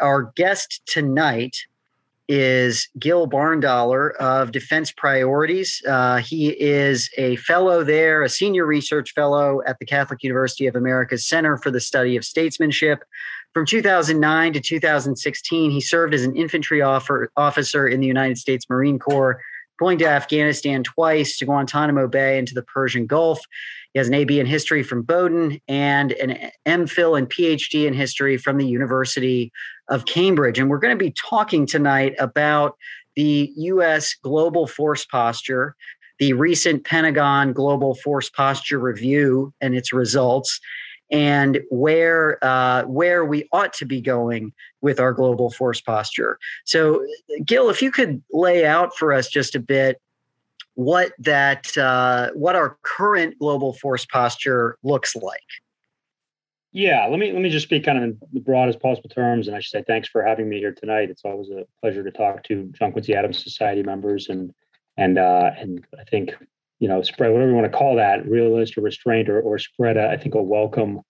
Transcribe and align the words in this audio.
Our 0.00 0.32
guest 0.36 0.82
tonight 0.86 1.56
is 2.28 2.88
Gil 2.98 3.28
Barndollar 3.28 4.14
of 4.16 4.52
Defense 4.52 4.90
Priorities. 4.90 5.82
Uh, 5.86 6.16
he 6.16 6.48
is 6.48 7.08
a 7.16 7.36
fellow 7.36 7.84
there, 7.84 8.22
a 8.22 8.28
senior 8.28 8.66
research 8.66 9.12
fellow 9.12 9.62
at 9.66 9.78
the 9.78 9.86
Catholic 9.86 10.22
University 10.22 10.66
of 10.66 10.74
America's 10.74 11.26
Center 11.26 11.56
for 11.56 11.70
the 11.70 11.80
Study 11.80 12.16
of 12.16 12.24
Statesmanship. 12.24 13.04
From 13.54 13.64
2009 13.64 14.52
to 14.54 14.60
2016, 14.60 15.70
he 15.70 15.80
served 15.80 16.14
as 16.14 16.24
an 16.24 16.36
infantry 16.36 16.82
officer 16.82 17.88
in 17.88 18.00
the 18.00 18.06
United 18.06 18.38
States 18.38 18.68
Marine 18.68 18.98
Corps, 18.98 19.40
going 19.78 19.98
to 19.98 20.06
Afghanistan 20.06 20.82
twice, 20.82 21.38
to 21.38 21.46
Guantanamo 21.46 22.08
Bay, 22.08 22.38
and 22.38 22.48
to 22.48 22.54
the 22.54 22.62
Persian 22.62 23.06
Gulf. 23.06 23.40
He 23.92 23.98
has 23.98 24.08
an 24.08 24.14
AB 24.14 24.40
in 24.40 24.46
history 24.46 24.82
from 24.82 25.02
Bowdoin 25.02 25.58
and 25.68 26.12
an 26.12 26.50
MPhil 26.66 27.16
and 27.16 27.30
PhD 27.30 27.86
in 27.86 27.94
history 27.94 28.36
from 28.36 28.58
the 28.58 28.66
University 28.66 29.52
of 29.88 30.06
Cambridge. 30.06 30.58
And 30.58 30.68
we're 30.68 30.78
going 30.78 30.96
to 30.96 31.04
be 31.04 31.12
talking 31.12 31.66
tonight 31.66 32.14
about 32.18 32.76
the 33.14 33.52
U.S. 33.56 34.14
global 34.14 34.66
force 34.66 35.04
posture, 35.04 35.74
the 36.18 36.32
recent 36.34 36.84
Pentagon 36.84 37.52
Global 37.52 37.94
Force 37.94 38.28
Posture 38.28 38.78
Review 38.78 39.52
and 39.60 39.74
its 39.74 39.92
results, 39.92 40.60
and 41.10 41.60
where 41.70 42.44
uh, 42.44 42.82
where 42.84 43.24
we 43.24 43.48
ought 43.52 43.72
to 43.74 43.84
be 43.84 44.00
going 44.00 44.52
with 44.80 45.00
our 45.00 45.12
global 45.12 45.50
force 45.50 45.80
posture. 45.80 46.38
So, 46.64 47.04
Gil, 47.44 47.70
if 47.70 47.80
you 47.80 47.90
could 47.90 48.22
lay 48.32 48.66
out 48.66 48.96
for 48.96 49.12
us 49.12 49.28
just 49.28 49.54
a 49.54 49.60
bit 49.60 50.00
what 50.74 51.12
that 51.18 51.76
uh, 51.76 52.30
what 52.34 52.54
our 52.54 52.76
current 52.82 53.38
global 53.38 53.72
force 53.72 54.06
posture 54.06 54.78
looks 54.82 55.16
like. 55.16 55.40
Yeah, 56.76 57.06
let 57.06 57.18
me 57.18 57.32
let 57.32 57.40
me 57.40 57.48
just 57.48 57.64
speak 57.64 57.86
kind 57.86 57.96
of 57.96 58.04
in 58.04 58.18
the 58.34 58.40
broadest 58.40 58.80
possible 58.80 59.08
terms, 59.08 59.48
and 59.48 59.56
I 59.56 59.60
should 59.60 59.70
say 59.70 59.84
thanks 59.86 60.10
for 60.10 60.22
having 60.22 60.46
me 60.46 60.58
here 60.58 60.74
tonight. 60.74 61.08
It's 61.08 61.24
always 61.24 61.48
a 61.48 61.64
pleasure 61.80 62.04
to 62.04 62.10
talk 62.10 62.42
to 62.44 62.70
John 62.78 62.92
Quincy 62.92 63.14
Adams 63.14 63.42
Society 63.42 63.82
members, 63.82 64.28
and 64.28 64.52
and 64.98 65.16
uh, 65.16 65.52
and 65.56 65.86
I 65.98 66.04
think 66.04 66.36
you 66.78 66.86
know 66.86 67.00
spread 67.00 67.32
whatever 67.32 67.48
you 67.48 67.56
want 67.56 67.72
to 67.72 67.78
call 67.78 67.96
that, 67.96 68.28
realist 68.28 68.76
or 68.76 68.82
restraint 68.82 69.30
or, 69.30 69.40
or 69.40 69.58
spread. 69.58 69.96
A, 69.96 70.10
I 70.10 70.18
think 70.18 70.34
a 70.34 70.42
welcome, 70.42 71.00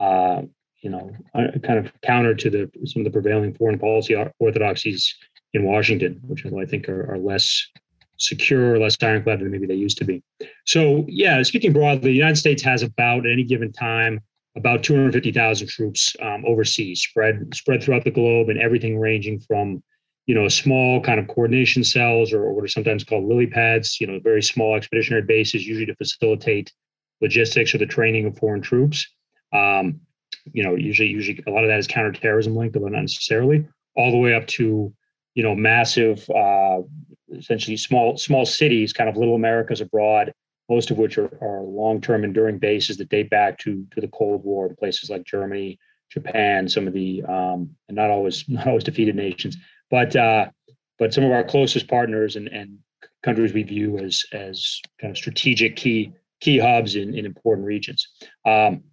uh, 0.00 0.40
you 0.80 0.88
know, 0.88 1.14
kind 1.34 1.78
of 1.78 1.92
counter 2.00 2.34
to 2.34 2.48
the 2.48 2.70
some 2.86 3.00
of 3.00 3.04
the 3.04 3.10
prevailing 3.10 3.52
foreign 3.52 3.78
policy 3.78 4.16
orthodoxies 4.38 5.14
in 5.52 5.64
Washington, 5.64 6.18
which 6.28 6.46
I 6.46 6.64
think 6.64 6.88
are, 6.88 7.12
are 7.12 7.18
less 7.18 7.68
secure, 8.16 8.78
less 8.78 8.96
ironclad 9.02 9.40
than 9.40 9.50
maybe 9.50 9.66
they 9.66 9.74
used 9.74 9.98
to 9.98 10.04
be. 10.06 10.22
So 10.64 11.04
yeah, 11.08 11.42
speaking 11.42 11.74
broadly, 11.74 12.12
the 12.12 12.16
United 12.16 12.36
States 12.36 12.62
has 12.62 12.82
about 12.82 13.26
at 13.26 13.32
any 13.32 13.44
given 13.44 13.70
time 13.70 14.22
about 14.56 14.82
250,000 14.82 15.68
troops 15.68 16.16
um, 16.20 16.44
overseas, 16.46 17.02
spread 17.02 17.54
spread 17.54 17.82
throughout 17.82 18.04
the 18.04 18.10
globe, 18.10 18.48
and 18.48 18.58
everything 18.58 18.98
ranging 18.98 19.40
from 19.40 19.82
you 20.26 20.34
know 20.34 20.48
small 20.48 21.00
kind 21.00 21.20
of 21.20 21.28
coordination 21.28 21.84
cells 21.84 22.32
or, 22.32 22.52
what 22.52 22.64
are 22.64 22.68
sometimes 22.68 23.04
called 23.04 23.24
lily 23.24 23.46
pads, 23.46 24.00
you 24.00 24.06
know, 24.06 24.18
very 24.20 24.42
small 24.42 24.74
expeditionary 24.74 25.22
bases, 25.22 25.66
usually 25.66 25.86
to 25.86 25.94
facilitate 25.94 26.72
logistics 27.20 27.74
or 27.74 27.78
the 27.78 27.86
training 27.86 28.26
of 28.26 28.36
foreign 28.38 28.62
troops. 28.62 29.06
Um, 29.52 30.00
you 30.52 30.62
know, 30.62 30.74
usually 30.74 31.08
usually 31.08 31.42
a 31.46 31.50
lot 31.50 31.64
of 31.64 31.68
that 31.68 31.78
is 31.78 31.86
counterterrorism 31.86 32.56
linked, 32.56 32.74
but 32.74 32.82
not 32.82 33.00
necessarily, 33.00 33.66
all 33.96 34.10
the 34.10 34.16
way 34.16 34.34
up 34.34 34.46
to 34.48 34.92
you 35.34 35.42
know 35.42 35.54
massive, 35.54 36.28
uh, 36.30 36.80
essentially 37.36 37.76
small 37.76 38.16
small 38.16 38.44
cities, 38.44 38.92
kind 38.92 39.08
of 39.08 39.16
little 39.16 39.36
Americas 39.36 39.80
abroad 39.80 40.32
most 40.70 40.90
of 40.90 40.96
which 40.96 41.18
are, 41.18 41.36
are 41.42 41.62
long-term 41.62 42.24
enduring 42.24 42.58
bases 42.58 42.96
that 42.96 43.10
date 43.10 43.28
back 43.28 43.58
to 43.58 43.84
to 43.90 44.00
the 44.00 44.08
Cold 44.08 44.44
War 44.44 44.68
in 44.68 44.76
places 44.76 45.10
like 45.10 45.24
Germany, 45.24 45.78
Japan, 46.10 46.68
some 46.68 46.86
of 46.86 46.94
the 46.94 47.22
um, 47.24 47.70
and 47.88 47.96
not 47.96 48.08
always 48.08 48.44
not 48.48 48.68
always 48.68 48.84
defeated 48.84 49.16
nations, 49.16 49.56
but 49.90 50.14
uh, 50.16 50.48
but 50.98 51.12
some 51.12 51.24
of 51.24 51.32
our 51.32 51.44
closest 51.44 51.88
partners 51.88 52.36
and, 52.36 52.48
and 52.48 52.78
countries 53.22 53.52
we 53.52 53.64
view 53.64 53.98
as 53.98 54.24
as 54.32 54.80
kind 55.00 55.10
of 55.10 55.16
strategic 55.16 55.76
key 55.76 56.12
key 56.40 56.58
hubs 56.58 56.94
in, 56.96 57.14
in 57.14 57.26
important 57.26 57.66
regions. 57.66 58.08
Um, 58.46 58.84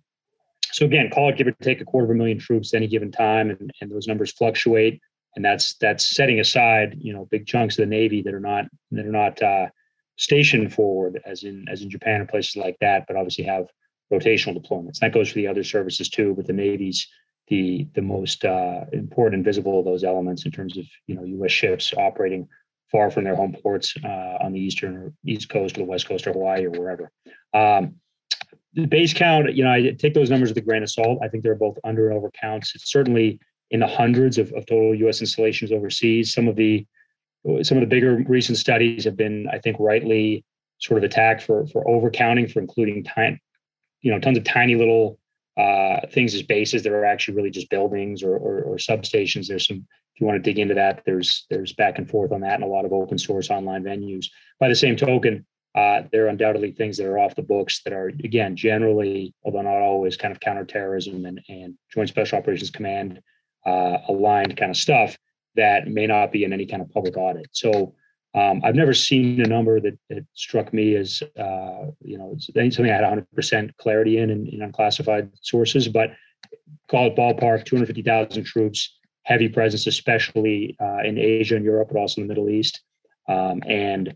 so 0.72 0.86
again, 0.86 1.10
call 1.10 1.30
it 1.30 1.38
give 1.38 1.48
or 1.48 1.52
take 1.62 1.80
a 1.80 1.86
quarter 1.86 2.06
of 2.06 2.12
a 2.12 2.16
million 2.16 2.40
troops 2.40 2.74
at 2.74 2.78
any 2.78 2.88
given 2.88 3.12
time, 3.12 3.50
and, 3.50 3.72
and 3.82 3.90
those 3.90 4.08
numbers 4.08 4.32
fluctuate. 4.32 5.00
And 5.36 5.46
that's 5.46 5.76
that's 5.76 6.16
setting 6.16 6.40
aside, 6.40 6.98
you 7.00 7.14
know, 7.14 7.28
big 7.30 7.46
chunks 7.46 7.78
of 7.78 7.84
the 7.84 7.96
Navy 7.96 8.22
that 8.24 8.34
are 8.34 8.40
not 8.40 8.66
that 8.92 9.06
are 9.06 9.12
not 9.12 9.42
uh, 9.42 9.68
station 10.18 10.70
forward, 10.70 11.22
as 11.26 11.44
in 11.44 11.66
as 11.70 11.82
in 11.82 11.90
Japan 11.90 12.22
and 12.22 12.30
places 12.30 12.56
like 12.56 12.78
that, 12.82 13.06
but 13.08 13.16
obviously 13.16 13.46
have 13.46 13.68
rotational 14.12 14.58
deployments. 14.58 15.00
That 15.00 15.14
goes 15.14 15.30
for 15.30 15.36
the 15.36 15.48
other 15.48 15.64
services 15.64 16.10
too, 16.10 16.34
but 16.36 16.48
the 16.48 16.54
Navy's 16.54 17.08
the 17.48 17.88
the 17.94 18.02
most 18.02 18.46
uh, 18.46 18.86
important 18.92 19.36
and 19.36 19.46
visible 19.46 19.80
of 19.80 19.86
those 19.86 20.04
elements 20.04 20.46
in 20.46 20.52
terms 20.52 20.78
of 20.78 20.86
you 21.08 21.16
know 21.16 21.24
U.S. 21.24 21.52
ships 21.52 21.94
operating 21.98 22.48
far 22.92 23.12
from 23.12 23.24
their 23.26 23.36
home 23.36 23.56
ports 23.62 23.96
uh, 24.04 24.38
on 24.42 24.54
the 24.54 24.60
eastern 24.60 24.96
or 24.96 25.14
east 25.26 25.50
coast 25.50 25.78
or 25.78 25.82
the 25.82 25.86
west 25.86 26.08
coast 26.08 26.26
or 26.26 26.34
Hawaii 26.34 26.66
or 26.66 26.72
wherever. 26.72 27.12
Um, 27.54 27.96
the 28.74 28.86
base 28.86 29.14
count, 29.14 29.54
you 29.54 29.64
know, 29.64 29.72
I 29.72 29.92
take 29.98 30.14
those 30.14 30.30
numbers 30.30 30.50
with 30.50 30.58
a 30.58 30.62
grain 30.62 30.84
of 30.84 30.90
salt. 30.90 31.20
I 31.22 31.28
think 31.28 31.44
they're 31.44 31.56
both 31.56 31.78
under 31.84 32.08
and 32.08 32.18
over 32.18 32.32
counts. 32.40 32.74
It's 32.76 32.90
certainly 32.90 33.40
in 33.72 33.82
the 33.82 33.88
hundreds 33.88 34.38
of, 34.38 34.54
of 34.54 34.66
total 34.66 34.96
U.S. 34.96 35.20
installations 35.20 35.72
overseas. 35.72 36.34
Some 36.34 36.48
of 36.48 36.56
the 36.56 36.86
some 37.64 37.78
of 37.78 37.82
the 37.82 37.88
bigger 37.88 38.24
recent 38.28 38.58
studies 38.58 39.06
have 39.06 39.18
been, 39.18 39.48
I 39.52 39.60
think, 39.60 39.78
rightly 39.80 40.44
sort 40.80 40.98
of 40.98 41.04
attacked 41.04 41.44
for 41.44 41.66
for 41.68 41.84
overcounting, 41.86 42.52
for 42.52 42.60
including 42.60 43.06
you 44.02 44.12
know, 44.12 44.20
tons 44.20 44.38
of 44.38 44.44
tiny 44.44 44.76
little 44.76 45.20
uh, 45.58 46.06
things 46.12 46.36
as 46.36 46.44
bases 46.44 46.84
that 46.84 46.92
are 46.92 47.06
actually 47.06 47.36
really 47.36 47.50
just 47.50 47.70
buildings 47.70 48.22
or, 48.22 48.36
or, 48.36 48.62
or 48.62 48.76
substations. 48.76 49.48
There's 49.48 49.68
some, 49.68 49.88
if 50.14 50.22
you 50.22 50.28
want 50.28 50.42
to 50.42 50.50
dig 50.50 50.60
into 50.60 50.76
that, 50.76 51.02
there's 51.06 51.46
there's 51.50 51.74
back 51.74 51.98
and 51.98 52.10
forth 52.10 52.32
on 52.32 52.42
that 52.42 52.56
and 52.56 52.64
a 52.64 52.68
lot 52.68 52.86
of 52.86 52.94
open 52.94 53.18
source 53.18 53.50
online 53.50 53.84
venues. 53.84 54.28
By 54.60 54.70
the 54.70 54.76
same 54.76 54.96
token, 54.96 55.46
uh, 55.74 56.04
there 56.12 56.26
are 56.26 56.30
undoubtedly 56.30 56.72
things 56.72 56.98
that 56.98 57.08
are 57.08 57.20
off 57.20 57.36
the 57.36 57.42
books 57.42 57.82
that 57.84 57.94
are 57.94 58.08
again 58.24 58.56
generally, 58.56 59.34
although 59.44 59.62
not 59.62 59.78
always, 59.78 60.18
kind 60.18 60.32
of 60.32 60.40
counterterrorism 60.40 61.26
and 61.26 61.42
and 61.50 61.76
Joint 61.94 62.10
Special 62.10 62.38
Operations 62.38 62.72
Command 62.72 63.22
uh, 63.66 63.98
aligned 64.08 64.58
kind 64.58 64.72
of 64.72 64.78
stuff 64.78 65.18
that 65.58 65.88
may 65.88 66.08
not 66.08 66.32
be 66.32 66.44
in 66.44 66.54
any 66.54 66.66
kind 66.66 66.82
of 66.82 66.90
public 66.92 67.18
audit. 67.18 67.48
So 67.52 67.94
um, 68.34 68.62
I've 68.64 68.76
never 68.76 68.94
seen 68.94 69.42
a 69.42 69.48
number 69.48 69.80
that, 69.80 69.98
that 70.10 70.26
struck 70.34 70.74
me 70.74 70.96
as 70.96 71.24
uh, 71.38 71.88
you 72.02 72.18
know 72.18 72.36
something 72.40 72.90
I 72.90 72.96
had 72.96 73.26
100% 73.36 73.76
clarity 73.78 74.20
in, 74.20 74.30
in, 74.30 74.48
in 74.48 74.62
unclassified 74.62 75.32
sources, 75.42 75.88
but 75.88 76.12
call 76.90 77.08
it 77.08 77.16
ballpark 77.16 77.66
250,000 77.66 78.44
troops, 78.44 78.96
heavy 79.24 79.50
presence, 79.50 79.88
especially 79.88 80.78
uh, 80.80 81.00
in 81.04 81.18
Asia 81.18 81.56
and 81.56 81.66
Europe, 81.66 81.90
but 81.92 82.00
also 82.00 82.22
in 82.22 82.28
the 82.28 82.34
Middle 82.34 82.50
East, 82.50 82.82
um, 83.28 83.62
and 83.68 84.16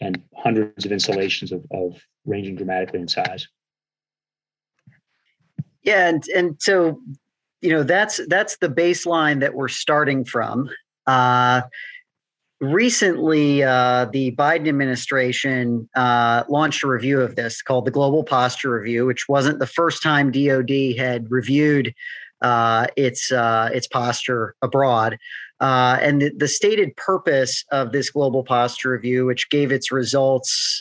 and 0.00 0.22
hundreds 0.34 0.84
of 0.86 0.92
installations 0.92 1.52
of, 1.52 1.64
of 1.70 2.00
ranging 2.24 2.56
dramatically 2.56 3.00
in 3.00 3.08
size. 3.08 3.46
Yeah, 5.82 6.08
and 6.08 6.26
and 6.28 6.56
so 6.60 7.00
you 7.60 7.70
know 7.70 7.82
that's 7.82 8.20
that's 8.28 8.56
the 8.58 8.68
baseline 8.68 9.40
that 9.40 9.54
we're 9.54 9.68
starting 9.68 10.24
from. 10.24 10.70
Uh, 11.06 11.62
recently, 12.60 13.62
uh, 13.62 14.06
the 14.06 14.34
Biden 14.36 14.68
administration 14.68 15.88
uh, 15.94 16.44
launched 16.48 16.82
a 16.84 16.88
review 16.88 17.20
of 17.20 17.36
this 17.36 17.62
called 17.62 17.86
the 17.86 17.90
Global 17.90 18.24
Posture 18.24 18.70
Review, 18.70 19.06
which 19.06 19.28
wasn't 19.28 19.58
the 19.58 19.66
first 19.66 20.02
time 20.02 20.30
DoD 20.30 20.96
had 20.96 21.30
reviewed 21.30 21.94
uh, 22.42 22.86
its 22.96 23.30
uh, 23.32 23.70
its 23.72 23.86
posture 23.86 24.54
abroad. 24.62 25.18
Uh, 25.60 25.98
and 26.00 26.22
the, 26.22 26.30
the, 26.34 26.48
stated 26.48 26.96
purpose 26.96 27.66
of 27.70 27.92
this 27.92 28.08
global 28.08 28.42
posture 28.42 28.92
review, 28.92 29.26
which 29.26 29.50
gave 29.50 29.70
its 29.70 29.92
results 29.92 30.80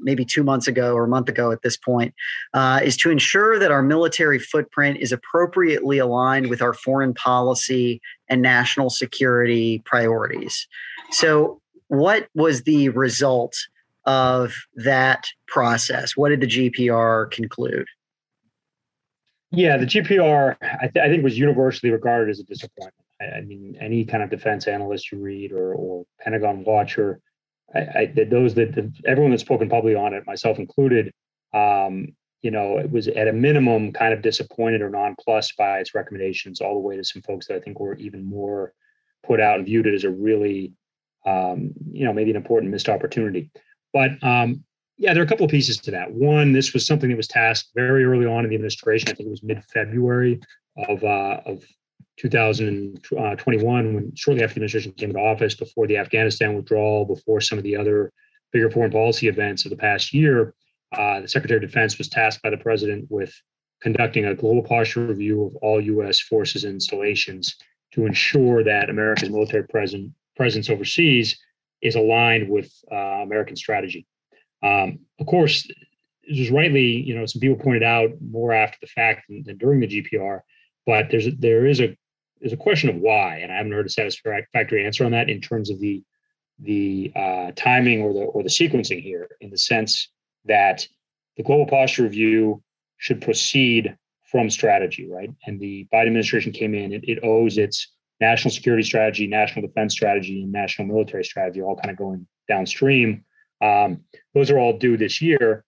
maybe 0.00 0.24
two 0.24 0.42
months 0.42 0.66
ago 0.66 0.94
or 0.94 1.04
a 1.04 1.08
month 1.08 1.28
ago 1.28 1.50
at 1.50 1.62
this 1.62 1.76
point, 1.76 2.14
uh, 2.54 2.80
is 2.82 2.96
to 2.98 3.10
ensure 3.10 3.58
that 3.58 3.70
our 3.70 3.82
military 3.82 4.38
footprint 4.38 4.98
is 5.00 5.12
appropriately 5.12 5.98
aligned 5.98 6.48
with 6.48 6.62
our 6.62 6.72
foreign 6.72 7.14
policy 7.14 8.00
and 8.28 8.42
national 8.42 8.90
security 8.90 9.82
priorities. 9.84 10.66
So, 11.10 11.60
what 11.88 12.28
was 12.34 12.64
the 12.64 12.88
result 12.90 13.54
of 14.06 14.54
that 14.74 15.26
process? 15.46 16.16
What 16.16 16.30
did 16.30 16.40
the 16.40 16.46
GPR 16.46 17.30
conclude? 17.30 17.86
Yeah, 19.52 19.76
the 19.76 19.86
GPR, 19.86 20.56
I, 20.60 20.88
th- 20.88 21.04
I 21.04 21.08
think, 21.08 21.22
was 21.22 21.38
universally 21.38 21.92
regarded 21.92 22.30
as 22.30 22.40
a 22.40 22.44
disappointment. 22.44 22.94
I, 23.20 23.40
mean, 23.40 23.76
any 23.80 24.04
kind 24.04 24.22
of 24.22 24.30
defense 24.30 24.66
analyst 24.66 25.10
you 25.10 25.18
read 25.18 25.52
or, 25.52 25.74
or 25.74 26.04
Pentagon 26.20 26.64
watcher 26.64 27.20
I, 27.76 28.00
I 28.00 28.24
those 28.28 28.54
that 28.54 28.92
everyone 29.04 29.30
that's 29.30 29.42
spoken 29.42 29.68
publicly 29.68 29.94
on 29.94 30.14
it, 30.14 30.26
myself 30.26 30.58
included, 30.58 31.12
um, 31.52 32.08
you 32.42 32.50
know, 32.50 32.78
it 32.78 32.90
was 32.90 33.08
at 33.08 33.28
a 33.28 33.32
minimum 33.32 33.92
kind 33.92 34.12
of 34.12 34.22
disappointed 34.22 34.82
or 34.82 34.90
nonplussed 34.90 35.56
by 35.56 35.78
its 35.78 35.94
recommendations, 35.94 36.60
all 36.60 36.74
the 36.74 36.86
way 36.86 36.96
to 36.96 37.04
some 37.04 37.22
folks 37.22 37.46
that 37.46 37.56
I 37.56 37.60
think 37.60 37.80
were 37.80 37.96
even 37.96 38.24
more 38.24 38.72
put 39.26 39.40
out 39.40 39.56
and 39.56 39.66
viewed 39.66 39.86
it 39.86 39.94
as 39.94 40.04
a 40.04 40.10
really, 40.10 40.72
um, 41.26 41.72
you 41.90 42.04
know, 42.04 42.12
maybe 42.12 42.30
an 42.30 42.36
important 42.36 42.70
missed 42.70 42.88
opportunity. 42.88 43.50
But 43.92 44.10
um, 44.22 44.64
yeah, 44.98 45.12
there 45.12 45.22
are 45.22 45.26
a 45.26 45.28
couple 45.28 45.44
of 45.44 45.50
pieces 45.50 45.78
to 45.78 45.90
that. 45.92 46.12
One, 46.12 46.52
this 46.52 46.72
was 46.72 46.86
something 46.86 47.10
that 47.10 47.16
was 47.16 47.28
tasked 47.28 47.70
very 47.74 48.04
early 48.04 48.26
on 48.26 48.44
in 48.44 48.50
the 48.50 48.56
administration. 48.56 49.08
I 49.08 49.14
think 49.14 49.26
it 49.26 49.30
was 49.30 49.42
mid-February 49.42 50.40
of 50.88 51.02
uh, 51.02 51.40
of 51.44 51.64
2021, 52.18 53.94
when 53.94 54.14
shortly 54.14 54.42
after 54.42 54.54
the 54.54 54.58
administration 54.58 54.92
came 54.92 55.10
into 55.10 55.20
office, 55.20 55.54
before 55.54 55.86
the 55.86 55.98
Afghanistan 55.98 56.54
withdrawal, 56.54 57.04
before 57.04 57.40
some 57.40 57.58
of 57.58 57.64
the 57.64 57.76
other 57.76 58.12
bigger 58.52 58.70
foreign 58.70 58.90
policy 58.90 59.28
events 59.28 59.64
of 59.64 59.70
the 59.70 59.76
past 59.76 60.14
year, 60.14 60.54
uh, 60.96 61.20
the 61.20 61.28
Secretary 61.28 61.62
of 61.62 61.68
Defense 61.68 61.98
was 61.98 62.08
tasked 62.08 62.42
by 62.42 62.50
the 62.50 62.56
president 62.56 63.06
with 63.10 63.34
conducting 63.82 64.24
a 64.24 64.34
global 64.34 64.62
posture 64.62 65.06
review 65.06 65.44
of 65.44 65.56
all 65.56 65.80
U.S. 65.80 66.20
forces 66.20 66.64
and 66.64 66.74
installations 66.74 67.56
to 67.92 68.06
ensure 68.06 68.64
that 68.64 68.90
America's 68.90 69.30
military 69.30 69.66
present, 69.66 70.12
presence 70.36 70.70
overseas 70.70 71.38
is 71.82 71.94
aligned 71.94 72.48
with 72.48 72.72
uh, 72.90 73.22
American 73.22 73.56
strategy. 73.56 74.06
Um, 74.62 75.00
of 75.20 75.26
course, 75.26 75.68
it 76.22 76.38
was 76.38 76.50
rightly, 76.50 76.86
you 76.86 77.14
know, 77.14 77.26
some 77.26 77.40
people 77.40 77.62
pointed 77.62 77.82
out 77.82 78.10
more 78.20 78.52
after 78.52 78.78
the 78.80 78.86
fact 78.86 79.26
than, 79.28 79.44
than 79.44 79.58
during 79.58 79.80
the 79.80 79.86
GPR, 79.86 80.40
but 80.86 81.10
there's 81.10 81.28
there 81.38 81.66
is 81.66 81.80
a 81.80 81.96
there's 82.40 82.52
a 82.52 82.56
question 82.56 82.88
of 82.88 82.96
why, 82.96 83.38
and 83.38 83.52
I 83.52 83.56
haven't 83.56 83.72
heard 83.72 83.86
a 83.86 83.90
satisfactory 83.90 84.84
answer 84.84 85.04
on 85.04 85.12
that 85.12 85.30
in 85.30 85.40
terms 85.40 85.70
of 85.70 85.80
the 85.80 86.02
the 86.58 87.12
uh, 87.14 87.50
timing 87.54 88.00
or 88.00 88.12
the 88.14 88.20
or 88.20 88.42
the 88.42 88.48
sequencing 88.48 89.02
here, 89.02 89.28
in 89.40 89.50
the 89.50 89.58
sense 89.58 90.08
that 90.46 90.86
the 91.36 91.42
global 91.42 91.66
posture 91.66 92.04
review 92.04 92.62
should 92.98 93.20
proceed 93.20 93.96
from 94.24 94.48
strategy, 94.50 95.08
right? 95.08 95.30
And 95.46 95.60
the 95.60 95.86
Biden 95.92 96.08
administration 96.08 96.52
came 96.52 96.74
in; 96.74 96.92
it, 96.92 97.04
it 97.04 97.18
owes 97.22 97.58
its 97.58 97.92
national 98.20 98.52
security 98.52 98.82
strategy, 98.82 99.26
national 99.26 99.66
defense 99.66 99.92
strategy, 99.92 100.42
and 100.42 100.52
national 100.52 100.88
military 100.88 101.24
strategy, 101.24 101.60
all 101.60 101.76
kind 101.76 101.90
of 101.90 101.96
going 101.96 102.26
downstream. 102.48 103.24
Um, 103.60 104.00
those 104.34 104.50
are 104.50 104.58
all 104.58 104.78
due 104.78 104.96
this 104.96 105.20
year. 105.20 105.64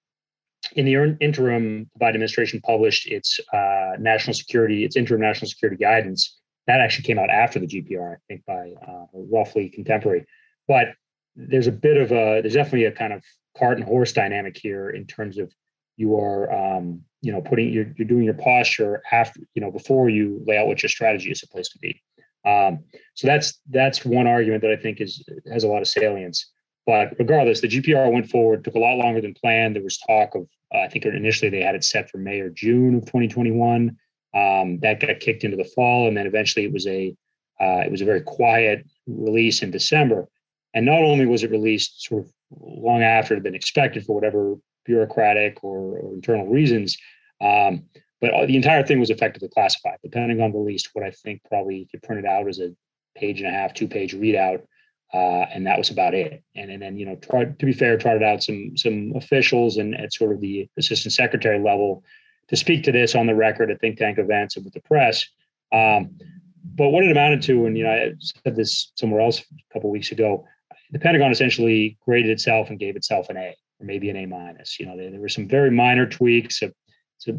In 0.74 0.84
the 0.84 1.16
interim, 1.20 1.90
the 1.94 2.04
Biden 2.04 2.08
administration 2.10 2.60
published 2.60 3.06
its 3.06 3.40
uh, 3.52 3.92
national 3.98 4.34
security, 4.34 4.84
its 4.84 4.96
interim 4.96 5.20
national 5.20 5.48
security 5.48 5.82
guidance. 5.82 6.37
That 6.68 6.80
actually 6.80 7.04
came 7.04 7.18
out 7.18 7.30
after 7.30 7.58
the 7.58 7.66
GPR, 7.66 8.12
I 8.12 8.18
think, 8.28 8.44
by 8.46 8.74
uh, 8.86 9.06
roughly 9.12 9.70
contemporary. 9.70 10.26
But 10.68 10.88
there's 11.34 11.66
a 11.66 11.72
bit 11.72 11.96
of 11.96 12.12
a, 12.12 12.40
there's 12.42 12.54
definitely 12.54 12.84
a 12.84 12.92
kind 12.92 13.14
of 13.14 13.24
cart 13.56 13.78
and 13.78 13.86
horse 13.86 14.12
dynamic 14.12 14.56
here 14.56 14.90
in 14.90 15.06
terms 15.06 15.38
of 15.38 15.50
you 15.96 16.16
are, 16.16 16.52
um, 16.52 17.02
you 17.22 17.32
know, 17.32 17.40
putting, 17.40 17.72
you're, 17.72 17.92
you're 17.96 18.06
doing 18.06 18.24
your 18.24 18.34
posture 18.34 19.02
after, 19.10 19.40
you 19.54 19.62
know, 19.62 19.70
before 19.70 20.10
you 20.10 20.44
lay 20.46 20.58
out 20.58 20.66
what 20.66 20.82
your 20.82 20.90
strategy 20.90 21.30
is 21.30 21.40
supposed 21.40 21.72
to 21.72 21.78
be. 21.78 22.00
Um, 22.44 22.80
so 23.14 23.26
that's 23.26 23.60
that's 23.70 24.04
one 24.04 24.26
argument 24.26 24.62
that 24.62 24.70
I 24.70 24.76
think 24.76 25.00
is 25.00 25.24
has 25.50 25.64
a 25.64 25.68
lot 25.68 25.82
of 25.82 25.88
salience. 25.88 26.52
But 26.86 27.14
regardless, 27.18 27.60
the 27.60 27.68
GPR 27.68 28.12
went 28.12 28.30
forward, 28.30 28.62
took 28.62 28.74
a 28.74 28.78
lot 28.78 28.96
longer 28.96 29.20
than 29.20 29.34
planned. 29.34 29.74
There 29.74 29.82
was 29.82 29.98
talk 29.98 30.34
of, 30.34 30.46
uh, 30.74 30.80
I 30.80 30.88
think 30.88 31.04
initially 31.04 31.50
they 31.50 31.60
had 31.60 31.74
it 31.74 31.84
set 31.84 32.08
for 32.08 32.18
May 32.18 32.40
or 32.40 32.50
June 32.50 32.94
of 32.94 33.02
2021. 33.02 33.96
Um, 34.34 34.78
that 34.80 35.00
got 35.00 35.20
kicked 35.20 35.44
into 35.44 35.56
the 35.56 35.64
fall, 35.64 36.06
and 36.06 36.16
then 36.16 36.26
eventually 36.26 36.64
it 36.64 36.72
was 36.72 36.86
a 36.86 37.14
uh, 37.60 37.82
it 37.84 37.90
was 37.90 38.02
a 38.02 38.04
very 38.04 38.20
quiet 38.20 38.86
release 39.06 39.62
in 39.62 39.70
December. 39.70 40.28
And 40.74 40.86
not 40.86 41.02
only 41.02 41.26
was 41.26 41.42
it 41.42 41.50
released 41.50 42.04
sort 42.04 42.24
of 42.24 42.32
long 42.50 43.02
after 43.02 43.34
it 43.34 43.38
had 43.38 43.42
been 43.42 43.54
expected 43.54 44.04
for 44.04 44.14
whatever 44.14 44.56
bureaucratic 44.84 45.64
or, 45.64 45.98
or 45.98 46.14
internal 46.14 46.46
reasons, 46.46 46.96
um, 47.40 47.84
but 48.20 48.46
the 48.46 48.56
entire 48.56 48.84
thing 48.84 49.00
was 49.00 49.10
effectively 49.10 49.48
classified. 49.48 49.98
Depending 50.02 50.30
on 50.30 50.36
the 50.36 50.42
Pentagon 50.42 50.64
released 50.64 50.90
what 50.92 51.04
I 51.04 51.10
think 51.10 51.40
probably 51.48 51.78
you 51.78 51.86
could 51.86 52.02
print 52.02 52.24
it 52.24 52.28
out 52.28 52.48
as 52.48 52.58
a 52.58 52.74
page 53.16 53.40
and 53.40 53.48
a 53.48 53.52
half, 53.52 53.74
two 53.74 53.88
page 53.88 54.14
readout, 54.14 54.62
uh, 55.14 55.46
and 55.52 55.66
that 55.66 55.78
was 55.78 55.90
about 55.90 56.14
it. 56.14 56.42
And, 56.56 56.70
and 56.70 56.82
then 56.82 56.96
you 56.98 57.06
know, 57.06 57.16
tried 57.16 57.58
to 57.58 57.66
be 57.66 57.72
fair, 57.72 57.96
trotted 57.96 58.22
out 58.22 58.42
some 58.42 58.76
some 58.76 59.12
officials 59.14 59.76
and 59.76 59.94
at 59.94 60.12
sort 60.12 60.32
of 60.32 60.40
the 60.40 60.68
assistant 60.76 61.12
secretary 61.12 61.58
level 61.58 62.02
to 62.48 62.56
speak 62.56 62.82
to 62.84 62.92
this 62.92 63.14
on 63.14 63.26
the 63.26 63.34
record 63.34 63.70
at 63.70 63.80
think 63.80 63.98
tank 63.98 64.18
events 64.18 64.56
and 64.56 64.64
with 64.64 64.74
the 64.74 64.80
press. 64.80 65.26
Um, 65.72 66.18
but 66.64 66.90
what 66.90 67.04
it 67.04 67.10
amounted 67.10 67.42
to, 67.42 67.66
and 67.66 67.76
you 67.76 67.84
know, 67.84 67.90
I 67.90 68.12
said 68.44 68.56
this 68.56 68.92
somewhere 68.94 69.20
else 69.20 69.40
a 69.40 69.72
couple 69.72 69.90
weeks 69.90 70.12
ago, 70.12 70.44
the 70.90 70.98
Pentagon 70.98 71.30
essentially 71.30 71.98
graded 72.04 72.30
itself 72.30 72.70
and 72.70 72.78
gave 72.78 72.96
itself 72.96 73.28
an 73.28 73.36
A 73.36 73.54
or 73.80 73.86
maybe 73.86 74.10
an 74.10 74.16
A 74.16 74.26
minus. 74.26 74.80
You 74.80 74.86
know, 74.86 74.96
there, 74.96 75.10
there 75.10 75.20
were 75.20 75.28
some 75.28 75.48
very 75.48 75.70
minor 75.70 76.06
tweaks, 76.06 76.62
of 76.62 76.72
so 77.18 77.32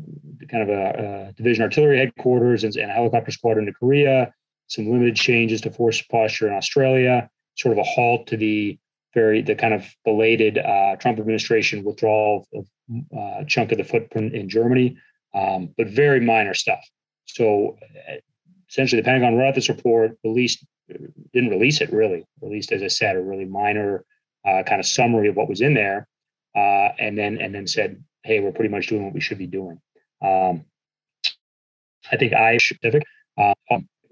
kind 0.49 0.63
of 0.63 0.69
a, 0.69 1.29
a 1.29 1.33
division 1.33 1.63
artillery 1.63 1.97
headquarters 1.97 2.63
and, 2.63 2.75
and, 2.75 2.91
a 2.91 2.93
helicopter 2.93 3.31
squadron 3.31 3.65
to 3.65 3.73
Korea, 3.73 4.33
some 4.67 4.89
limited 4.89 5.15
changes 5.15 5.61
to 5.61 5.71
force 5.71 6.01
posture 6.01 6.47
in 6.47 6.53
Australia, 6.53 7.29
sort 7.57 7.71
of 7.71 7.79
a 7.79 7.83
halt 7.83 8.27
to 8.27 8.37
the 8.37 8.77
very 9.13 9.41
the 9.41 9.55
kind 9.55 9.73
of 9.73 9.85
belated 10.05 10.57
uh, 10.57 10.95
Trump 10.97 11.19
administration 11.19 11.83
withdrawal 11.83 12.47
of 12.53 12.65
a 13.13 13.19
uh, 13.19 13.43
chunk 13.45 13.71
of 13.71 13.77
the 13.77 13.83
footprint 13.83 14.33
in 14.33 14.49
Germany, 14.49 14.97
um, 15.33 15.73
but 15.77 15.87
very 15.87 16.19
minor 16.19 16.53
stuff. 16.53 16.83
So 17.25 17.77
uh, 18.09 18.15
essentially, 18.69 19.01
the 19.01 19.05
Pentagon 19.05 19.35
wrote 19.35 19.49
out 19.49 19.55
this 19.55 19.69
report, 19.69 20.17
released 20.23 20.65
didn't 21.33 21.49
release 21.49 21.81
it 21.81 21.91
really, 21.93 22.25
released 22.41 22.71
as 22.71 22.81
I 22.81 22.87
said 22.87 23.15
a 23.15 23.21
really 23.21 23.45
minor 23.45 24.05
uh, 24.47 24.63
kind 24.63 24.79
of 24.79 24.85
summary 24.85 25.27
of 25.27 25.35
what 25.35 25.49
was 25.49 25.61
in 25.61 25.73
there, 25.73 26.07
uh, 26.55 26.89
and 26.99 27.17
then 27.17 27.39
and 27.39 27.53
then 27.53 27.67
said 27.67 28.03
hey, 28.23 28.39
we're 28.39 28.51
pretty 28.51 28.69
much 28.69 28.87
doing 28.87 29.03
what 29.03 29.13
we 29.13 29.21
should 29.21 29.37
be 29.37 29.47
doing. 29.47 29.79
Um, 30.21 30.65
I 32.11 32.17
think 32.17 32.33
I 32.33 32.57
specific 32.57 33.03
uh, 33.37 33.53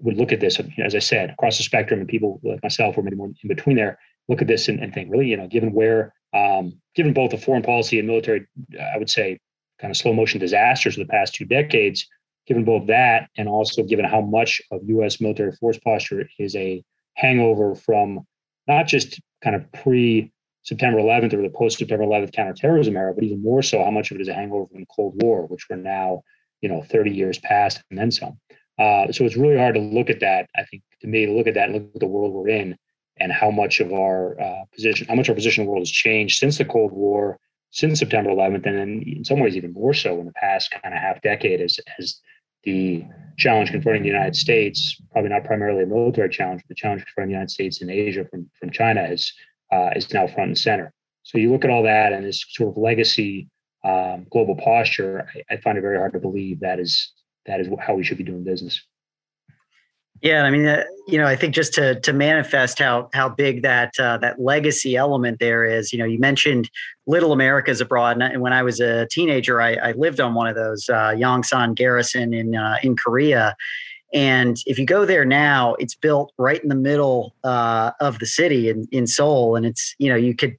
would 0.00 0.16
look 0.16 0.32
at 0.32 0.40
this, 0.40 0.60
as 0.82 0.94
I 0.94 0.98
said, 1.00 1.30
across 1.30 1.58
the 1.58 1.64
spectrum, 1.64 2.00
and 2.00 2.08
people 2.08 2.40
like 2.42 2.62
myself, 2.62 2.96
or 2.96 3.02
maybe 3.02 3.16
more 3.16 3.26
in 3.26 3.48
between 3.48 3.76
there, 3.76 3.98
look 4.28 4.42
at 4.42 4.48
this 4.48 4.68
and, 4.68 4.80
and 4.80 4.92
think, 4.92 5.10
really, 5.10 5.26
you 5.26 5.36
know, 5.36 5.46
given 5.46 5.72
where, 5.72 6.14
um, 6.34 6.80
given 6.94 7.12
both 7.12 7.30
the 7.30 7.38
foreign 7.38 7.62
policy 7.62 7.98
and 7.98 8.06
military, 8.06 8.46
I 8.78 8.98
would 8.98 9.10
say, 9.10 9.38
kind 9.80 9.90
of 9.90 9.96
slow 9.96 10.12
motion 10.12 10.40
disasters 10.40 10.98
of 10.98 11.06
the 11.06 11.10
past 11.10 11.34
two 11.34 11.44
decades, 11.44 12.06
given 12.46 12.64
both 12.64 12.86
that, 12.88 13.28
and 13.36 13.48
also 13.48 13.82
given 13.82 14.04
how 14.04 14.20
much 14.20 14.60
of 14.70 14.80
U.S. 14.86 15.20
military 15.20 15.52
force 15.52 15.78
posture 15.78 16.28
is 16.38 16.54
a 16.56 16.82
hangover 17.14 17.74
from 17.74 18.20
not 18.66 18.86
just 18.86 19.20
kind 19.42 19.56
of 19.56 19.70
pre 19.72 20.32
September 20.62 20.98
11th 20.98 21.32
or 21.32 21.42
the 21.42 21.48
post 21.48 21.78
September 21.78 22.04
11th 22.04 22.32
counterterrorism 22.32 22.96
era, 22.96 23.14
but 23.14 23.24
even 23.24 23.42
more 23.42 23.62
so, 23.62 23.82
how 23.82 23.90
much 23.90 24.10
of 24.10 24.16
it 24.16 24.20
is 24.20 24.28
a 24.28 24.34
hangover 24.34 24.66
from 24.66 24.80
the 24.80 24.86
Cold 24.94 25.14
War, 25.22 25.46
which 25.46 25.66
we're 25.70 25.76
now, 25.76 26.22
you 26.60 26.68
know, 26.68 26.82
30 26.82 27.10
years 27.10 27.38
past 27.38 27.80
and 27.90 27.98
then 27.98 28.10
some. 28.10 28.38
Uh, 28.78 29.10
so 29.10 29.24
it's 29.24 29.36
really 29.36 29.56
hard 29.56 29.74
to 29.74 29.80
look 29.80 30.10
at 30.10 30.20
that. 30.20 30.48
I 30.56 30.64
think 30.64 30.82
to 31.00 31.06
me, 31.06 31.26
to 31.26 31.32
look 31.32 31.46
at 31.46 31.54
that 31.54 31.70
and 31.70 31.74
look 31.74 31.94
at 31.94 32.00
the 32.00 32.06
world 32.06 32.32
we're 32.32 32.48
in 32.48 32.76
and 33.20 33.32
how 33.32 33.50
much 33.50 33.80
of 33.80 33.92
our 33.92 34.40
uh, 34.40 34.64
position, 34.74 35.06
how 35.08 35.14
much 35.14 35.28
our 35.28 35.34
position 35.34 35.62
in 35.62 35.66
the 35.66 35.70
world 35.70 35.82
has 35.82 35.90
changed 35.90 36.38
since 36.38 36.58
the 36.58 36.64
Cold 36.64 36.92
War, 36.92 37.38
since 37.70 37.98
September 37.98 38.30
11th, 38.30 38.66
and 38.66 39.02
in 39.02 39.24
some 39.24 39.40
ways 39.40 39.56
even 39.56 39.72
more 39.72 39.94
so 39.94 40.18
in 40.20 40.26
the 40.26 40.32
past 40.32 40.70
kind 40.70 40.94
of 40.94 41.00
half 41.00 41.20
decade 41.22 41.60
as, 41.60 41.78
as 41.98 42.20
the 42.64 43.04
challenge 43.36 43.70
confronting 43.70 44.02
the 44.02 44.08
United 44.08 44.36
States, 44.36 45.00
probably 45.12 45.30
not 45.30 45.44
primarily 45.44 45.82
a 45.82 45.86
military 45.86 46.28
challenge, 46.28 46.62
but 46.62 46.68
the 46.68 46.74
challenge 46.74 47.04
confronting 47.04 47.30
the 47.30 47.34
United 47.34 47.50
States 47.50 47.80
and 47.80 47.90
Asia 47.90 48.24
from, 48.30 48.50
from 48.58 48.70
China 48.70 49.06
has 49.06 49.32
uh, 49.72 49.90
is 49.94 50.12
now 50.12 50.26
front 50.26 50.48
and 50.48 50.58
center. 50.58 50.92
So 51.22 51.38
you 51.38 51.52
look 51.52 51.64
at 51.64 51.70
all 51.70 51.82
that 51.82 52.12
and 52.12 52.24
this 52.24 52.44
sort 52.48 52.70
of 52.70 52.82
legacy 52.82 53.48
um, 53.84 54.26
global 54.30 54.56
posture. 54.56 55.28
I, 55.34 55.54
I, 55.54 55.56
find 55.58 55.78
it 55.78 55.82
very 55.82 55.98
hard 55.98 56.12
to 56.14 56.18
believe 56.18 56.60
that 56.60 56.80
is 56.80 57.12
that 57.46 57.60
is 57.60 57.68
how 57.80 57.94
we 57.94 58.02
should 58.02 58.18
be 58.18 58.24
doing 58.24 58.42
business. 58.44 58.82
Yeah, 60.20 60.42
I 60.42 60.50
mean, 60.50 60.66
uh, 60.66 60.82
you 61.06 61.16
know, 61.16 61.26
I 61.26 61.36
think 61.36 61.54
just 61.54 61.74
to 61.74 62.00
to 62.00 62.12
manifest 62.12 62.78
how 62.78 63.08
how 63.12 63.28
big 63.28 63.62
that 63.62 63.94
uh, 64.00 64.18
that 64.18 64.40
legacy 64.40 64.96
element 64.96 65.38
there 65.38 65.64
is. 65.64 65.92
You 65.92 65.98
know, 66.00 66.04
you 66.04 66.18
mentioned 66.18 66.70
Little 67.06 67.32
Americas 67.32 67.80
abroad, 67.80 68.20
and 68.20 68.42
when 68.42 68.52
I 68.52 68.62
was 68.62 68.80
a 68.80 69.06
teenager, 69.06 69.60
I, 69.60 69.74
I 69.74 69.92
lived 69.92 70.20
on 70.20 70.34
one 70.34 70.48
of 70.48 70.56
those 70.56 70.88
uh, 70.88 71.10
Yongsan 71.10 71.76
Garrison 71.76 72.34
in 72.34 72.56
uh, 72.56 72.76
in 72.82 72.96
Korea, 72.96 73.54
and 74.14 74.56
if 74.66 74.78
you 74.78 74.86
go 74.86 75.04
there 75.04 75.24
now, 75.24 75.74
it's 75.74 75.94
built 75.94 76.32
right 76.38 76.62
in 76.62 76.68
the 76.68 76.74
middle 76.74 77.34
uh, 77.44 77.92
of 78.00 78.18
the 78.18 78.26
city 78.26 78.68
in, 78.68 78.88
in 78.90 79.06
Seoul. 79.06 79.54
And 79.54 79.66
it's, 79.66 79.94
you 79.98 80.08
know, 80.08 80.16
you 80.16 80.34
could 80.34 80.56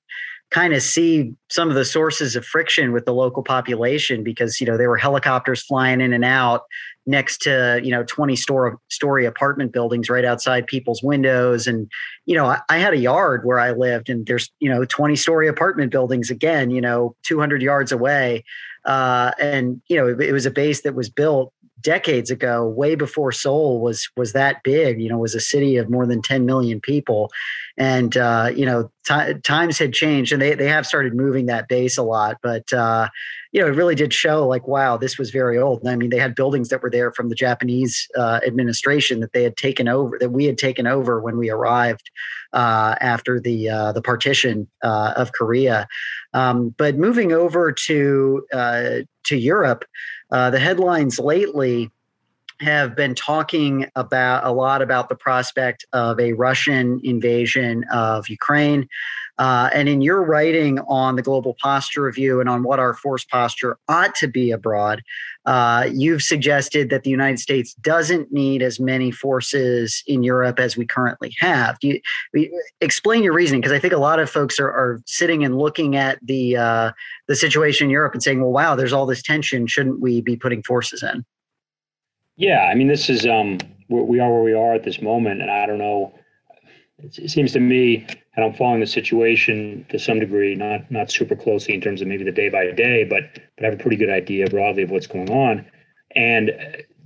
kind 0.51 0.73
of 0.73 0.81
see 0.81 1.33
some 1.49 1.69
of 1.69 1.75
the 1.75 1.85
sources 1.85 2.35
of 2.35 2.45
friction 2.45 2.91
with 2.91 3.05
the 3.05 3.13
local 3.13 3.43
population 3.43 4.23
because, 4.23 4.59
you 4.59 4.65
know, 4.65 4.77
there 4.77 4.89
were 4.89 4.97
helicopters 4.97 5.61
flying 5.61 6.01
in 6.01 6.11
and 6.11 6.25
out 6.25 6.63
next 7.05 7.39
to, 7.39 7.79
you 7.83 7.91
know, 7.91 8.03
20 8.03 8.35
store, 8.35 8.79
story 8.89 9.25
apartment 9.25 9.71
buildings 9.71 10.09
right 10.09 10.25
outside 10.25 10.65
people's 10.65 11.03
windows. 11.03 11.67
And, 11.67 11.89
you 12.25 12.35
know, 12.35 12.47
I, 12.47 12.61
I 12.69 12.77
had 12.77 12.93
a 12.93 12.97
yard 12.97 13.45
where 13.45 13.59
I 13.59 13.71
lived 13.71 14.09
and 14.09 14.25
there's, 14.25 14.49
you 14.59 14.69
know, 14.69 14.85
20 14.85 15.15
story 15.15 15.47
apartment 15.47 15.91
buildings 15.91 16.31
again, 16.31 16.71
you 16.71 16.81
know, 16.81 17.15
200 17.23 17.61
yards 17.61 17.91
away. 17.91 18.43
Uh, 18.85 19.31
and, 19.39 19.81
you 19.87 19.97
know, 19.97 20.07
it, 20.07 20.19
it 20.21 20.31
was 20.31 20.45
a 20.45 20.51
base 20.51 20.81
that 20.81 20.95
was 20.95 21.09
built 21.09 21.53
decades 21.81 22.31
ago, 22.31 22.67
way 22.67 22.95
before 22.95 23.31
Seoul 23.31 23.81
was 23.81 24.09
was 24.17 24.33
that 24.33 24.63
big. 24.63 25.01
You 25.01 25.09
know, 25.09 25.17
was 25.17 25.35
a 25.35 25.39
city 25.39 25.77
of 25.77 25.89
more 25.89 26.05
than 26.05 26.21
10 26.21 26.45
million 26.45 26.79
people, 26.79 27.31
and 27.77 28.15
uh, 28.17 28.51
you 28.55 28.65
know, 28.65 28.91
t- 29.05 29.33
times 29.43 29.77
had 29.77 29.93
changed, 29.93 30.31
and 30.31 30.41
they 30.41 30.53
they 30.55 30.67
have 30.67 30.85
started 30.85 31.15
moving 31.15 31.47
that 31.47 31.67
base 31.67 31.97
a 31.97 32.03
lot. 32.03 32.37
But 32.41 32.71
uh, 32.73 33.09
you 33.51 33.61
know, 33.61 33.67
it 33.67 33.75
really 33.75 33.95
did 33.95 34.13
show 34.13 34.47
like, 34.47 34.67
wow, 34.67 34.97
this 34.97 35.17
was 35.17 35.31
very 35.31 35.57
old. 35.57 35.87
I 35.87 35.95
mean, 35.95 36.11
they 36.11 36.19
had 36.19 36.35
buildings 36.35 36.69
that 36.69 36.83
were 36.83 36.91
there 36.91 37.11
from 37.11 37.29
the 37.29 37.35
Japanese 37.35 38.07
uh, 38.15 38.39
administration 38.45 39.21
that 39.21 39.33
they 39.33 39.43
had 39.43 39.57
taken 39.57 39.87
over, 39.87 40.17
that 40.19 40.31
we 40.31 40.45
had 40.45 40.57
taken 40.57 40.85
over 40.85 41.19
when 41.19 41.37
we 41.37 41.49
arrived 41.49 42.11
uh, 42.53 42.95
after 43.01 43.39
the 43.39 43.69
uh, 43.69 43.91
the 43.91 44.01
partition 44.01 44.67
uh, 44.83 45.13
of 45.15 45.31
Korea. 45.31 45.87
Um, 46.33 46.75
but 46.77 46.95
moving 46.95 47.31
over 47.31 47.71
to 47.71 48.45
to 48.51 49.37
Europe. 49.37 49.85
Uh, 50.31 50.49
the 50.49 50.59
headlines 50.59 51.19
lately 51.19 51.89
have 52.61 52.95
been 52.95 53.15
talking 53.15 53.87
about 53.95 54.45
a 54.45 54.51
lot 54.51 54.81
about 54.81 55.09
the 55.09 55.15
prospect 55.15 55.85
of 55.93 56.19
a 56.19 56.33
Russian 56.33 56.99
invasion 57.03 57.85
of 57.91 58.27
Ukraine. 58.29 58.87
Uh, 59.37 59.69
and 59.73 59.87
in 59.87 60.01
your 60.01 60.21
writing 60.21 60.79
on 60.79 61.15
the 61.15 61.21
Global 61.21 61.55
Posture 61.61 62.01
Review 62.01 62.41
and 62.41 62.49
on 62.49 62.63
what 62.63 62.77
our 62.77 62.93
force 62.93 63.23
posture 63.23 63.77
ought 63.87 64.13
to 64.15 64.27
be 64.27 64.51
abroad, 64.51 65.01
uh, 65.45 65.89
you've 65.93 66.21
suggested 66.21 66.89
that 66.89 67.03
the 67.03 67.09
United 67.09 67.39
States 67.39 67.73
doesn't 67.75 68.33
need 68.33 68.61
as 68.61 68.81
many 68.81 69.11
forces 69.11 70.03
in 70.05 70.23
Europe 70.23 70.59
as 70.59 70.75
we 70.75 70.85
currently 70.85 71.33
have. 71.39 71.77
You 71.81 72.01
explain 72.81 73.23
your 73.23 73.31
reasoning? 73.31 73.61
Because 73.61 73.71
I 73.71 73.79
think 73.79 73.93
a 73.93 73.97
lot 73.97 74.19
of 74.19 74.29
folks 74.29 74.59
are, 74.59 74.69
are 74.69 75.01
sitting 75.05 75.45
and 75.45 75.57
looking 75.57 75.95
at 75.95 76.19
the 76.21 76.57
uh, 76.57 76.91
the 77.29 77.35
situation 77.35 77.85
in 77.85 77.91
Europe 77.91 78.13
and 78.13 78.21
saying, 78.21 78.41
"Well, 78.41 78.51
wow, 78.51 78.75
there's 78.75 78.93
all 78.93 79.05
this 79.05 79.23
tension. 79.23 79.67
Shouldn't 79.67 80.01
we 80.01 80.19
be 80.19 80.35
putting 80.35 80.63
forces 80.63 81.01
in?" 81.01 81.23
Yeah, 82.39 82.69
I 82.71 82.73
mean, 82.73 82.87
this 82.87 83.09
is 83.09 83.25
um, 83.25 83.57
we 83.89 84.21
are 84.21 84.31
where 84.31 84.43
we 84.43 84.53
are 84.53 84.73
at 84.73 84.85
this 84.85 85.01
moment, 85.01 85.41
and 85.41 85.51
I 85.51 85.65
don't 85.65 85.77
know. 85.77 86.13
It 86.99 87.29
seems 87.29 87.51
to 87.51 87.59
me, 87.59 88.07
and 88.35 88.45
I'm 88.45 88.53
following 88.53 88.79
the 88.79 88.87
situation 88.87 89.85
to 89.89 89.99
some 89.99 90.21
degree, 90.21 90.55
not 90.55 90.89
not 90.89 91.11
super 91.11 91.35
closely 91.35 91.73
in 91.73 91.81
terms 91.81 92.01
of 92.01 92.07
maybe 92.07 92.23
the 92.23 92.31
day 92.31 92.47
by 92.47 92.71
day, 92.71 93.03
but 93.03 93.23
but 93.57 93.65
I 93.65 93.69
have 93.69 93.77
a 93.77 93.81
pretty 93.81 93.97
good 93.97 94.09
idea 94.09 94.47
broadly 94.49 94.83
of 94.83 94.89
what's 94.89 95.05
going 95.05 95.29
on, 95.29 95.65
and 96.15 96.51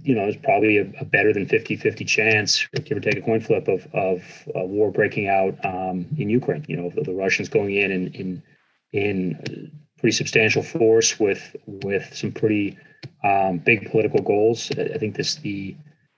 you 0.03 0.13
know, 0.13 0.21
there's 0.21 0.37
probably 0.37 0.77
a, 0.77 0.91
a 0.99 1.05
better 1.05 1.33
than 1.33 1.45
50-50 1.47 2.05
chance, 2.05 2.67
give 2.83 2.97
or 2.97 3.01
take 3.01 3.17
a 3.17 3.21
coin 3.21 3.41
flip, 3.41 3.67
of 3.67 3.87
of 3.95 4.21
a 4.53 4.63
war 4.63 4.91
breaking 4.91 5.29
out 5.29 5.57
um, 5.65 6.05
in 6.15 6.29
Ukraine. 6.29 6.63
You 6.67 6.77
know, 6.77 6.89
the, 6.91 7.01
the 7.01 7.13
Russians 7.13 7.49
going 7.49 7.73
in 7.73 7.91
in 7.91 8.13
in 8.13 8.43
in 8.91 9.71
pretty 9.97 10.15
substantial 10.15 10.61
force 10.61 11.19
with 11.19 11.55
with 11.65 12.13
some 12.13 12.31
pretty 12.31 12.77
um, 13.23 13.57
big 13.57 13.89
political 13.89 14.21
goals. 14.21 14.71
I 14.71 14.97
think 14.97 15.15
this 15.15 15.35
the 15.35 15.75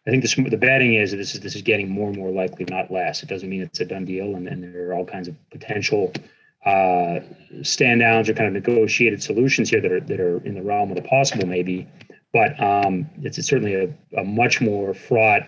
I 0.07 0.11
think 0.11 0.21
this 0.21 0.35
the 0.35 0.57
betting 0.57 0.95
is 0.95 1.11
this 1.11 1.33
is 1.33 1.41
this 1.41 1.55
is 1.55 1.61
getting 1.61 1.89
more 1.89 2.09
and 2.09 2.17
more 2.17 2.31
likely, 2.31 2.65
not 2.69 2.91
less. 2.91 3.23
It 3.23 3.29
doesn't 3.29 3.49
mean 3.49 3.61
it's 3.61 3.79
a 3.79 3.85
done 3.85 4.05
deal, 4.05 4.35
and, 4.35 4.47
and 4.47 4.63
there 4.63 4.89
are 4.89 4.93
all 4.93 5.05
kinds 5.05 5.27
of 5.27 5.35
potential 5.49 6.13
uh, 6.65 7.19
stand 7.63 8.01
downs 8.01 8.29
or 8.29 8.33
kind 8.33 8.47
of 8.47 8.53
negotiated 8.53 9.21
solutions 9.21 9.69
here 9.69 9.81
that 9.81 9.91
are 9.91 9.99
that 10.01 10.19
are 10.19 10.43
in 10.45 10.55
the 10.55 10.61
realm 10.61 10.89
of 10.91 10.95
the 10.95 11.03
possible, 11.03 11.47
maybe. 11.47 11.87
But 12.33 12.59
um, 12.61 13.09
it's, 13.21 13.37
it's 13.37 13.47
certainly 13.47 13.75
a, 13.75 14.19
a 14.19 14.23
much 14.23 14.59
more 14.59 14.93
fraught 14.93 15.43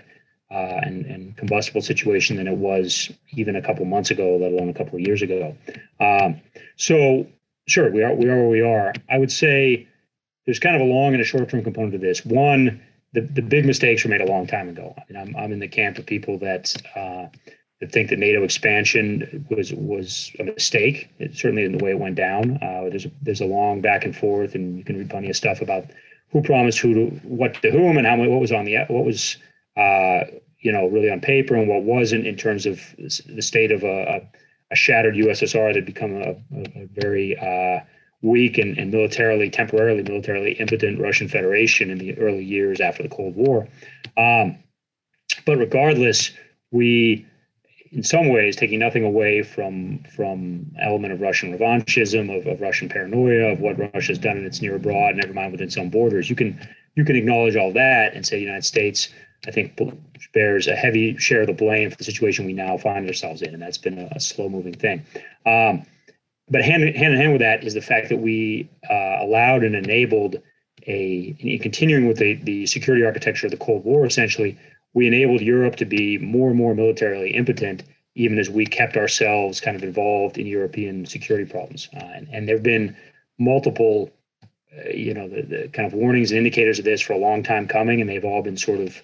uh, 0.50 0.80
and, 0.84 1.06
and 1.06 1.36
combustible 1.36 1.82
situation 1.82 2.38
than 2.38 2.48
it 2.48 2.56
was 2.56 3.12
even 3.32 3.58
a 3.58 3.62
couple 3.62 3.84
months 3.84 4.10
ago, 4.10 4.38
let 4.38 4.54
alone 4.54 4.70
a 4.70 4.74
couple 4.74 4.96
of 4.96 5.02
years 5.02 5.22
ago. 5.22 5.56
Um, 6.00 6.40
so, 6.78 7.28
sure, 7.68 7.92
we 7.92 8.04
are 8.04 8.14
we 8.14 8.30
are 8.30 8.38
where 8.38 8.48
we 8.48 8.62
are. 8.62 8.94
I 9.10 9.18
would 9.18 9.32
say 9.32 9.88
there's 10.48 10.60
kind 10.60 10.76
of 10.76 10.82
a 10.82 10.86
long 10.86 11.14
and 11.14 11.22
a 11.22 11.26
short 11.26 11.50
term 11.50 11.64
component 11.64 11.92
to 11.92 12.00
this. 12.00 12.26
One, 12.26 12.82
the, 13.14 13.22
the 13.22 13.42
big 13.42 13.66
mistakes 13.66 14.04
were 14.04 14.10
made 14.10 14.22
a 14.22 14.26
long 14.26 14.48
time 14.48 14.70
ago. 14.70 14.96
I 14.98 15.04
mean, 15.12 15.22
I'm, 15.22 15.36
I'm 15.36 15.52
in 15.52 15.60
the 15.60 15.68
camp 15.68 16.00
of 16.00 16.06
people 16.06 16.40
that 16.40 16.74
uh, 16.96 17.28
that 17.80 17.92
think 17.92 18.10
that 18.10 18.18
NATO 18.18 18.44
expansion 18.44 19.46
was 19.50 19.74
was 19.74 20.32
a 20.40 20.46
mistake. 20.46 21.10
It 21.20 21.36
certainly 21.36 21.66
in 21.66 21.78
the 21.78 21.84
way 21.84 21.92
it 21.92 22.00
went 22.00 22.16
down. 22.16 22.58
Uh, 22.62 22.90
there's 22.90 23.06
a, 23.06 23.12
there's 23.22 23.42
a 23.42 23.46
long 23.46 23.82
back 23.82 24.06
and 24.06 24.16
forth, 24.16 24.56
and 24.56 24.78
you 24.78 24.84
can 24.84 24.98
read 24.98 25.10
plenty 25.10 25.30
of 25.30 25.36
stuff 25.36 25.62
about 25.62 25.86
who 26.32 26.42
promised 26.42 26.80
who 26.80 26.94
to 26.94 27.16
what 27.24 27.62
to 27.62 27.70
whom 27.70 27.98
and 27.98 28.08
how 28.08 28.18
what 28.18 28.40
was 28.40 28.52
on 28.52 28.66
the 28.66 28.78
what 28.88 29.06
was 29.06 29.38
uh, 29.76 30.22
you 30.60 30.72
know 30.72 30.88
really 30.88 31.12
on 31.12 31.20
paper 31.20 31.56
and 31.56 31.68
what 31.68 31.84
wasn't 31.84 32.26
in 32.26 32.38
terms 32.38 32.66
of 32.66 32.82
the 32.98 33.42
state 33.42 33.72
of 33.72 33.84
a, 33.84 34.28
a, 34.72 34.76
shattered 34.76 35.16
USSR 35.16 35.70
that 35.70 35.76
had 35.76 35.86
become 35.86 36.16
a, 36.16 36.36
a 36.56 36.88
very 36.94 37.38
uh, 37.38 37.84
weak 38.22 38.58
and, 38.58 38.78
and 38.78 38.92
militarily, 38.92 39.50
temporarily 39.50 40.04
militarily 40.04 40.54
impotent 40.54 41.00
Russian 41.00 41.28
Federation 41.28 41.90
in 41.92 41.98
the 41.98 42.18
early 42.18 42.44
years 42.44 42.80
after 42.80 43.04
the 43.04 43.10
Cold 43.10 43.36
War. 43.36 43.68
Um, 44.18 44.58
but 45.46 45.58
regardless, 45.58 46.32
we, 46.72 47.26
in 47.92 48.04
some 48.04 48.30
ways, 48.30 48.56
taking 48.56 48.80
nothing 48.80 49.04
away 49.04 49.44
from 49.44 50.04
from 50.16 50.72
element 50.82 51.14
of 51.14 51.22
Russian 51.22 51.58
revanchism, 51.58 52.36
of, 52.36 52.48
of 52.48 52.60
Russian 52.60 52.90
paranoia, 52.90 53.54
of 53.54 53.60
what 53.60 53.78
Russia's 53.94 54.18
done 54.18 54.38
in 54.38 54.46
its 54.46 54.62
near 54.62 54.76
abroad, 54.76 55.16
never 55.16 55.34
mind 55.34 55.52
within 55.52 55.68
its 55.68 55.78
own 55.78 55.90
borders. 55.90 56.30
You 56.30 56.36
can 56.36 56.60
you 56.96 57.06
can 57.06 57.16
acknowledge 57.16 57.56
all 57.56 57.72
that 57.74 58.14
and 58.16 58.26
say 58.26 58.38
the 58.38 58.42
United 58.42 58.66
States, 58.66 59.10
I 59.48 59.52
think, 59.52 59.80
bears 60.34 60.68
a 60.68 60.76
heavy 60.76 61.16
share 61.18 61.42
of 61.42 61.48
the 61.48 61.54
blame 61.54 61.92
for 61.92 61.98
the 61.98 62.04
situation 62.04 62.46
we 62.46 62.54
now 62.54 62.78
find 62.78 63.08
ourselves 63.08 63.44
in, 63.44 63.54
and 63.54 63.62
that's 63.62 63.78
been 63.78 64.00
a, 64.00 64.10
a 64.16 64.20
slow 64.20 64.50
moving 64.50 64.74
thing. 64.74 65.06
Um, 65.46 65.86
but 66.50 66.62
hand, 66.62 66.84
hand 66.96 67.14
in 67.14 67.20
hand 67.20 67.32
with 67.34 67.42
that 67.42 67.64
is 67.64 67.74
the 67.74 67.82
fact 67.82 68.10
that 68.10 68.18
we 68.18 68.70
uh, 68.90 69.18
allowed 69.20 69.64
and 69.64 69.76
enabled 69.76 70.38
a 70.84 71.60
continuing 71.62 72.08
with 72.08 72.18
the, 72.18 72.36
the 72.36 72.66
security 72.66 73.06
architecture 73.06 73.48
of 73.48 73.52
the 73.52 73.58
Cold 73.58 73.84
War, 73.84 74.06
essentially, 74.06 74.58
we 74.94 75.06
enabled 75.06 75.42
Europe 75.42 75.76
to 75.76 75.86
be 75.86 76.18
more 76.18 76.50
and 76.50 76.58
more 76.58 76.74
militarily 76.74 77.32
impotent, 77.32 77.84
even 78.16 78.40
as 78.40 78.50
we 78.50 78.66
kept 78.66 78.96
ourselves 78.96 79.60
kind 79.60 79.76
of 79.76 79.84
involved 79.84 80.38
in 80.38 80.48
European 80.48 81.06
security 81.06 81.50
problems. 81.50 81.90
Uh, 81.94 82.06
and, 82.16 82.28
and 82.32 82.48
there 82.48 82.56
have 82.56 82.64
been 82.64 82.96
multiple, 83.38 84.10
uh, 84.44 84.90
you 84.90 85.14
know, 85.14 85.28
the, 85.28 85.42
the 85.42 85.68
kind 85.70 85.86
of 85.86 85.94
warnings 85.94 86.32
and 86.32 86.38
indicators 86.38 86.80
of 86.80 86.86
this 86.86 87.02
for 87.02 87.14
a 87.14 87.18
long 87.18 87.44
time 87.44 87.68
coming, 87.68 88.00
and 88.00 88.10
they've 88.10 88.26
all 88.26 88.42
been 88.42 88.58
sort 88.58 88.80
of 88.80 89.02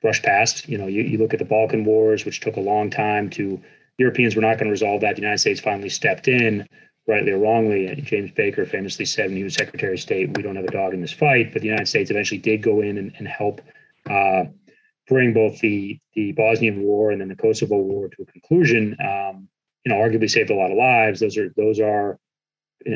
brushed 0.00 0.24
past. 0.24 0.66
You 0.68 0.78
know, 0.78 0.86
you, 0.86 1.02
you 1.02 1.18
look 1.18 1.34
at 1.34 1.38
the 1.38 1.44
Balkan 1.44 1.84
Wars, 1.84 2.24
which 2.24 2.40
took 2.40 2.56
a 2.56 2.60
long 2.60 2.88
time 2.90 3.28
to 3.30 3.60
Europeans 3.98 4.36
were 4.36 4.42
not 4.42 4.54
going 4.54 4.66
to 4.66 4.70
resolve 4.70 5.00
that. 5.00 5.16
The 5.16 5.22
United 5.22 5.38
States 5.38 5.60
finally 5.60 5.88
stepped 5.88 6.28
in, 6.28 6.66
rightly 7.06 7.32
or 7.32 7.38
wrongly. 7.38 7.94
James 8.04 8.30
Baker 8.30 8.64
famously 8.64 9.04
said 9.04 9.28
when 9.28 9.36
he 9.36 9.44
was 9.44 9.54
Secretary 9.54 9.94
of 9.94 10.00
State, 10.00 10.36
"We 10.36 10.42
don't 10.42 10.56
have 10.56 10.64
a 10.64 10.70
dog 10.70 10.94
in 10.94 11.00
this 11.00 11.12
fight." 11.12 11.52
But 11.52 11.62
the 11.62 11.68
United 11.68 11.88
States 11.88 12.10
eventually 12.10 12.40
did 12.40 12.62
go 12.62 12.80
in 12.80 12.98
and, 12.98 13.12
and 13.18 13.26
help 13.26 13.60
uh, 14.08 14.44
bring 15.08 15.32
both 15.32 15.58
the 15.60 15.98
the 16.14 16.32
Bosnian 16.32 16.82
War 16.82 17.10
and 17.10 17.20
then 17.20 17.28
the 17.28 17.36
Kosovo 17.36 17.76
War 17.76 18.08
to 18.08 18.22
a 18.22 18.26
conclusion. 18.26 18.96
Um, 19.00 19.48
you 19.84 19.92
know, 19.92 20.00
arguably 20.00 20.30
saved 20.30 20.50
a 20.50 20.54
lot 20.54 20.70
of 20.70 20.76
lives. 20.76 21.20
Those 21.20 21.36
are 21.36 21.52
those 21.56 21.80
are, 21.80 22.18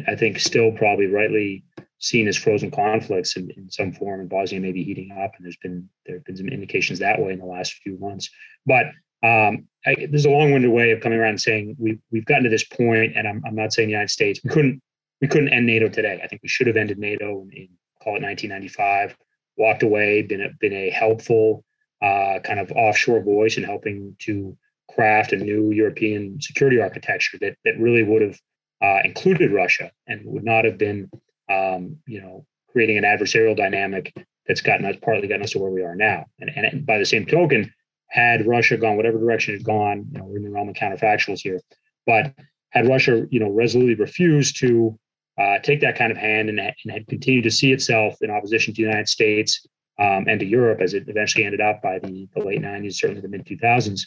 I 0.07 0.15
think, 0.15 0.39
still 0.39 0.73
probably 0.73 1.07
rightly 1.07 1.65
seen 1.99 2.27
as 2.29 2.37
frozen 2.37 2.71
conflicts 2.71 3.37
in, 3.37 3.51
in 3.57 3.71
some 3.71 3.93
form. 3.93 4.21
And 4.21 4.29
Bosnia 4.29 4.61
may 4.61 4.73
be 4.73 4.85
heating 4.85 5.11
up, 5.13 5.33
and 5.37 5.45
there's 5.45 5.57
been 5.57 5.89
there 6.07 6.17
have 6.17 6.25
been 6.25 6.37
some 6.37 6.49
indications 6.49 6.99
that 6.99 7.21
way 7.21 7.33
in 7.33 7.39
the 7.39 7.47
last 7.47 7.75
few 7.75 7.99
months. 7.99 8.31
But 8.67 8.87
um, 9.23 9.69
I, 9.87 10.07
there's 10.11 10.25
a 10.25 10.31
long-winded 10.31 10.71
way 10.71 10.93
of 10.93 11.01
coming 11.01 11.19
around 11.19 11.31
and 11.31 11.41
saying 11.41 11.77
we 11.79 11.99
we've 12.11 12.25
gotten 12.25 12.45
to 12.45 12.51
this 12.51 12.65
point, 12.65 13.17
and 13.17 13.27
I'm 13.27 13.43
I'm 13.47 13.55
not 13.55 13.73
saying 13.73 13.89
the 13.89 13.93
United 13.93 14.11
States 14.11 14.41
we 14.43 14.51
couldn't 14.51 14.83
we 15.21 15.29
couldn't 15.29 15.51
end 15.51 15.67
NATO 15.67 15.89
today. 15.89 16.21
I 16.23 16.27
think 16.27 16.43
we 16.43 16.49
should 16.49 16.67
have 16.67 16.77
ended 16.77 16.99
NATO 16.99 17.43
in, 17.43 17.51
in 17.53 17.69
call 18.03 18.17
it 18.17 18.23
1995. 18.23 19.17
Walked 19.57 19.83
away, 19.83 20.23
been 20.23 20.41
a, 20.41 20.49
been 20.61 20.73
a 20.73 20.91
helpful 20.91 21.65
uh, 22.01 22.39
kind 22.43 22.59
of 22.59 22.73
offshore 22.73 23.23
voice 23.23 23.57
in 23.57 23.65
helping 23.65 24.17
to 24.21 24.57
craft 24.91 25.33
a 25.33 25.37
new 25.37 25.71
European 25.73 26.41
security 26.41 26.81
architecture 26.81 27.39
that 27.41 27.57
that 27.65 27.79
really 27.79 28.03
would 28.03 28.23
have 28.23 28.41
uh, 28.83 29.01
included 29.05 29.53
Russia 29.53 29.91
and 30.07 30.21
would 30.25 30.45
not 30.45 30.65
have 30.65 30.79
been 30.79 31.11
um, 31.49 31.97
you 32.07 32.21
know 32.21 32.47
creating 32.71 32.99
an 32.99 33.05
adversarial 33.05 33.57
dynamic 33.57 34.13
that's 34.47 34.61
gotten 34.61 34.87
us 34.87 34.97
partly 35.03 35.29
gotten 35.29 35.43
us 35.43 35.53
to 35.53 35.59
where 35.59 35.71
we 35.71 35.83
are 35.83 35.95
now. 35.95 36.27
And 36.41 36.51
and 36.51 36.87
by 36.87 36.99
the 36.99 37.07
same 37.07 37.27
token, 37.27 37.73
had 38.13 38.47
Russia 38.47 38.77
gone 38.77 38.97
whatever 38.97 39.19
direction 39.19 39.55
it 39.55 39.65
gone, 39.65 40.07
you 40.13 40.19
know, 40.19 40.25
we're 40.25 40.37
in 40.37 40.43
the 40.43 40.51
realm 40.51 40.69
of 40.69 40.75
counterfactuals 40.75 41.41
here, 41.41 41.61
but 42.07 42.35
had 42.71 42.87
Russia, 42.87 43.27
you 43.31 43.41
know, 43.41 43.49
resolutely 43.49 43.95
refused 43.95 44.59
to 44.59 44.99
uh, 45.39 45.59
take 45.61 45.81
that 45.81 45.97
kind 45.97 46.13
of 46.13 46.19
hand 46.19 46.51
and, 46.51 46.61
and, 46.61 46.93
had 46.93 47.07
continued 47.07 47.43
to 47.43 47.51
see 47.51 47.73
itself 47.73 48.15
in 48.21 48.31
opposition 48.31 48.75
to 48.75 48.83
the 48.83 48.87
United 48.87 49.09
States 49.09 49.67
um, 49.99 50.27
and 50.29 50.41
to 50.41 50.47
Europe, 50.47 50.83
as 50.83 50.93
it 50.93 51.05
eventually 51.09 51.45
ended 51.45 51.63
up 51.63 51.81
by 51.81 51.99
the, 51.99 52.29
the 52.35 52.45
late 52.45 52.61
90s, 52.61 52.97
certainly 52.97 53.23
the 53.23 53.29
mid 53.29 53.47
2000s, 53.47 54.03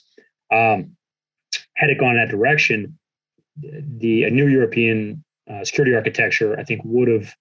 um, 0.53 0.95
had 1.75 1.89
it 1.89 1.99
gone 1.99 2.11
in 2.11 2.17
that 2.17 2.29
direction, 2.29 2.99
the 3.57 4.25
a 4.25 4.29
new 4.29 4.47
European 4.47 5.23
uh, 5.49 5.63
security 5.63 5.95
architecture, 5.95 6.59
I 6.59 6.63
think, 6.63 6.81
would 6.83 7.07
have 7.07 7.33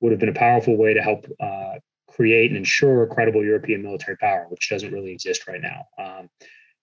would 0.00 0.10
have 0.10 0.20
been 0.20 0.28
a 0.28 0.34
powerful 0.34 0.76
way 0.76 0.94
to 0.94 1.02
help 1.02 1.26
uh, 1.40 1.78
create 2.18 2.50
and 2.50 2.56
ensure 2.56 3.04
a 3.04 3.06
credible 3.06 3.44
European 3.44 3.80
military 3.80 4.16
power, 4.16 4.46
which 4.48 4.68
doesn't 4.68 4.92
really 4.92 5.12
exist 5.12 5.46
right 5.46 5.60
now. 5.60 5.86
Um, 6.04 6.28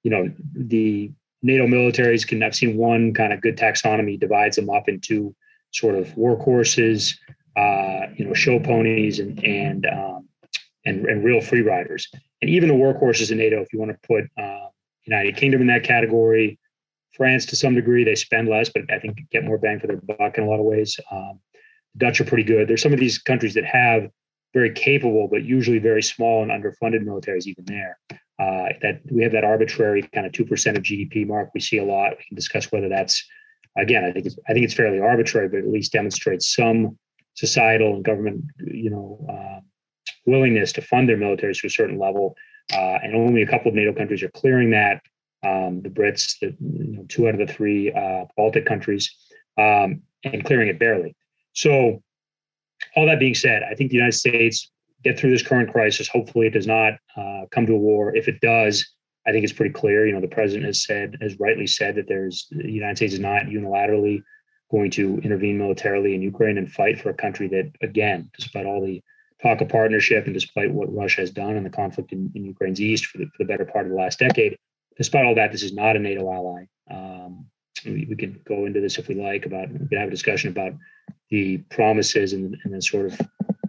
you 0.02 0.10
know, 0.10 0.32
the 0.54 1.12
NATO 1.44 1.68
militaries 1.68 2.26
can. 2.26 2.42
I've 2.42 2.56
seen 2.56 2.78
one 2.78 3.14
kind 3.14 3.34
of 3.34 3.42
good 3.42 3.58
taxonomy 3.58 4.18
divides 4.18 4.56
them 4.56 4.70
up 4.70 4.88
into 4.88 5.36
sort 5.72 5.96
of 5.96 6.08
workhorses, 6.16 7.18
uh, 7.58 8.08
you 8.16 8.24
know, 8.26 8.34
show 8.34 8.60
ponies, 8.60 9.20
and 9.20 9.44
and 9.44 9.86
um, 9.86 10.30
and 10.86 11.06
and 11.06 11.22
real 11.22 11.42
free 11.42 11.62
riders. 11.62 12.08
And 12.42 12.50
even 12.50 12.70
the 12.70 12.76
workhorses 12.76 13.30
in 13.30 13.38
NATO, 13.38 13.62
if 13.62 13.74
you 13.74 13.80
want 13.80 13.92
to 13.92 14.08
put 14.08 14.24
uh, 14.42 14.68
United 15.04 15.36
Kingdom 15.36 15.60
in 15.60 15.68
that 15.68 15.84
category, 15.84 16.58
France 17.12 17.46
to 17.48 17.58
some 17.58 17.76
degree, 17.76 18.06
they 18.06 18.16
spend 18.16 18.48
less, 18.48 18.70
but 18.70 18.84
I 18.90 19.00
think 19.00 19.20
get 19.32 19.44
more 19.44 19.58
bang 19.58 19.82
for 19.82 19.88
their 19.88 19.98
buck 19.98 20.38
in 20.38 20.46
a 20.46 20.48
lot 20.48 20.60
of 20.60 20.66
ways. 20.66 20.98
Um, 21.12 21.42
Dutch 21.98 22.22
are 22.22 22.26
pretty 22.26 22.44
good. 22.44 22.70
There's 22.70 22.82
some 22.82 22.94
of 22.94 23.00
these 23.00 23.18
countries 23.18 23.54
that 23.56 23.66
have 23.66 24.10
very 24.56 24.72
capable, 24.72 25.28
but 25.28 25.44
usually 25.44 25.80
very 25.80 26.02
small 26.02 26.42
and 26.42 26.50
underfunded 26.50 27.04
militaries 27.04 27.46
even 27.46 27.66
there. 27.66 28.00
Uh, 28.40 28.70
that 28.82 29.02
we 29.12 29.22
have 29.22 29.34
that 29.34 29.44
arbitrary 29.44 30.02
kind 30.14 30.26
of 30.26 30.32
two 30.32 30.46
percent 30.46 30.78
of 30.78 30.84
GDP 30.84 31.28
mark. 31.28 31.52
We 31.54 31.60
see 31.60 31.78
a 31.78 31.84
lot. 31.84 32.12
We 32.18 32.24
can 32.28 32.36
discuss 32.36 32.72
whether 32.72 32.90
that's 32.90 33.24
again. 33.78 34.04
I 34.04 34.12
think 34.12 34.26
it's 34.26 34.38
I 34.50 34.54
think 34.54 34.66
it's 34.66 34.74
fairly 34.74 35.00
arbitrary, 35.00 35.50
but 35.50 35.60
at 35.60 35.68
least 35.68 35.92
demonstrates 35.92 36.56
some 36.56 36.98
societal 37.36 37.96
and 37.96 38.04
government 38.04 38.46
you 38.60 38.90
know 38.90 39.26
uh, 39.30 39.60
willingness 40.26 40.72
to 40.74 40.82
fund 40.82 41.08
their 41.08 41.18
militaries 41.18 41.62
to 41.62 41.68
a 41.68 41.70
certain 41.70 42.00
level, 42.00 42.36
uh, 42.74 42.98
and 43.04 43.16
only 43.16 43.42
a 43.42 43.48
couple 43.48 43.70
of 43.70 43.76
NATO 43.76 43.94
countries 43.94 44.24
are 44.24 44.32
clearing 44.32 44.72
that. 44.72 45.02
Um, 45.44 45.82
the 45.82 45.90
Brits, 45.90 46.40
the 46.40 46.56
you 46.60 46.98
know, 46.98 47.06
two 47.08 47.28
out 47.28 47.40
of 47.40 47.48
the 47.48 47.54
three 47.54 47.92
uh, 47.94 48.26
Baltic 48.36 48.66
countries, 48.66 49.16
um, 49.58 50.02
and 50.24 50.44
clearing 50.44 50.70
it 50.70 50.80
barely. 50.80 51.16
So, 51.54 52.02
all 52.96 53.06
that 53.06 53.20
being 53.20 53.36
said, 53.36 53.64
I 53.64 53.76
think 53.76 53.90
the 53.90 53.98
United 53.98 54.14
States 54.14 54.72
get 55.04 55.20
through 55.20 55.32
this 55.32 55.44
current 55.44 55.72
crisis. 55.72 56.08
Hopefully, 56.08 56.48
it 56.48 56.54
does 56.54 56.68
not 56.68 56.94
uh, 57.16 57.46
come 57.52 57.66
to 57.66 57.74
a 57.74 57.78
war. 57.78 58.16
If 58.16 58.28
it 58.28 58.42
does, 58.42 58.86
I 59.28 59.32
think 59.32 59.44
it's 59.44 59.54
pretty 59.54 59.74
clear. 59.74 60.06
You 60.06 60.14
know, 60.14 60.22
the 60.22 60.28
president 60.28 60.66
has 60.66 60.84
said, 60.84 61.18
has 61.22 61.40
rightly 61.40 61.68
said, 61.68 61.96
that 61.96 62.08
there's 62.08 62.48
the 62.52 62.72
United 62.72 62.98
States 62.98 63.14
is 63.14 63.20
not 63.20 63.44
unilaterally 63.44 64.22
going 64.72 64.92
to 64.92 65.20
intervene 65.20 65.58
militarily 65.58 66.16
in 66.16 66.22
Ukraine 66.22 66.58
and 66.58 66.72
fight 66.72 67.00
for 67.00 67.10
a 67.10 67.14
country 67.14 67.48
that, 67.50 67.72
again, 67.82 68.30
despite 68.36 68.66
all 68.66 68.84
the 68.84 69.02
talk 69.42 69.62
of 69.62 69.70
partnership 69.70 70.26
and 70.26 70.34
despite 70.34 70.72
what 70.72 70.94
Russia 70.94 71.22
has 71.22 71.32
done 71.32 71.56
in 71.56 71.64
the 71.64 71.70
conflict 71.70 72.12
in, 72.12 72.32
in 72.36 72.46
Ukraine's 72.46 72.82
east 72.82 73.06
for 73.06 73.20
the, 73.20 73.26
for 73.26 73.44
the 73.44 73.46
better 73.46 73.66
part 73.66 73.86
of 73.86 73.92
the 73.92 73.98
last 73.98 74.20
decade, 74.20 74.58
despite 74.98 75.26
all 75.26 75.36
that, 75.36 75.52
this 75.52 75.64
is 75.64 75.74
not 75.74 75.96
a 75.96 76.00
NATO 76.00 76.32
ally. 76.32 76.66
Um, 76.90 77.46
we, 77.86 78.06
we 78.10 78.16
go 78.48 78.66
into 78.66 78.82
this 78.82 78.98
if 78.98 79.08
we 79.08 79.16
like 79.16 79.46
about 79.46 79.72
we 79.72 79.88
could 79.88 79.98
have 79.98 80.08
a 80.08 80.12
discussion 80.12 80.50
about 80.50 80.74
the 81.30 81.58
promises 81.70 82.34
and, 82.34 82.56
and 82.64 82.74
then 82.74 82.82
sort 82.82 83.08
of 83.08 83.20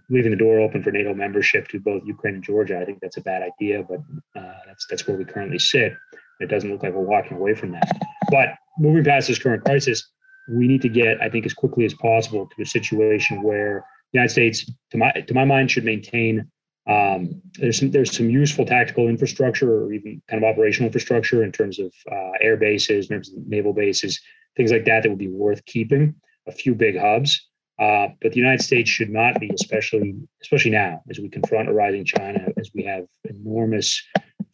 leaving 0.08 0.30
the 0.30 0.36
door 0.36 0.60
open 0.60 0.82
for 0.82 0.90
NATO 0.90 1.14
membership 1.14 1.68
to 1.68 1.80
both 1.80 2.02
Ukraine 2.04 2.34
and 2.34 2.44
Georgia. 2.44 2.78
I 2.78 2.84
think 2.84 3.00
that's 3.00 3.16
a 3.16 3.22
bad 3.22 3.42
idea, 3.42 3.82
but 3.82 3.98
uh, 4.40 4.58
that's 4.66 4.86
that's 4.88 5.06
where 5.06 5.16
we 5.16 5.24
currently 5.24 5.58
sit. 5.58 5.94
It 6.40 6.48
doesn't 6.48 6.70
look 6.70 6.82
like 6.82 6.92
we're 6.92 7.00
walking 7.00 7.36
away 7.36 7.54
from 7.54 7.72
that. 7.72 7.90
But 8.30 8.50
moving 8.78 9.04
past 9.04 9.28
this 9.28 9.38
current 9.38 9.64
crisis, 9.64 10.06
we 10.48 10.68
need 10.68 10.82
to 10.82 10.88
get, 10.88 11.20
I 11.20 11.28
think, 11.28 11.46
as 11.46 11.54
quickly 11.54 11.84
as 11.84 11.94
possible 11.94 12.48
to 12.54 12.62
a 12.62 12.66
situation 12.66 13.42
where 13.42 13.84
the 14.12 14.18
United 14.18 14.32
States, 14.32 14.70
to 14.90 14.98
my 14.98 15.10
to 15.12 15.34
my 15.34 15.44
mind, 15.44 15.70
should 15.70 15.84
maintain. 15.84 16.50
Um, 16.88 17.42
there's 17.54 17.80
some 17.80 17.90
there's 17.90 18.16
some 18.16 18.30
useful 18.30 18.64
tactical 18.64 19.08
infrastructure 19.08 19.84
or 19.84 19.92
even 19.92 20.22
kind 20.28 20.42
of 20.42 20.48
operational 20.48 20.86
infrastructure 20.86 21.42
in 21.42 21.50
terms 21.50 21.78
of 21.78 21.92
uh, 22.10 22.32
air 22.40 22.56
bases, 22.56 23.06
in 23.06 23.16
terms 23.16 23.32
of 23.32 23.46
naval 23.46 23.72
bases, 23.72 24.20
things 24.56 24.70
like 24.70 24.84
that 24.84 25.02
that 25.02 25.08
would 25.08 25.18
be 25.18 25.28
worth 25.28 25.64
keeping. 25.66 26.14
A 26.48 26.52
few 26.52 26.76
big 26.76 26.96
hubs, 26.96 27.48
uh, 27.80 28.08
but 28.22 28.30
the 28.30 28.38
United 28.38 28.62
States 28.62 28.88
should 28.88 29.10
not 29.10 29.40
be, 29.40 29.50
especially 29.52 30.14
especially 30.40 30.70
now 30.70 31.02
as 31.10 31.18
we 31.18 31.28
confront 31.28 31.68
a 31.68 31.72
rising 31.72 32.04
China, 32.04 32.46
as 32.56 32.70
we 32.72 32.84
have 32.84 33.04
enormous 33.24 34.00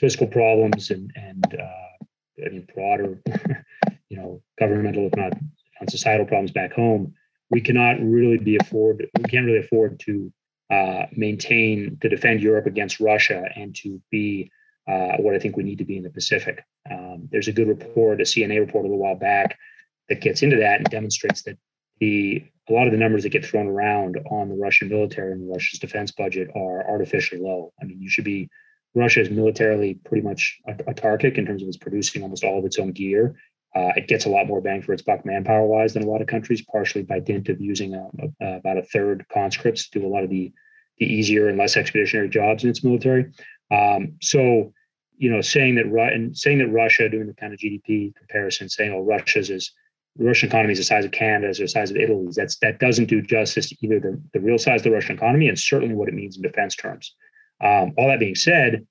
fiscal 0.01 0.27
problems 0.27 0.91
and 0.91 1.13
and 1.15 1.45
uh, 1.61 2.47
I 2.47 2.49
mean 2.49 2.67
broader, 2.75 3.21
you 4.09 4.17
know, 4.17 4.43
governmental 4.59 5.07
if 5.07 5.17
not 5.17 5.35
on 5.83 5.89
societal 5.89 6.25
problems 6.25 6.53
back 6.53 6.73
home, 6.73 7.13
we 7.51 7.61
cannot 7.61 8.01
really 8.01 8.39
be 8.39 8.57
afford 8.57 9.07
we 9.19 9.29
can't 9.29 9.45
really 9.45 9.59
afford 9.59 10.01
to 10.01 10.33
uh, 10.73 11.07
maintain 11.13 11.99
to 12.01 12.09
defend 12.09 12.41
Europe 12.41 12.67
against 12.67 12.99
Russia 12.99 13.45
and 13.55 13.77
to 13.77 14.01
be 14.11 14.51
uh, 14.89 15.17
what 15.19 15.35
I 15.35 15.39
think 15.39 15.57
we 15.57 15.63
need 15.63 15.79
to 15.79 15.85
be 15.85 15.99
in 15.99 16.03
the 16.03 16.11
Pacific. 16.11 16.65
Um, 16.91 17.29
there's 17.31 17.49
a 17.49 17.53
good 17.53 17.69
report, 17.69 18.21
a 18.21 18.25
CNA 18.25 18.59
report 18.59 18.85
a 18.85 18.89
little 18.89 19.03
while 19.03 19.15
back, 19.15 19.59
that 20.09 20.23
gets 20.23 20.43
into 20.43 20.57
that 20.57 20.79
and 20.79 20.87
demonstrates 20.91 21.43
that 21.43 21.59
the 22.01 22.43
a 22.69 22.73
lot 22.73 22.87
of 22.87 22.93
the 22.93 22.99
numbers 22.99 23.25
that 23.25 23.31
get 23.31 23.45
thrown 23.45 23.67
around 23.67 24.17
on 24.31 24.49
the 24.49 24.55
Russian 24.55 24.89
military 24.89 25.33
and 25.33 25.51
Russia's 25.51 25.79
defense 25.79 26.11
budget 26.11 26.49
are 26.57 26.89
artificially 26.89 27.41
low. 27.41 27.73
I 27.81 27.85
mean, 27.85 28.01
you 28.01 28.09
should 28.09 28.25
be 28.25 28.49
Russia 28.95 29.21
is 29.21 29.31
militarily 29.31 29.95
pretty 30.05 30.23
much 30.23 30.59
autarkic 30.69 31.39
in 31.39 31.47
terms 31.47 31.63
of 31.63 31.69
it's 31.69 31.77
producing 31.77 32.23
almost 32.23 32.45
all 32.45 32.59
of 32.59 32.65
its 32.65 32.79
own 32.79 32.93
gear 32.93 33.35
uh, 33.75 33.93
it 33.97 34.07
gets 34.07 34.27
a 34.27 34.29
lot 34.29 34.47
more 34.47 34.61
bang 34.61 34.83
for 34.83 34.93
its 34.93 35.03
buck 35.03 35.25
manpower 35.25 35.67
wise 35.67 35.95
than 35.95 36.03
a 36.03 36.07
lot 36.07 36.21
of 36.21 36.27
countries, 36.27 36.63
partially 36.71 37.03
by 37.03 37.19
dint 37.19 37.49
of 37.49 37.61
using 37.61 37.95
a, 37.95 38.07
a, 38.41 38.57
about 38.57 38.77
a 38.77 38.83
third 38.83 39.25
conscripts 39.33 39.89
to 39.89 40.01
do 40.01 40.07
a 40.07 40.09
lot 40.09 40.25
of 40.25 40.31
the 40.31 40.53
the 40.99 41.07
easier 41.07 41.49
and 41.49 41.59
less 41.59 41.77
expeditionary 41.77 42.29
jobs 42.29 42.65
in 42.65 42.71
its 42.71 42.85
military. 42.85 43.33
Um, 43.71 44.15
so, 44.21 44.73
you 45.17 45.31
know, 45.31 45.41
saying 45.41 45.77
that 45.77 45.87
and 45.87 46.37
saying 46.37 46.59
that 46.59 46.69
Russia 46.69 47.09
doing 47.09 47.27
the 47.27 47.35
kind 47.35 47.55
of 47.55 47.59
GDP 47.59 48.15
comparison, 48.15 48.69
saying 48.69 48.93
oh 48.93 49.01
Russia's 49.01 49.49
is 49.49 49.73
the 50.17 50.25
Russian 50.25 50.51
economy 50.51 50.73
is 50.73 50.79
the 50.79 50.85
size 50.85 51.07
of 51.07 51.13
Canada's 51.13 51.59
or 51.59 51.65
the 51.65 51.69
size 51.69 51.91
of 51.91 51.97
Italy's. 51.97 52.35
That's 52.35 52.59
that 52.59 52.79
doesn't 52.79 53.07
do 53.07 53.23
justice 53.23 53.71
to 53.71 53.77
either 53.81 54.01
the, 54.01 54.23
the 54.35 54.41
real 54.41 54.59
size 54.59 54.81
of 54.81 54.85
the 54.85 54.91
Russian 54.91 55.17
economy 55.17 55.49
and 55.49 55.59
certainly 55.59 55.95
what 55.95 56.09
it 56.09 56.15
means 56.15 56.37
in 56.37 56.43
defense 56.43 56.77
terms. 56.77 57.15
Um, 57.63 57.95
all 57.97 58.09
that 58.09 58.21
being 58.21 58.35
said, 58.35 58.87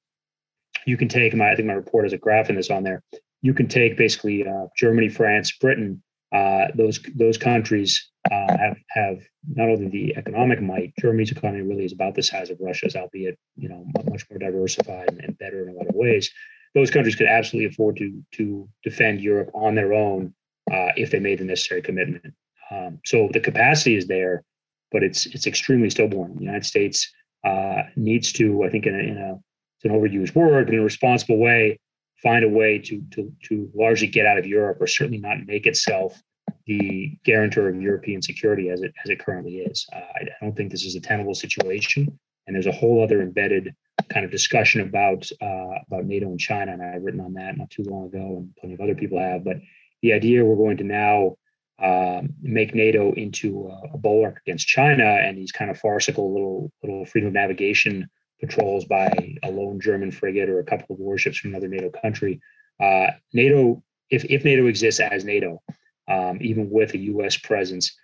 you 0.88 0.98
can 0.98 1.08
take 1.08 1.36
my 1.36 1.52
I 1.52 1.56
think 1.56 1.68
my 1.68 1.76
report 1.76 2.06
has 2.06 2.14
a 2.14 2.18
graph 2.18 2.50
in 2.50 2.56
this 2.56 2.72
on 2.72 2.84
there 2.84 3.04
you 3.42 3.54
can 3.54 3.68
take 3.68 3.98
basically 3.98 4.48
uh, 4.48 4.68
Germany, 4.78 5.10
France, 5.10 5.52
Britain. 5.60 6.02
Uh, 6.34 6.68
those 6.76 7.00
those 7.16 7.38
countries 7.38 8.10
uh, 8.32 8.58
have 8.58 8.78
have 8.90 9.20
not 9.50 9.70
only 9.70 9.90
the 9.90 10.16
economic 10.16 10.62
might. 10.62 10.94
Germany's 11.00 11.32
economy 11.32 11.62
really 11.62 11.86
is 11.86 11.94
about 11.94 12.16
the 12.16 12.24
size 12.24 12.50
of 12.50 12.58
Russia's, 12.62 12.96
albeit 12.96 13.38
you 13.58 13.68
know 13.68 13.86
much 14.10 14.26
more 14.30 14.40
diversified 14.40 15.10
and, 15.10 15.38
better 15.40 15.64
in 15.68 15.70
a 15.70 15.78
lot 15.78 15.88
of 15.88 15.96
ways. 15.96 16.30
Those 16.74 16.92
countries 16.92 17.16
could 17.16 17.28
absolutely 17.28 17.74
afford 17.74 17.98
to 17.98 18.24
to 18.34 18.70
defend 18.84 19.20
Europe 19.20 19.50
on 19.54 19.76
their 19.76 19.94
own 19.94 20.34
uh, 20.72 20.92
if 20.96 21.12
they 21.12 21.20
made 21.20 21.40
the 21.40 21.46
necessary 21.46 21.82
commitment. 21.82 22.34
Um, 22.70 23.00
so 23.06 23.30
the 23.34 23.42
capacity 23.42 23.98
is 23.98 24.08
there, 24.08 24.44
but 24.92 25.04
it's 25.04 25.26
it's 25.26 25.48
extremely 25.48 25.90
stillborn. 25.90 26.36
The 26.36 26.44
United 26.44 26.66
States 26.66 27.12
uh, 27.44 27.84
needs 27.98 28.32
to, 28.34 28.64
I 28.64 28.70
think, 28.70 28.86
in 28.86 28.96
a, 28.96 29.00
in 29.00 29.18
a 29.18 29.34
it's 29.78 29.86
an 29.86 29.92
overused 29.92 30.36
word, 30.36 30.68
but 30.68 30.76
in 30.76 30.82
a 30.82 30.84
responsible 30.84 31.40
way, 31.40 31.80
find 32.22 32.44
a 32.44 32.50
way 32.50 32.80
to 32.80 33.02
to 33.12 33.32
to 33.44 33.70
largely 33.74 34.08
get 34.08 34.26
out 34.26 34.38
of 34.38 34.46
Europe, 34.46 34.78
or 34.80 34.88
certainly 34.88 35.20
not 35.20 35.46
make 35.46 35.66
itself 35.66 36.22
the 36.68 37.18
guarantor 37.24 37.70
of 37.70 37.82
European 37.82 38.22
security 38.22 38.70
as 38.70 38.82
it 38.82 38.94
as 39.04 39.10
it 39.10 39.20
currently 39.20 39.58
is. 39.58 39.86
Uh, 39.94 40.00
I, 40.00 40.28
don't 40.42 40.56
think 40.56 40.72
this 40.72 40.86
is 40.86 40.96
a 40.96 41.02
tenable 41.02 41.36
situation, 41.36 42.20
and 42.48 42.56
there's 42.56 42.68
a 42.68 42.72
whole 42.72 43.04
other 43.04 43.22
embedded 43.22 43.76
kind 44.10 44.26
of 44.26 44.32
discussion 44.32 44.82
about 44.82 45.30
uh, 45.42 45.80
about 45.88 46.06
NATO 46.06 46.28
and 46.28 46.40
China, 46.40 46.74
and 46.74 46.82
I've 46.82 47.04
written 47.04 47.22
on 47.22 47.34
that 47.34 47.58
not 47.58 47.70
too 47.70 47.84
long 47.84 48.08
ago, 48.08 48.38
and 48.38 48.56
plenty 48.58 48.76
of 48.76 48.82
other 48.82 48.96
people 48.96 49.20
have. 49.20 49.44
But 49.44 49.58
the 50.02 50.14
idea 50.14 50.46
we're 50.46 50.56
going 50.56 50.78
to 50.78 50.84
now 50.84 51.36
um, 51.80 52.36
make 52.42 52.76
NATO 52.76 53.12
into 53.14 53.68
a, 53.68 53.96
a 53.96 53.98
bulwark 53.98 54.40
against 54.46 54.68
China 54.68 55.04
and 55.04 55.38
these 55.38 55.52
kind 55.52 55.72
of 55.72 55.80
farcical 55.80 56.32
little 56.32 56.72
little 56.84 57.06
freedom 57.06 57.28
of 57.28 57.34
navigation 57.34 58.10
patrols 58.42 58.86
by 58.86 59.38
a 59.44 59.52
lone 59.52 59.80
German 59.80 60.12
frigate 60.12 60.50
or 60.50 60.60
a 60.60 60.64
couple 60.64 60.94
of 60.94 61.00
warships 61.00 61.38
from 61.38 61.52
another 61.52 61.68
NATO 61.68 61.90
country. 61.90 62.42
Uh, 62.80 63.08
NATO, 63.34 63.82
if, 64.10 64.26
if 64.26 64.44
NATO 64.44 64.66
exists 64.66 65.00
as 65.00 65.24
NATO, 65.24 65.62
um, 66.08 66.40
even 66.42 66.70
with 66.70 66.94
a 66.94 66.98
U.S. 66.98 67.38
presence, 67.38 67.96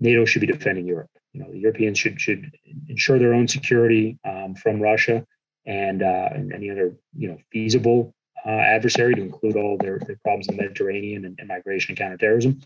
NATO 0.00 0.24
should 0.24 0.40
be 0.40 0.46
defending 0.48 0.86
Europe. 0.86 1.10
You 1.32 1.40
know, 1.40 1.52
the 1.52 1.58
Europeans 1.58 1.98
should 1.98 2.20
should 2.20 2.50
ensure 2.88 3.18
their 3.18 3.34
own 3.34 3.46
security 3.46 4.18
um, 4.24 4.54
from 4.54 4.80
Russia 4.80 5.24
and, 5.66 6.02
uh, 6.02 6.28
and 6.32 6.52
any 6.52 6.70
other 6.70 6.94
you 7.14 7.28
know 7.28 7.38
feasible 7.52 8.14
uh, 8.44 8.50
adversary, 8.50 9.14
to 9.14 9.22
include 9.22 9.56
all 9.56 9.76
their, 9.78 9.98
their 10.06 10.18
problems 10.22 10.48
in 10.48 10.56
the 10.56 10.62
Mediterranean 10.62 11.24
and, 11.24 11.38
and, 11.38 11.48
migration 11.48 11.92
and 11.92 11.98
counterterrorism. 11.98 12.60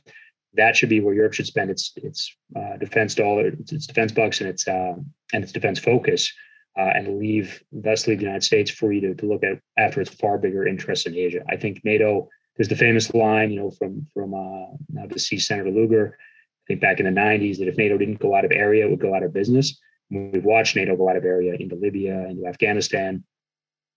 That 0.54 0.76
should 0.76 0.88
be 0.88 1.00
where 1.00 1.14
Europe 1.14 1.32
should 1.32 1.46
spend 1.46 1.70
its 1.70 1.92
its 1.96 2.34
uh, 2.56 2.76
defense 2.76 3.14
dollar, 3.14 3.48
its, 3.48 3.86
defense 3.86 4.12
bucks, 4.12 4.40
and 4.40 4.48
its 4.48 4.66
uh, 4.66 4.94
and 5.32 5.44
its 5.44 5.52
defense 5.52 5.78
focus 5.78 6.32
uh, 6.78 6.92
and 6.94 7.18
leave 7.18 7.62
thus 7.72 8.06
leave 8.06 8.18
the 8.18 8.24
United 8.24 8.44
States 8.44 8.70
free 8.70 9.00
to, 9.00 9.14
to 9.14 9.26
look 9.26 9.42
at 9.42 9.60
after 9.76 10.00
its 10.00 10.14
far 10.14 10.38
bigger 10.38 10.66
interests 10.66 11.06
in 11.06 11.14
Asia. 11.14 11.42
I 11.48 11.56
think 11.56 11.80
NATO. 11.84 12.28
There's 12.56 12.68
the 12.68 12.76
famous 12.76 13.14
line, 13.14 13.50
you 13.50 13.60
know, 13.60 13.70
from 13.70 14.06
from 14.12 14.34
uh, 14.34 14.76
now 14.92 15.06
deceased 15.06 15.48
Senator 15.48 15.70
Lugar. 15.70 16.18
I 16.18 16.64
think 16.68 16.80
back 16.80 17.00
in 17.00 17.06
the 17.06 17.20
90s 17.20 17.58
that 17.58 17.68
if 17.68 17.78
NATO 17.78 17.96
didn't 17.96 18.18
go 18.18 18.34
out 18.34 18.44
of 18.44 18.52
area, 18.52 18.86
it 18.86 18.90
would 18.90 19.00
go 19.00 19.14
out 19.14 19.22
of 19.22 19.32
business. 19.32 19.78
we've 20.10 20.44
watched 20.44 20.76
NATO 20.76 20.94
go 20.96 21.08
out 21.08 21.16
of 21.16 21.24
area 21.24 21.54
into 21.54 21.76
Libya, 21.76 22.26
into 22.28 22.46
Afghanistan, 22.46 23.24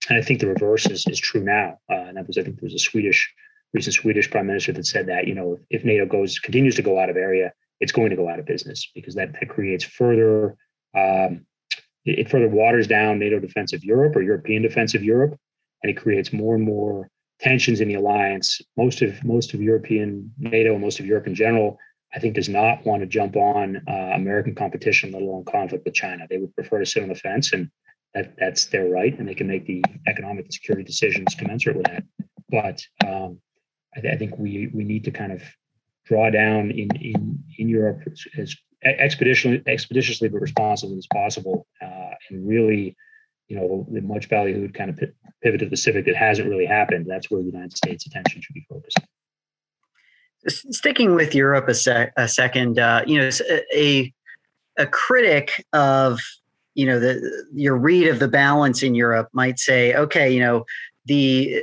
and 0.08 0.18
I 0.18 0.22
think 0.22 0.40
the 0.40 0.46
reverse 0.46 0.86
is, 0.86 1.06
is 1.06 1.20
true 1.20 1.42
now. 1.42 1.78
Uh, 1.90 2.06
and 2.08 2.16
that 2.16 2.26
was, 2.26 2.38
I 2.38 2.42
think, 2.42 2.56
there 2.56 2.66
was 2.66 2.74
a 2.74 2.78
Swedish 2.78 3.32
recent 3.74 3.94
Swedish 3.94 4.30
prime 4.30 4.46
minister 4.46 4.72
that 4.72 4.86
said 4.86 5.06
that 5.08 5.26
you 5.26 5.34
know 5.34 5.58
if 5.68 5.84
NATO 5.84 6.06
goes 6.06 6.38
continues 6.38 6.76
to 6.76 6.82
go 6.82 6.98
out 6.98 7.10
of 7.10 7.16
area, 7.16 7.52
it's 7.80 7.92
going 7.92 8.10
to 8.10 8.16
go 8.16 8.28
out 8.28 8.38
of 8.38 8.46
business 8.46 8.90
because 8.94 9.14
that, 9.16 9.32
that 9.32 9.48
creates 9.48 9.84
further 9.84 10.56
um, 10.96 11.44
it 12.04 12.30
further 12.30 12.48
waters 12.48 12.86
down 12.86 13.18
NATO 13.18 13.38
defensive 13.38 13.82
Europe 13.84 14.16
or 14.16 14.22
European 14.22 14.62
defensive 14.62 15.02
Europe, 15.02 15.38
and 15.82 15.90
it 15.90 15.94
creates 15.94 16.32
more 16.32 16.54
and 16.54 16.64
more 16.64 17.08
tensions 17.40 17.80
in 17.80 17.88
the 17.88 17.94
alliance. 17.94 18.60
Most 18.76 19.02
of 19.02 19.22
most 19.24 19.54
of 19.54 19.62
European 19.62 20.32
NATO, 20.38 20.78
most 20.78 21.00
of 21.00 21.06
Europe 21.06 21.26
in 21.26 21.34
general, 21.34 21.78
I 22.14 22.18
think, 22.18 22.34
does 22.34 22.48
not 22.48 22.84
want 22.84 23.00
to 23.00 23.06
jump 23.06 23.36
on 23.36 23.82
uh, 23.88 24.12
American 24.14 24.54
competition, 24.54 25.12
let 25.12 25.22
alone 25.22 25.44
conflict 25.44 25.84
with 25.84 25.94
China. 25.94 26.26
They 26.28 26.38
would 26.38 26.54
prefer 26.54 26.78
to 26.78 26.86
sit 26.86 27.02
on 27.02 27.08
the 27.08 27.14
fence, 27.14 27.52
and 27.52 27.70
that 28.14 28.34
that's 28.38 28.66
their 28.66 28.88
right, 28.88 29.18
and 29.18 29.28
they 29.28 29.34
can 29.34 29.48
make 29.48 29.66
the 29.66 29.84
economic 30.06 30.44
and 30.44 30.54
security 30.54 30.84
decisions 30.84 31.34
commensurate 31.34 31.76
with 31.76 31.86
that. 31.86 32.04
But 32.50 32.82
um, 33.06 33.38
I, 33.96 34.00
th- 34.00 34.14
I, 34.14 34.16
think 34.16 34.38
we 34.38 34.70
we 34.72 34.84
need 34.84 35.04
to 35.04 35.10
kind 35.10 35.32
of 35.32 35.42
draw 36.06 36.30
down 36.30 36.70
in 36.70 36.88
in 36.96 37.42
in 37.58 37.68
Europe 37.68 38.02
as, 38.10 38.24
as 38.38 38.56
expeditiously, 38.84 39.62
expeditiously 39.66 40.28
but 40.28 40.40
responsibly 40.40 40.98
as 40.98 41.06
possible, 41.12 41.66
uh, 41.82 42.10
and 42.30 42.46
really, 42.46 42.96
you 43.48 43.56
know, 43.56 43.86
the 43.90 44.00
much 44.00 44.28
ballyhooed 44.28 44.74
kind 44.74 44.90
of 44.90 45.00
pivot 45.42 45.60
to 45.60 45.66
the 45.66 45.70
Pacific 45.70 46.04
that 46.06 46.16
hasn't 46.16 46.48
really 46.48 46.66
happened. 46.66 47.06
That's 47.08 47.30
where 47.30 47.40
the 47.40 47.46
United 47.46 47.76
States' 47.76 48.06
attention 48.06 48.42
should 48.42 48.54
be 48.54 48.66
focused. 48.68 48.98
Sticking 50.46 51.14
with 51.14 51.34
Europe 51.34 51.68
a, 51.68 51.74
sec- 51.74 52.12
a 52.16 52.28
second, 52.28 52.78
uh, 52.78 53.02
you 53.06 53.18
know, 53.18 53.30
a 53.74 54.12
a 54.76 54.86
critic 54.86 55.64
of 55.72 56.20
you 56.74 56.86
know 56.86 56.98
the 56.98 57.46
your 57.54 57.76
read 57.76 58.08
of 58.08 58.18
the 58.18 58.28
balance 58.28 58.82
in 58.82 58.94
Europe 58.94 59.28
might 59.32 59.58
say, 59.58 59.94
okay, 59.94 60.32
you 60.32 60.40
know 60.40 60.64
the 61.06 61.62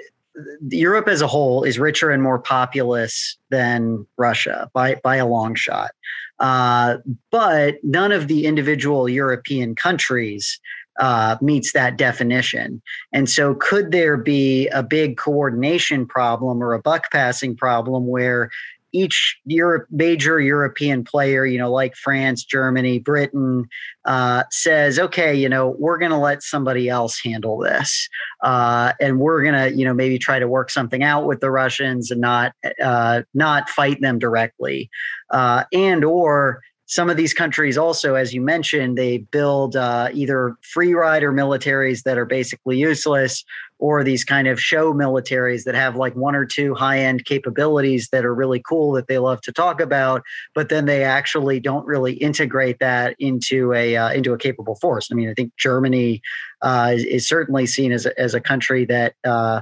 Europe 0.69 1.07
as 1.07 1.21
a 1.21 1.27
whole 1.27 1.63
is 1.63 1.79
richer 1.79 2.09
and 2.09 2.23
more 2.23 2.39
populous 2.39 3.37
than 3.49 4.05
Russia 4.17 4.69
by 4.73 4.95
by 4.95 5.17
a 5.17 5.27
long 5.27 5.55
shot, 5.55 5.91
uh, 6.39 6.97
but 7.31 7.75
none 7.83 8.11
of 8.11 8.27
the 8.27 8.45
individual 8.45 9.09
European 9.09 9.75
countries 9.75 10.59
uh, 10.99 11.37
meets 11.41 11.73
that 11.73 11.97
definition. 11.97 12.81
And 13.11 13.29
so, 13.29 13.55
could 13.55 13.91
there 13.91 14.17
be 14.17 14.67
a 14.69 14.83
big 14.83 15.17
coordination 15.17 16.05
problem 16.05 16.61
or 16.61 16.73
a 16.73 16.81
buck 16.81 17.11
passing 17.11 17.55
problem 17.55 18.07
where 18.07 18.51
each 18.93 19.39
Europe, 19.45 19.87
major 19.91 20.39
European 20.39 21.03
player, 21.03 21.45
you 21.45 21.57
know, 21.57 21.71
like 21.71 21.95
France, 21.95 22.43
Germany, 22.43 22.99
Britain, 22.99 23.67
uh, 24.05 24.43
says, 24.51 24.99
okay, 24.99 25.33
you 25.33 25.47
know, 25.47 25.75
we're 25.79 25.97
going 25.97 26.11
to 26.11 26.17
let 26.17 26.43
somebody 26.43 26.89
else 26.89 27.19
handle 27.23 27.57
this, 27.57 28.09
uh, 28.43 28.93
and 28.99 29.19
we're 29.19 29.43
going 29.43 29.53
to, 29.53 29.75
you 29.77 29.85
know, 29.85 29.93
maybe 29.93 30.17
try 30.17 30.39
to 30.39 30.47
work 30.47 30.69
something 30.69 31.03
out 31.03 31.25
with 31.25 31.39
the 31.39 31.51
Russians 31.51 32.11
and 32.11 32.21
not 32.21 32.53
uh, 32.83 33.21
not 33.33 33.69
fight 33.69 34.01
them 34.01 34.19
directly, 34.19 34.89
uh, 35.31 35.63
and 35.71 36.03
or 36.03 36.61
some 36.91 37.09
of 37.09 37.15
these 37.15 37.33
countries 37.33 37.77
also, 37.77 38.15
as 38.15 38.33
you 38.33 38.41
mentioned, 38.41 38.97
they 38.97 39.19
build 39.19 39.77
uh, 39.77 40.09
either 40.11 40.57
free 40.61 40.93
rider 40.93 41.31
militaries 41.31 42.03
that 42.03 42.17
are 42.17 42.25
basically 42.25 42.77
useless 42.77 43.45
or 43.79 44.03
these 44.03 44.25
kind 44.25 44.45
of 44.45 44.59
show 44.59 44.91
militaries 44.93 45.63
that 45.63 45.73
have 45.73 45.95
like 45.95 46.13
one 46.17 46.35
or 46.35 46.45
two 46.45 46.75
high 46.75 46.99
end 46.99 47.23
capabilities 47.23 48.09
that 48.09 48.25
are 48.25 48.35
really 48.35 48.61
cool 48.67 48.91
that 48.91 49.07
they 49.07 49.19
love 49.19 49.39
to 49.39 49.53
talk 49.53 49.79
about, 49.79 50.21
but 50.53 50.67
then 50.67 50.85
they 50.85 51.05
actually 51.05 51.61
don't 51.61 51.87
really 51.87 52.15
integrate 52.15 52.79
that 52.79 53.15
into 53.19 53.71
a 53.71 53.95
uh, 53.95 54.11
into 54.11 54.33
a 54.33 54.37
capable 54.37 54.75
force. 54.75 55.07
I 55.13 55.15
mean, 55.15 55.29
I 55.29 55.33
think 55.33 55.55
Germany 55.55 56.21
uh, 56.61 56.91
is, 56.93 57.05
is, 57.05 57.25
certainly 57.25 57.67
seen 57.67 57.93
as 57.93 58.05
a, 58.05 58.19
as 58.19 58.33
a 58.33 58.41
country 58.41 58.83
that 58.87 59.15
uh, 59.23 59.61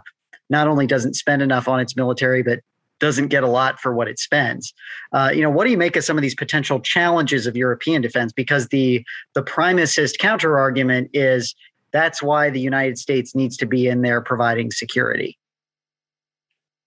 not 0.49 0.67
only 0.67 0.87
doesn't 0.87 1.13
spend 1.13 1.43
enough 1.43 1.67
on 1.67 1.79
its 1.79 1.95
military, 1.95 2.41
but 2.41 2.61
doesn't 2.99 3.27
get 3.27 3.43
a 3.43 3.47
lot 3.47 3.79
for 3.79 3.93
what 3.93 4.07
it 4.07 4.19
spends. 4.19 4.73
Uh, 5.13 5.31
you 5.33 5.41
know, 5.41 5.49
what 5.49 5.65
do 5.65 5.71
you 5.71 5.77
make 5.77 5.95
of 5.95 6.03
some 6.03 6.17
of 6.17 6.21
these 6.21 6.35
potential 6.35 6.79
challenges 6.79 7.47
of 7.47 7.55
European 7.55 8.01
defense? 8.01 8.31
Because 8.31 8.67
the 8.67 9.05
the 9.33 9.43
primacist 9.43 10.19
counter 10.19 10.57
argument 10.57 11.09
is 11.13 11.55
that's 11.91 12.21
why 12.21 12.49
the 12.49 12.59
United 12.59 12.97
States 12.97 13.35
needs 13.35 13.57
to 13.57 13.65
be 13.65 13.87
in 13.87 14.01
there 14.01 14.21
providing 14.21 14.71
security. 14.71 15.37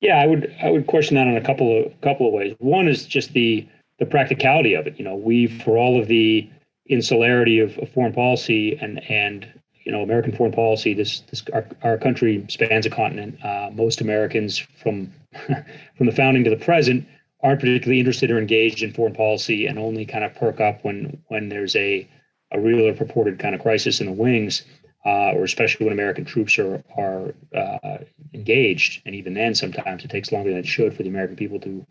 Yeah, 0.01 0.17
I 0.17 0.27
would 0.27 0.55
I 0.63 0.71
would 0.71 0.87
question 0.87 1.17
that 1.17 1.27
in 1.27 1.37
a 1.37 1.45
couple 1.45 1.85
of 1.87 2.01
couple 2.01 2.27
of 2.27 2.33
ways. 2.33 2.55
One 2.59 2.89
is 2.89 3.07
just 3.07 3.33
the 3.33 3.67
the 3.99 4.07
practicality 4.07 4.75
of 4.75 4.87
it. 4.87 4.99
You 4.99 5.05
know, 5.05 5.15
we 5.15 5.47
for 5.47 5.79
all 5.79 6.01
of 6.01 6.09
the 6.09 6.49
insularity 6.87 7.61
of, 7.61 7.79
of 7.79 7.89
foreign 7.91 8.13
policy 8.13 8.77
and 8.81 9.01
and 9.11 9.47
you 9.85 9.93
know 9.93 10.03
American 10.03 10.33
foreign 10.33 10.53
policy. 10.53 10.95
This 10.95 11.21
this 11.31 11.43
our, 11.53 11.67
our 11.83 11.99
country 11.99 12.45
spans 12.49 12.87
a 12.87 12.91
continent. 12.91 13.43
Uh, 13.45 13.71
most 13.73 14.01
Americans 14.01 14.59
from 14.59 15.13
from 15.97 16.07
the 16.07 16.13
founding 16.13 16.45
to 16.45 16.51
the 16.51 16.57
present 16.57 17.07
aren't 17.43 17.61
particularly 17.61 17.99
interested 17.99 18.31
or 18.31 18.39
engaged 18.39 18.83
in 18.83 18.93
foreign 18.93 19.15
policy 19.15 19.67
and 19.67 19.79
only 19.79 20.07
kind 20.07 20.25
of 20.25 20.35
perk 20.35 20.61
up 20.61 20.85
when 20.85 21.21
when 21.29 21.49
there's 21.49 21.75
a 21.77 22.09
a 22.53 22.61
real 22.61 22.87
or 22.87 22.95
purported 22.95 23.39
kind 23.39 23.55
of 23.55 23.63
crisis 23.63 24.01
in 24.01 24.07
the 24.07 24.13
wings, 24.13 24.63
uh, 25.07 25.33
or 25.33 25.45
especially 25.45 25.87
when 25.87 25.93
American 25.93 26.25
troops 26.25 26.59
are 26.59 26.83
are 26.97 27.35
uh, 27.57 27.99
engaged. 28.35 29.03
And 29.07 29.15
even 29.15 29.35
then, 29.35 29.55
sometimes 29.55 30.05
it 30.05 30.11
takes 30.11 30.33
longer 30.33 30.51
than 30.51 30.61
it 30.61 30.67
should 30.67 30.95
for 30.95 31.03
the 31.03 31.09
American 31.09 31.37
people 31.37 31.59
to 31.61 31.85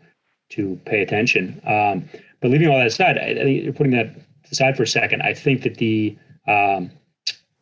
to 0.49 0.79
pay 0.85 1.01
attention. 1.01 1.61
Um, 1.65 2.09
but 2.41 2.51
leaving 2.51 2.67
all 2.67 2.77
that 2.77 2.87
aside, 2.87 3.17
I, 3.17 3.67
I 3.67 3.71
putting 3.71 3.93
that 3.93 4.15
aside 4.51 4.75
for 4.77 4.83
a 4.83 4.87
second, 4.87 5.21
I 5.21 5.33
think 5.33 5.63
that 5.63 5.75
the 5.75 6.17
um, 6.47 6.91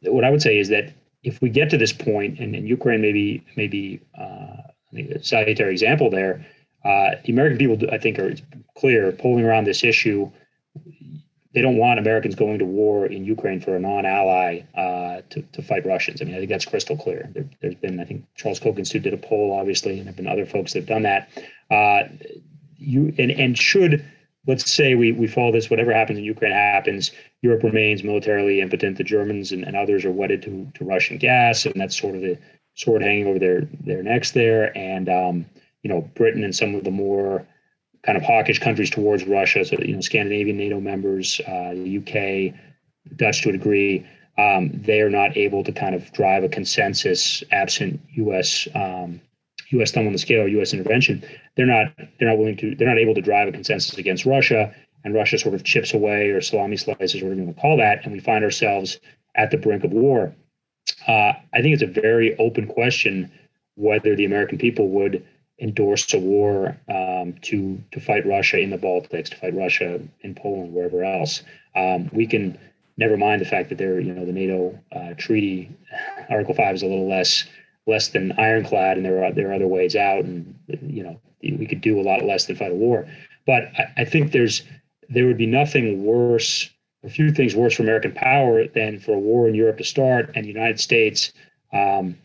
what 0.03 0.23
I 0.23 0.29
would 0.29 0.41
say 0.41 0.57
is 0.57 0.69
that 0.69 0.93
if 1.23 1.41
we 1.41 1.49
get 1.49 1.69
to 1.71 1.77
this 1.77 1.93
point, 1.93 2.39
and, 2.39 2.55
and 2.55 2.67
Ukraine 2.67 3.01
maybe 3.01 3.43
maybe 3.55 4.01
uh, 4.17 4.57
a 4.95 5.19
salutary 5.21 5.71
example 5.71 6.09
there, 6.09 6.45
uh, 6.85 7.11
the 7.25 7.31
American 7.33 7.57
people, 7.57 7.77
I 7.91 7.97
think, 7.97 8.19
are 8.19 8.33
clear 8.77 9.11
polling 9.11 9.45
around 9.45 9.65
this 9.65 9.83
issue. 9.83 10.31
They 11.53 11.61
don't 11.61 11.77
want 11.77 11.99
Americans 11.99 12.35
going 12.35 12.59
to 12.59 12.65
war 12.65 13.07
in 13.07 13.25
Ukraine 13.25 13.59
for 13.59 13.75
a 13.75 13.79
non-ally 13.79 14.61
uh, 14.75 15.21
to, 15.31 15.41
to 15.41 15.61
fight 15.63 15.85
Russians. 15.85 16.21
I 16.21 16.25
mean, 16.25 16.35
I 16.35 16.37
think 16.37 16.49
that's 16.49 16.65
crystal 16.65 16.95
clear. 16.95 17.29
There, 17.33 17.49
has 17.63 17.75
been, 17.75 17.99
I 17.99 18.05
think, 18.05 18.23
Charles 18.35 18.59
Koch 18.59 18.77
Institute 18.77 19.03
did 19.03 19.13
a 19.13 19.17
poll, 19.17 19.57
obviously, 19.59 19.93
and 19.93 20.01
there 20.01 20.11
have 20.11 20.15
been 20.15 20.27
other 20.27 20.45
folks 20.45 20.73
that 20.73 20.79
have 20.79 20.87
done 20.87 21.01
that. 21.03 21.29
Uh, 21.71 22.03
you 22.77 23.13
and 23.17 23.31
and 23.31 23.57
should 23.57 24.05
let's 24.47 24.71
say 24.71 24.95
we, 24.95 25.11
we 25.11 25.27
follow 25.27 25.51
this, 25.51 25.69
whatever 25.69 25.93
happens 25.93 26.19
in 26.19 26.25
Ukraine 26.25 26.51
happens, 26.51 27.11
Europe 27.41 27.63
remains 27.63 28.03
militarily 28.03 28.61
impotent. 28.61 28.97
The 28.97 29.03
Germans 29.03 29.51
and, 29.51 29.63
and 29.63 29.75
others 29.75 30.05
are 30.05 30.11
wedded 30.11 30.41
to, 30.43 30.71
to 30.75 30.85
Russian 30.85 31.17
gas, 31.17 31.65
and 31.65 31.79
that's 31.79 31.99
sort 31.99 32.15
of 32.15 32.21
the 32.21 32.37
sword 32.75 33.01
hanging 33.01 33.27
over 33.27 33.39
their, 33.39 33.61
their 33.81 34.03
necks 34.03 34.31
there. 34.31 34.75
And, 34.77 35.09
um, 35.09 35.45
you 35.83 35.89
know, 35.89 36.01
Britain 36.15 36.43
and 36.43 36.55
some 36.55 36.75
of 36.75 36.83
the 36.83 36.91
more 36.91 37.45
kind 38.03 38.17
of 38.17 38.23
hawkish 38.23 38.59
countries 38.59 38.89
towards 38.89 39.25
Russia, 39.25 39.65
so, 39.65 39.77
you 39.79 39.93
know, 39.93 40.01
Scandinavian 40.01 40.57
NATO 40.57 40.79
members, 40.79 41.41
uh, 41.45 41.73
the 41.73 41.97
UK, 41.97 42.55
Dutch 43.17 43.41
to 43.41 43.49
a 43.49 43.51
degree, 43.51 44.05
um, 44.37 44.71
they 44.73 45.01
are 45.01 45.09
not 45.09 45.35
able 45.35 45.63
to 45.65 45.71
kind 45.71 45.93
of 45.93 46.11
drive 46.13 46.43
a 46.43 46.49
consensus 46.49 47.43
absent 47.51 47.99
U.S. 48.13 48.69
Um, 48.73 49.19
U.S. 49.69 49.91
thumb 49.91 50.07
on 50.07 50.13
the 50.13 50.19
scale 50.19 50.41
or 50.41 50.47
U.S. 50.47 50.73
intervention, 50.73 51.23
they're 51.55 51.65
not 51.65 51.93
they're 51.97 52.27
not 52.27 52.37
willing 52.37 52.57
to 52.57 52.75
they're 52.75 52.87
not 52.87 52.97
able 52.97 53.15
to 53.15 53.21
drive 53.21 53.47
a 53.47 53.51
consensus 53.51 53.97
against 53.97 54.25
Russia, 54.25 54.73
and 55.03 55.13
Russia 55.13 55.37
sort 55.37 55.55
of 55.55 55.63
chips 55.63 55.93
away 55.93 56.29
or 56.29 56.41
salami 56.41 56.77
slices, 56.77 57.21
or 57.21 57.25
whatever 57.25 57.41
you 57.41 57.45
want 57.45 57.55
to 57.55 57.61
call 57.61 57.77
that, 57.77 58.03
and 58.03 58.13
we 58.13 58.19
find 58.19 58.43
ourselves 58.43 58.99
at 59.35 59.51
the 59.51 59.57
brink 59.57 59.83
of 59.83 59.91
war. 59.91 60.33
Uh, 61.07 61.33
I 61.53 61.61
think 61.61 61.73
it's 61.73 61.83
a 61.83 62.01
very 62.01 62.37
open 62.37 62.67
question 62.67 63.31
whether 63.75 64.15
the 64.15 64.25
American 64.25 64.57
people 64.57 64.89
would 64.89 65.25
endorse 65.61 66.13
a 66.13 66.19
war 66.19 66.77
um, 66.89 67.35
to 67.41 67.81
to 67.91 67.99
fight 67.99 68.25
Russia 68.25 68.59
in 68.59 68.69
the 68.69 68.77
Baltics, 68.77 69.29
to 69.29 69.35
fight 69.35 69.55
Russia 69.55 69.99
in 70.21 70.35
Poland, 70.35 70.73
wherever 70.73 71.03
else. 71.03 71.43
Um, 71.75 72.09
we 72.11 72.25
can 72.25 72.57
never 72.97 73.17
mind 73.17 73.41
the 73.41 73.45
fact 73.45 73.69
that 73.69 73.77
there, 73.77 73.99
you 73.99 74.13
know, 74.13 74.25
the 74.25 74.33
NATO 74.33 74.77
uh, 74.91 75.13
treaty, 75.17 75.71
Article 76.29 76.53
Five 76.53 76.75
is 76.75 76.81
a 76.81 76.87
little 76.87 77.07
less 77.07 77.45
less 77.89 78.09
than 78.09 78.31
ironclad, 78.33 78.97
and 78.97 79.05
there 79.05 79.23
are 79.23 79.31
there 79.31 79.49
are 79.49 79.53
other 79.53 79.67
ways 79.67 79.95
out, 79.95 80.23
and 80.23 80.55
you 80.81 81.03
know 81.03 81.19
we 81.41 81.65
could 81.65 81.81
do 81.81 81.99
a 81.99 82.03
lot 82.03 82.23
less 82.23 82.45
than 82.45 82.55
fight 82.55 82.71
a 82.71 82.75
war. 82.75 83.07
But 83.45 83.63
I, 83.77 83.85
I 83.97 84.05
think 84.05 84.31
there's 84.31 84.63
there 85.09 85.25
would 85.25 85.37
be 85.37 85.47
nothing 85.47 86.03
worse, 86.03 86.69
a 87.03 87.09
few 87.09 87.31
things 87.31 87.55
worse 87.55 87.75
for 87.75 87.83
American 87.83 88.11
power 88.11 88.67
than 88.67 88.99
for 88.99 89.13
a 89.13 89.19
war 89.19 89.47
in 89.47 89.55
Europe 89.55 89.77
to 89.79 89.83
start 89.83 90.31
and 90.35 90.45
the 90.45 90.49
United 90.49 90.79
States 90.79 91.33
um, 91.73 92.15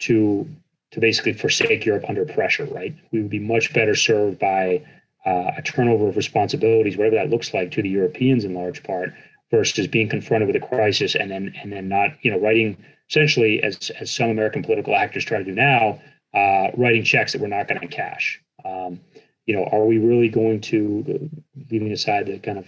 to 0.00 0.48
to 0.90 1.00
basically 1.00 1.32
forsake 1.32 1.86
Europe 1.86 2.04
under 2.08 2.24
pressure. 2.24 2.66
Right, 2.66 2.94
we 3.12 3.20
would 3.20 3.30
be 3.30 3.38
much 3.38 3.72
better 3.72 3.94
served 3.94 4.38
by 4.38 4.84
uh, 5.24 5.52
a 5.56 5.62
turnover 5.62 6.08
of 6.08 6.16
responsibilities, 6.16 6.96
whatever 6.96 7.16
that 7.16 7.30
looks 7.30 7.54
like, 7.54 7.70
to 7.72 7.82
the 7.82 7.88
Europeans 7.88 8.44
in 8.44 8.54
large 8.54 8.82
part, 8.82 9.14
versus 9.52 9.86
being 9.86 10.08
confronted 10.08 10.48
with 10.48 10.56
a 10.56 10.66
crisis 10.66 11.14
and 11.14 11.30
then 11.30 11.54
and 11.62 11.72
then 11.72 11.88
not 11.88 12.10
you 12.22 12.30
know 12.32 12.38
writing 12.38 12.76
essentially, 13.12 13.62
as, 13.62 13.90
as 14.00 14.10
some 14.10 14.30
American 14.30 14.62
political 14.62 14.96
actors 14.96 15.22
try 15.22 15.36
to 15.36 15.44
do 15.44 15.52
now, 15.52 16.00
uh, 16.32 16.68
writing 16.78 17.04
checks 17.04 17.32
that 17.32 17.42
we're 17.42 17.46
not 17.46 17.68
going 17.68 17.78
to 17.78 17.86
cash. 17.86 18.40
Um, 18.64 19.00
you 19.44 19.54
know, 19.54 19.64
are 19.64 19.84
we 19.84 19.98
really 19.98 20.30
going 20.30 20.62
to, 20.62 21.30
leaving 21.70 21.92
aside 21.92 22.24
the 22.26 22.38
kind 22.38 22.56
of 22.56 22.66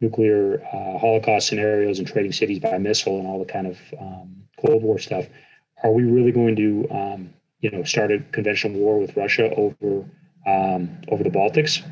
nuclear 0.00 0.62
uh, 0.72 0.96
Holocaust 0.96 1.48
scenarios 1.48 1.98
and 1.98 2.06
trading 2.06 2.30
cities 2.30 2.60
by 2.60 2.78
missile 2.78 3.18
and 3.18 3.26
all 3.26 3.40
the 3.40 3.52
kind 3.52 3.66
of 3.66 3.78
um, 4.00 4.44
Cold 4.64 4.84
War 4.84 5.00
stuff, 5.00 5.26
are 5.82 5.90
we 5.90 6.04
really 6.04 6.30
going 6.30 6.54
to, 6.54 6.88
um, 6.90 7.34
you 7.58 7.72
know, 7.72 7.82
start 7.82 8.12
a 8.12 8.20
conventional 8.30 8.78
war 8.78 9.00
with 9.00 9.16
Russia 9.16 9.52
over 9.56 10.08
um, 10.46 11.00
over 11.08 11.24
the 11.24 11.30
Baltics? 11.30 11.82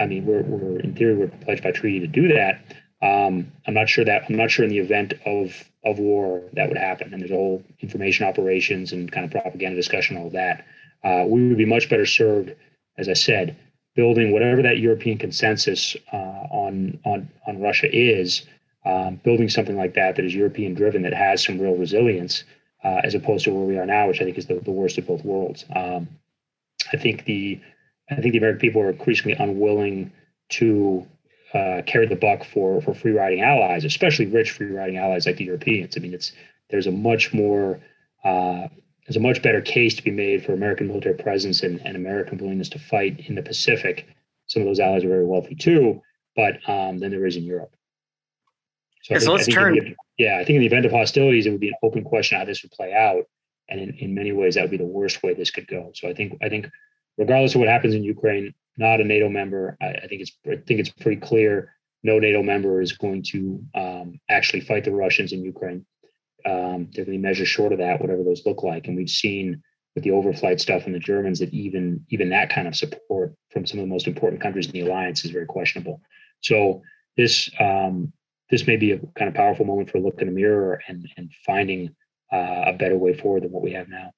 I 0.00 0.06
mean, 0.06 0.26
we're, 0.26 0.42
we're 0.42 0.80
in 0.80 0.96
theory 0.96 1.14
we're 1.14 1.28
pledged 1.28 1.62
by 1.62 1.70
treaty 1.70 2.00
to 2.00 2.08
do 2.08 2.26
that. 2.28 2.60
Um, 3.02 3.52
I'm 3.66 3.74
not 3.74 3.88
sure 3.88 4.04
that 4.04 4.24
I'm 4.28 4.36
not 4.36 4.50
sure 4.50 4.64
in 4.64 4.70
the 4.70 4.78
event 4.78 5.14
of 5.24 5.70
of 5.84 5.98
war 5.98 6.42
that 6.54 6.68
would 6.68 6.78
happen. 6.78 7.12
And 7.12 7.20
there's 7.20 7.30
a 7.30 7.34
whole 7.34 7.62
information 7.80 8.26
operations 8.26 8.92
and 8.92 9.10
kind 9.12 9.24
of 9.24 9.30
propaganda 9.30 9.76
discussion, 9.76 10.16
all 10.16 10.30
that. 10.30 10.64
Uh, 11.04 11.24
we 11.28 11.48
would 11.48 11.58
be 11.58 11.66
much 11.66 11.88
better 11.88 12.06
served, 12.06 12.54
as 12.98 13.08
I 13.08 13.12
said, 13.12 13.56
building 13.94 14.32
whatever 14.32 14.62
that 14.62 14.78
European 14.78 15.18
consensus 15.18 15.96
uh, 16.12 16.16
on 16.50 16.98
on 17.04 17.28
on 17.46 17.60
Russia 17.60 17.88
is, 17.94 18.46
um, 18.84 19.20
building 19.24 19.48
something 19.48 19.76
like 19.76 19.94
that 19.94 20.16
that 20.16 20.24
is 20.24 20.34
European 20.34 20.74
driven 20.74 21.02
that 21.02 21.14
has 21.14 21.44
some 21.44 21.58
real 21.58 21.76
resilience, 21.76 22.44
uh, 22.84 23.00
as 23.04 23.14
opposed 23.14 23.44
to 23.44 23.50
where 23.52 23.66
we 23.66 23.78
are 23.78 23.86
now, 23.86 24.08
which 24.08 24.20
I 24.20 24.24
think 24.24 24.38
is 24.38 24.46
the, 24.46 24.60
the 24.60 24.70
worst 24.70 24.96
of 24.98 25.06
both 25.06 25.24
worlds. 25.24 25.64
Um, 25.74 26.08
I 26.92 26.96
think 26.96 27.24
the 27.24 27.60
I 28.10 28.16
think 28.16 28.32
the 28.32 28.38
American 28.38 28.60
people 28.60 28.82
are 28.82 28.90
increasingly 28.90 29.36
unwilling 29.38 30.12
to 30.50 31.06
uh, 31.56 31.82
carry 31.82 32.06
the 32.06 32.16
buck 32.16 32.44
for 32.44 32.80
for 32.82 32.94
free 32.94 33.12
riding 33.12 33.40
allies, 33.40 33.84
especially 33.84 34.26
rich 34.26 34.50
free 34.50 34.66
riding 34.66 34.98
allies 34.98 35.26
like 35.26 35.36
the 35.36 35.44
Europeans. 35.44 35.96
I 35.96 36.00
mean, 36.00 36.12
it's 36.12 36.32
there's 36.70 36.86
a 36.86 36.90
much 36.90 37.32
more 37.32 37.80
uh, 38.24 38.68
there's 39.06 39.16
a 39.16 39.20
much 39.20 39.40
better 39.42 39.62
case 39.62 39.94
to 39.94 40.02
be 40.02 40.10
made 40.10 40.44
for 40.44 40.52
American 40.52 40.88
military 40.88 41.14
presence 41.14 41.62
and, 41.62 41.80
and 41.86 41.96
American 41.96 42.38
willingness 42.38 42.68
to 42.70 42.78
fight 42.78 43.20
in 43.28 43.36
the 43.36 43.42
Pacific. 43.42 44.06
Some 44.48 44.62
of 44.62 44.68
those 44.68 44.80
allies 44.80 45.04
are 45.04 45.08
very 45.08 45.24
wealthy 45.24 45.54
too, 45.54 46.02
but 46.34 46.56
um, 46.68 46.98
than 46.98 47.10
there 47.10 47.24
is 47.24 47.36
in 47.36 47.44
Europe. 47.44 47.74
So, 49.02 49.14
yeah, 49.14 49.20
so 49.20 49.32
let's 49.32 49.46
turn. 49.46 49.94
yeah, 50.18 50.38
I 50.38 50.44
think 50.44 50.56
in 50.56 50.60
the 50.60 50.66
event 50.66 50.84
of 50.84 50.92
hostilities, 50.92 51.46
it 51.46 51.50
would 51.50 51.60
be 51.60 51.68
an 51.68 51.74
open 51.82 52.04
question 52.04 52.38
how 52.38 52.44
this 52.44 52.62
would 52.62 52.72
play 52.72 52.92
out, 52.92 53.24
and 53.68 53.80
in, 53.80 53.94
in 53.94 54.14
many 54.14 54.32
ways, 54.32 54.56
that 54.56 54.62
would 54.62 54.70
be 54.70 54.76
the 54.76 54.84
worst 54.84 55.22
way 55.22 55.32
this 55.32 55.50
could 55.50 55.68
go. 55.68 55.92
So 55.94 56.08
I 56.08 56.12
think 56.14 56.36
I 56.42 56.48
think 56.48 56.68
regardless 57.16 57.54
of 57.54 57.60
what 57.60 57.68
happens 57.68 57.94
in 57.94 58.02
Ukraine, 58.02 58.52
not 58.76 59.00
a 59.00 59.04
NATO 59.04 59.28
member, 59.28 59.76
I, 59.80 59.86
I 59.86 60.06
think 60.06 60.22
it's 60.22 60.32
I 60.46 60.56
think 60.66 60.80
it's 60.80 60.90
pretty 60.90 61.20
clear 61.20 61.72
no 62.02 62.18
NATO 62.18 62.42
member 62.42 62.80
is 62.80 62.92
going 62.92 63.22
to 63.30 63.62
um, 63.74 64.20
actually 64.30 64.60
fight 64.60 64.84
the 64.84 64.92
Russians 64.92 65.32
in 65.32 65.44
Ukraine. 65.44 65.84
Um, 66.44 66.88
they're 66.92 67.04
going 67.04 67.20
to 67.20 67.28
measure 67.28 67.44
short 67.44 67.72
of 67.72 67.78
that, 67.78 68.00
whatever 68.00 68.22
those 68.22 68.46
look 68.46 68.62
like, 68.62 68.86
and 68.86 68.96
we've 68.96 69.10
seen 69.10 69.62
with 69.94 70.04
the 70.04 70.10
overflight 70.10 70.60
stuff 70.60 70.84
and 70.86 70.94
the 70.94 71.00
Germans 71.00 71.40
that 71.40 71.52
even 71.52 72.04
even 72.10 72.28
that 72.28 72.50
kind 72.50 72.68
of 72.68 72.76
support 72.76 73.34
from 73.50 73.66
some 73.66 73.80
of 73.80 73.84
the 73.84 73.92
most 73.92 74.06
important 74.06 74.40
countries 74.40 74.66
in 74.66 74.72
the 74.72 74.82
alliance 74.82 75.24
is 75.24 75.30
very 75.30 75.46
questionable. 75.46 76.00
So 76.42 76.82
this 77.16 77.50
um, 77.58 78.12
this 78.50 78.66
may 78.66 78.76
be 78.76 78.92
a 78.92 78.98
kind 79.18 79.28
of 79.28 79.34
powerful 79.34 79.64
moment 79.64 79.90
for 79.90 79.98
a 79.98 80.00
look 80.00 80.20
in 80.20 80.28
the 80.28 80.34
mirror 80.34 80.80
and 80.86 81.08
and 81.16 81.32
finding 81.44 81.94
uh, 82.32 82.64
a 82.66 82.72
better 82.72 82.96
way 82.96 83.14
forward 83.14 83.42
than 83.42 83.52
what 83.52 83.62
we 83.62 83.72
have 83.72 83.88
now. 83.88 84.12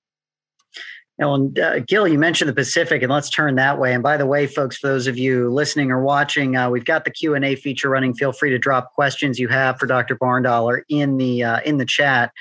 And, 1.19 1.59
uh, 1.59 1.81
Gil, 1.81 2.07
you 2.07 2.19
mentioned 2.19 2.49
the 2.49 2.55
Pacific, 2.55 3.03
and 3.03 3.11
let's 3.11 3.29
turn 3.29 3.57
that 3.57 3.79
way. 3.79 3.93
And 3.93 4.03
by 4.03 4.17
the 4.17 4.27
way, 4.27 4.47
folks, 4.47 4.79
for 4.79 4.87
those 4.87 5.09
of 5.09 5.19
you 5.19 5.51
listening 5.51 5.91
or 5.91 6.01
watching, 6.01 6.57
uh, 6.57 6.71
we've 6.71 6.85
got 6.85 7.05
the 7.05 7.11
Q 7.11 7.35
and 7.35 7.45
A 7.45 7.57
feature 7.57 7.91
running. 7.91 8.15
Feel 8.15 8.33
free 8.33 8.51
to 8.51 8.59
drop 8.59 8.95
questions 8.95 9.39
you 9.39 9.49
have 9.49 9.79
for 9.79 9.87
Dr. 9.87 10.17
Barndollar 10.17 10.83
in 10.89 11.17
the 11.17 11.43
uh, 11.43 11.61
in 11.65 11.79
the 11.79 11.85
chat. 11.85 12.33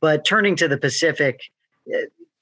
But 0.00 0.24
turning 0.24 0.56
to 0.56 0.66
the 0.66 0.76
Pacific, 0.76 1.40
uh, 1.88 1.98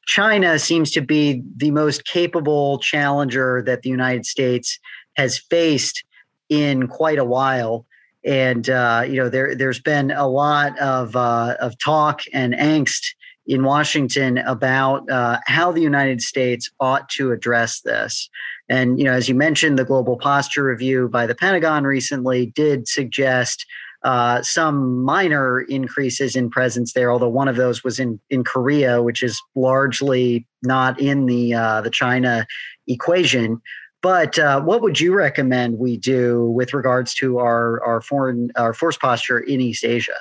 China 0.06 0.58
seems 0.58 0.90
to 0.92 1.02
be 1.02 1.42
the 1.56 1.70
most 1.70 2.06
capable 2.06 2.78
challenger 2.78 3.62
that 3.66 3.82
the 3.82 3.90
United 3.90 4.24
States 4.24 4.78
has 5.16 5.38
faced 5.38 6.04
in 6.48 6.88
quite 6.88 7.18
a 7.18 7.24
while. 7.24 7.86
And 8.24 8.68
uh, 8.70 9.04
you 9.06 9.16
know, 9.16 9.28
there 9.28 9.54
there's 9.54 9.80
been 9.80 10.10
a 10.10 10.26
lot 10.26 10.78
of 10.78 11.14
uh, 11.16 11.56
of 11.60 11.78
talk 11.78 12.22
and 12.32 12.54
angst 12.54 13.14
in 13.46 13.64
Washington 13.64 14.38
about 14.38 15.08
uh, 15.10 15.38
how 15.46 15.72
the 15.72 15.80
United 15.80 16.22
States 16.22 16.70
ought 16.80 17.08
to 17.10 17.32
address 17.32 17.80
this. 17.80 18.28
And 18.68 18.98
you 18.98 19.04
know, 19.04 19.12
as 19.12 19.28
you 19.28 19.34
mentioned, 19.34 19.78
the 19.78 19.84
Global 19.84 20.16
Posture 20.16 20.64
Review 20.64 21.08
by 21.08 21.26
the 21.26 21.34
Pentagon 21.34 21.84
recently 21.84 22.46
did 22.46 22.88
suggest 22.88 23.66
uh, 24.04 24.42
some 24.42 25.02
minor 25.02 25.60
increases 25.60 26.34
in 26.34 26.50
presence 26.50 26.92
there, 26.92 27.12
although 27.12 27.28
one 27.28 27.48
of 27.48 27.56
those 27.56 27.84
was 27.84 28.00
in, 28.00 28.18
in 28.30 28.42
Korea, 28.42 29.02
which 29.02 29.22
is 29.22 29.40
largely 29.54 30.46
not 30.62 30.98
in 31.00 31.26
the 31.26 31.54
uh, 31.54 31.80
the 31.80 31.90
China 31.90 32.46
equation. 32.86 33.60
But 34.00 34.38
uh, 34.38 34.60
what 34.60 34.82
would 34.82 34.98
you 34.98 35.14
recommend 35.14 35.78
we 35.78 35.96
do 35.96 36.46
with 36.46 36.74
regards 36.74 37.14
to 37.14 37.38
our 37.38 37.82
our 37.84 38.00
foreign 38.00 38.50
our 38.56 38.74
force 38.74 38.96
posture 38.96 39.38
in 39.38 39.60
East 39.60 39.84
Asia? 39.84 40.16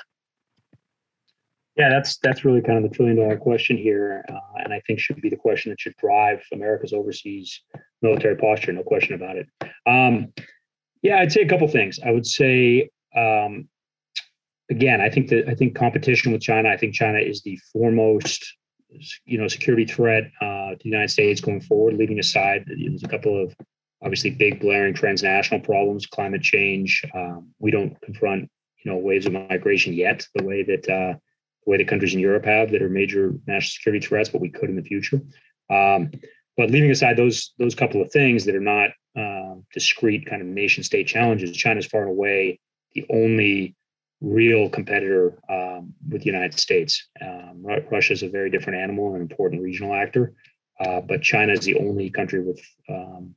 Yeah, 1.76 1.88
that's 1.88 2.18
that's 2.18 2.44
really 2.44 2.60
kind 2.60 2.84
of 2.84 2.90
the 2.90 2.94
trillion 2.94 3.16
dollar 3.16 3.38
question 3.38 3.78
here, 3.78 4.24
uh, 4.28 4.62
and 4.62 4.74
I 4.74 4.80
think 4.86 5.00
should 5.00 5.20
be 5.22 5.30
the 5.30 5.36
question 5.36 5.70
that 5.70 5.80
should 5.80 5.96
drive 5.96 6.42
America's 6.52 6.92
overseas 6.92 7.62
military 8.02 8.36
posture. 8.36 8.72
No 8.72 8.82
question 8.82 9.14
about 9.14 9.36
it. 9.36 9.46
Um, 9.86 10.32
yeah, 11.00 11.18
I'd 11.18 11.32
say 11.32 11.40
a 11.40 11.48
couple 11.48 11.66
things. 11.68 11.98
I 12.04 12.10
would 12.10 12.26
say 12.26 12.90
um, 13.16 13.68
again, 14.70 15.00
I 15.00 15.08
think 15.10 15.28
that 15.28 15.48
I 15.48 15.54
think 15.54 15.74
competition 15.74 16.32
with 16.32 16.42
China. 16.42 16.68
I 16.68 16.76
think 16.76 16.94
China 16.94 17.18
is 17.18 17.42
the 17.42 17.58
foremost, 17.72 18.56
you 19.24 19.38
know, 19.38 19.48
security 19.48 19.84
threat 19.84 20.24
uh, 20.40 20.70
to 20.70 20.78
the 20.82 20.88
United 20.88 21.10
States 21.10 21.40
going 21.40 21.60
forward. 21.60 21.94
Leaving 21.94 22.18
aside, 22.18 22.64
there's 22.66 23.04
a 23.04 23.08
couple 23.08 23.42
of 23.42 23.54
obviously 24.02 24.30
big 24.30 24.60
blaring 24.60 24.94
transnational 24.94 25.60
problems, 25.60 26.06
climate 26.06 26.42
change. 26.42 27.04
Um, 27.14 27.50
we 27.60 27.70
don't 27.70 28.00
confront, 28.00 28.50
you 28.84 28.90
know, 28.90 28.98
waves 28.98 29.26
of 29.26 29.32
migration 29.32 29.92
yet, 29.92 30.26
the 30.34 30.44
way 30.44 30.62
that 30.64 30.88
uh, 30.88 31.14
the 31.64 31.70
way 31.70 31.76
the 31.76 31.84
countries 31.84 32.14
in 32.14 32.20
Europe 32.20 32.44
have 32.44 32.70
that 32.70 32.82
are 32.82 32.88
major 32.88 33.34
national 33.46 33.70
security 33.70 34.06
threats, 34.06 34.28
but 34.28 34.40
we 34.40 34.50
could 34.50 34.70
in 34.70 34.76
the 34.76 34.82
future. 34.82 35.20
Um, 35.70 36.10
but 36.56 36.70
leaving 36.70 36.90
aside 36.90 37.16
those 37.16 37.52
those 37.58 37.74
couple 37.74 38.02
of 38.02 38.10
things 38.10 38.44
that 38.44 38.54
are 38.54 38.60
not 38.60 38.90
uh, 39.16 39.54
discrete 39.72 40.26
kind 40.26 40.42
of 40.42 40.48
nation 40.48 40.84
state 40.84 41.06
challenges, 41.06 41.56
China's 41.56 41.86
far 41.86 42.02
and 42.02 42.10
away 42.10 42.60
the 42.94 43.04
only 43.10 43.74
real 44.20 44.68
competitor 44.68 45.38
um, 45.50 45.92
with 46.08 46.22
the 46.22 46.26
United 46.26 46.58
States. 46.58 47.08
Um, 47.20 47.64
Russia 47.90 48.12
is 48.12 48.22
a 48.22 48.28
very 48.28 48.50
different 48.50 48.78
animal, 48.78 49.14
an 49.14 49.20
important 49.20 49.62
regional 49.62 49.94
actor, 49.94 50.34
uh, 50.80 51.00
but 51.00 51.22
China 51.22 51.52
is 51.52 51.64
the 51.64 51.76
only 51.76 52.08
country 52.08 52.40
with 52.40 52.60
um, 52.88 53.34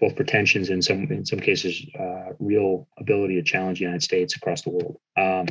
both 0.00 0.16
pretensions 0.16 0.70
and 0.70 0.82
some, 0.82 1.04
in 1.10 1.24
some 1.24 1.40
cases, 1.40 1.86
uh, 1.98 2.32
real 2.38 2.88
ability 2.98 3.34
to 3.34 3.42
challenge 3.42 3.78
the 3.78 3.84
United 3.84 4.02
States 4.02 4.34
across 4.34 4.62
the 4.62 4.70
world. 4.70 4.96
Um, 5.16 5.46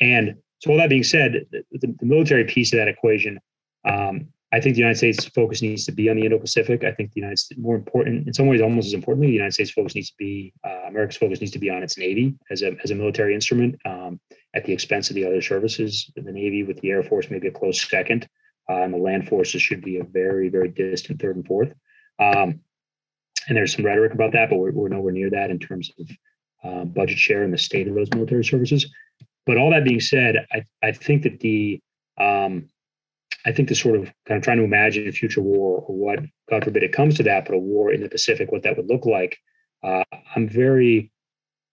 and 0.00 0.36
so, 0.62 0.70
all 0.70 0.78
that 0.78 0.88
being 0.88 1.02
said, 1.02 1.46
the, 1.50 1.64
the, 1.72 1.94
military 2.02 2.44
piece 2.44 2.72
of 2.72 2.78
that 2.78 2.88
equation 2.88 3.38
um, 3.84 4.28
I 4.52 4.60
think 4.60 4.74
the 4.74 4.80
United 4.80 4.98
States 4.98 5.24
focus 5.24 5.62
needs 5.62 5.86
to 5.86 5.92
be 5.92 6.10
on 6.10 6.16
the 6.16 6.26
Indo-Pacific. 6.26 6.84
I 6.84 6.92
think 6.92 7.12
the 7.12 7.20
United 7.20 7.38
States 7.38 7.58
more 7.58 7.74
important, 7.74 8.26
in 8.26 8.34
some 8.34 8.46
ways, 8.46 8.60
almost 8.60 8.86
as 8.86 8.92
importantly, 8.92 9.28
the 9.28 9.32
United 9.32 9.54
States 9.54 9.70
focus 9.70 9.94
needs 9.94 10.10
to 10.10 10.16
be 10.18 10.52
uh, 10.62 10.88
America's 10.88 11.16
focus 11.16 11.40
needs 11.40 11.52
to 11.52 11.58
be 11.58 11.70
on 11.70 11.82
its 11.82 11.96
Navy 11.96 12.34
as 12.50 12.62
a 12.62 12.76
as 12.84 12.90
a 12.90 12.94
military 12.94 13.34
instrument 13.34 13.80
um, 13.86 14.20
at 14.54 14.64
the 14.66 14.72
expense 14.72 15.08
of 15.08 15.16
the 15.16 15.24
other 15.24 15.40
services. 15.40 16.10
The 16.14 16.30
Navy 16.30 16.64
with 16.64 16.80
the 16.82 16.90
Air 16.90 17.02
Force 17.02 17.30
maybe 17.30 17.48
a 17.48 17.50
close 17.50 17.82
second, 17.82 18.28
uh, 18.68 18.82
and 18.82 18.92
the 18.92 18.98
land 18.98 19.26
forces 19.26 19.62
should 19.62 19.82
be 19.82 19.98
a 19.98 20.04
very 20.04 20.50
very 20.50 20.68
distant 20.68 21.20
third 21.20 21.36
and 21.36 21.46
fourth. 21.46 21.72
Um, 22.18 22.60
and 23.48 23.56
there's 23.56 23.74
some 23.74 23.86
rhetoric 23.86 24.12
about 24.12 24.32
that, 24.32 24.50
but 24.50 24.58
we're, 24.58 24.72
we're 24.72 24.88
nowhere 24.88 25.12
near 25.12 25.30
that 25.30 25.50
in 25.50 25.58
terms 25.58 25.90
of 25.98 26.10
uh, 26.62 26.84
budget 26.84 27.18
share 27.18 27.42
and 27.42 27.52
the 27.52 27.58
state 27.58 27.88
of 27.88 27.94
those 27.94 28.08
military 28.14 28.44
services. 28.44 28.86
But 29.46 29.58
all 29.58 29.70
that 29.70 29.84
being 29.84 30.00
said, 30.00 30.46
I 30.52 30.64
I 30.82 30.92
think 30.92 31.22
that 31.22 31.40
the 31.40 31.80
um, 32.18 32.68
I 33.44 33.52
think 33.52 33.68
the 33.68 33.74
sort 33.74 33.96
of 33.96 34.12
kind 34.26 34.38
of 34.38 34.44
trying 34.44 34.58
to 34.58 34.64
imagine 34.64 35.08
a 35.08 35.12
future 35.12 35.42
war 35.42 35.84
or 35.86 35.94
what, 35.94 36.20
God 36.48 36.64
forbid 36.64 36.82
it 36.82 36.92
comes 36.92 37.16
to 37.16 37.22
that, 37.24 37.44
but 37.44 37.54
a 37.54 37.58
war 37.58 37.92
in 37.92 38.00
the 38.00 38.08
Pacific, 38.08 38.52
what 38.52 38.62
that 38.62 38.76
would 38.76 38.88
look 38.88 39.04
like. 39.04 39.38
Uh, 39.82 40.04
I'm 40.36 40.48
very, 40.48 41.10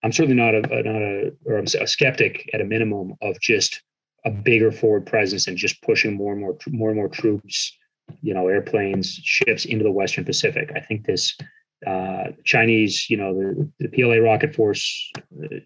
I'm 0.04 0.12
certainly 0.12 0.36
not 0.36 0.56
a, 0.56 0.62
not 0.62 1.02
a, 1.02 1.32
or 1.46 1.58
I'm 1.58 1.66
a 1.66 1.88
skeptic 1.88 2.50
at 2.54 2.62
a 2.62 2.66
minimum 2.66 3.14
of 3.22 3.40
just 3.40 3.84
a 4.26 4.32
bigger 4.32 4.72
forward 4.72 5.06
presence 5.06 5.48
and 5.48 5.58
just 5.58 5.82
pushing 5.84 6.16
more 6.16 6.34
and 6.34 6.42
more, 6.42 6.58
more 6.70 6.90
and 6.90 6.98
more 6.98 7.08
troops, 7.08 7.78
you 8.22 8.34
know, 8.34 8.48
airplanes, 8.48 9.20
ships 9.24 9.66
into 9.66 9.84
the 9.84 9.92
Western 9.92 10.26
Pacific. 10.26 10.72
I 10.76 10.80
think 10.80 11.06
this 11.06 11.38
uh, 11.86 12.30
Chinese, 12.46 13.10
you 13.10 13.18
know, 13.18 13.34
the, 13.34 13.72
the 13.80 13.88
PLA 13.90 14.18
rocket 14.18 14.56
force 14.56 15.12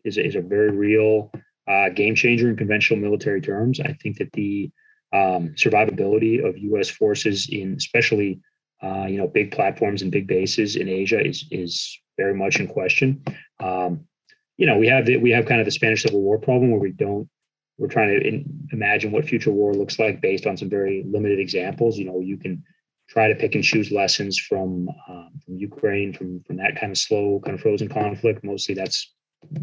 is, 0.04 0.18
is 0.18 0.36
a 0.36 0.42
very 0.42 0.70
real 0.70 1.32
uh, 1.68 1.90
game 1.90 2.16
changer 2.16 2.50
in 2.50 2.58
conventional 2.58 3.00
military 3.00 3.42
terms. 3.42 3.80
I 3.80 3.94
think 3.94 4.18
that 4.18 4.32
the 4.34 4.72
um, 5.14 5.54
survivability 5.56 6.44
of 6.46 6.58
U.S. 6.58 6.90
forces 6.90 7.48
in 7.50 7.76
especially 7.78 8.42
uh, 8.82 9.06
you 9.06 9.18
know 9.18 9.28
big 9.28 9.52
platforms 9.52 10.02
and 10.02 10.12
big 10.12 10.28
bases 10.28 10.76
in 10.76 10.90
Asia 10.90 11.26
is 11.26 11.46
is 11.52 12.00
very 12.18 12.34
much 12.34 12.60
in 12.60 12.68
question. 12.68 13.24
Um, 13.60 14.06
you 14.58 14.66
know 14.66 14.78
we 14.78 14.88
have 14.88 15.06
the, 15.06 15.18
we 15.18 15.32
have 15.32 15.46
kind 15.46 15.62
of 15.62 15.66
the 15.66 15.72
Spanish 15.72 16.04
Civil 16.04 16.22
War 16.22 16.38
problem 16.38 16.72
where 16.72 16.80
we 16.80 16.92
don't 16.92 17.30
we're 17.78 17.88
trying 17.88 18.10
to 18.10 18.28
in, 18.28 18.68
imagine 18.72 19.12
what 19.12 19.26
future 19.26 19.52
war 19.52 19.74
looks 19.74 20.00
like 20.00 20.22
based 20.22 20.46
on 20.46 20.58
some 20.58 20.70
very 20.70 21.04
limited 21.08 21.40
examples. 21.40 21.98
You 21.98 22.06
know 22.06 22.20
you 22.20 22.38
can 22.38 22.64
try 23.10 23.28
to 23.28 23.36
pick 23.36 23.56
and 23.56 23.64
choose 23.64 23.92
lessons 23.92 24.40
from 24.40 24.90
um, 25.10 25.30
from 25.46 25.58
Ukraine 25.58 26.14
from 26.14 26.42
from 26.44 26.58
that 26.58 26.76
kind 26.80 26.92
of 26.92 26.98
slow 26.98 27.40
kind 27.44 27.56
of 27.56 27.62
frozen 27.62 27.88
conflict. 27.88 28.44
Mostly 28.44 28.76
that's 28.76 29.14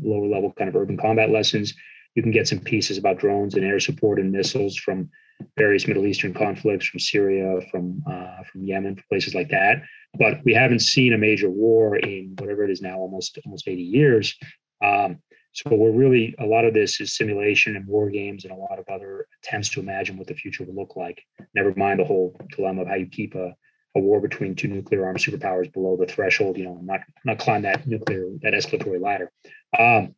lower 0.02 0.26
level 0.26 0.52
kind 0.52 0.68
of 0.68 0.76
urban 0.76 0.96
combat 0.96 1.30
lessons. 1.30 1.74
You 2.14 2.22
can 2.22 2.32
get 2.32 2.48
some 2.48 2.60
pieces 2.60 2.98
about 2.98 3.18
drones 3.18 3.54
and 3.54 3.64
air 3.64 3.80
support 3.80 4.18
and 4.18 4.32
missiles 4.32 4.76
from 4.76 5.10
various 5.56 5.86
Middle 5.86 6.06
Eastern 6.06 6.34
conflicts 6.34 6.86
from 6.86 7.00
Syria, 7.00 7.60
from 7.70 8.02
uh, 8.06 8.42
from 8.50 8.64
Yemen, 8.64 9.02
places 9.08 9.34
like 9.34 9.48
that. 9.50 9.82
But 10.18 10.40
we 10.44 10.52
haven't 10.52 10.80
seen 10.80 11.12
a 11.12 11.18
major 11.18 11.50
war 11.50 11.96
in 11.96 12.34
whatever 12.38 12.64
it 12.64 12.70
is 12.70 12.82
now, 12.82 12.98
almost 12.98 13.38
almost 13.44 13.68
80 13.68 13.82
years. 13.82 14.34
Um, 14.82 15.18
so 15.52 15.74
we're 15.74 15.90
really 15.90 16.34
a 16.38 16.46
lot 16.46 16.64
of 16.64 16.74
this 16.74 17.00
is 17.00 17.16
simulation 17.16 17.76
and 17.76 17.86
war 17.86 18.08
games 18.08 18.44
and 18.44 18.52
a 18.52 18.56
lot 18.56 18.78
of 18.78 18.88
other 18.88 19.26
attempts 19.42 19.68
to 19.70 19.80
imagine 19.80 20.16
what 20.16 20.28
the 20.28 20.34
future 20.34 20.64
will 20.64 20.74
look 20.74 20.96
like. 20.96 21.22
Never 21.54 21.74
mind 21.74 22.00
the 22.00 22.04
whole 22.04 22.36
dilemma 22.56 22.82
of 22.82 22.88
how 22.88 22.94
you 22.94 23.06
keep 23.06 23.34
a, 23.34 23.54
a 23.96 24.00
war 24.00 24.20
between 24.20 24.54
two 24.54 24.68
nuclear 24.68 25.04
armed 25.04 25.18
superpowers 25.18 25.72
below 25.72 25.96
the 25.96 26.06
threshold. 26.06 26.56
You 26.56 26.64
know, 26.64 26.76
I'm 26.78 26.86
not 26.86 27.00
not 27.24 27.38
climb 27.38 27.62
that 27.62 27.86
nuclear 27.86 28.26
that 28.42 28.54
escalatory 28.54 29.00
ladder. 29.00 29.32
Um, 29.78 30.14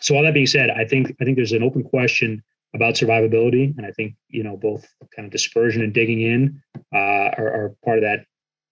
so 0.00 0.16
all 0.16 0.22
that 0.22 0.34
being 0.34 0.46
said, 0.46 0.70
I 0.70 0.84
think 0.84 1.14
I 1.20 1.24
think 1.24 1.36
there's 1.36 1.52
an 1.52 1.62
open 1.62 1.82
question 1.82 2.42
about 2.74 2.94
survivability. 2.94 3.76
And 3.76 3.86
I 3.86 3.90
think, 3.92 4.14
you 4.28 4.42
know, 4.42 4.56
both 4.56 4.86
kind 5.14 5.26
of 5.26 5.32
dispersion 5.32 5.82
and 5.82 5.92
digging 5.92 6.20
in 6.20 6.62
uh, 6.94 7.30
are, 7.38 7.48
are, 7.48 7.76
part 7.84 7.98
of 7.98 8.04
that. 8.04 8.24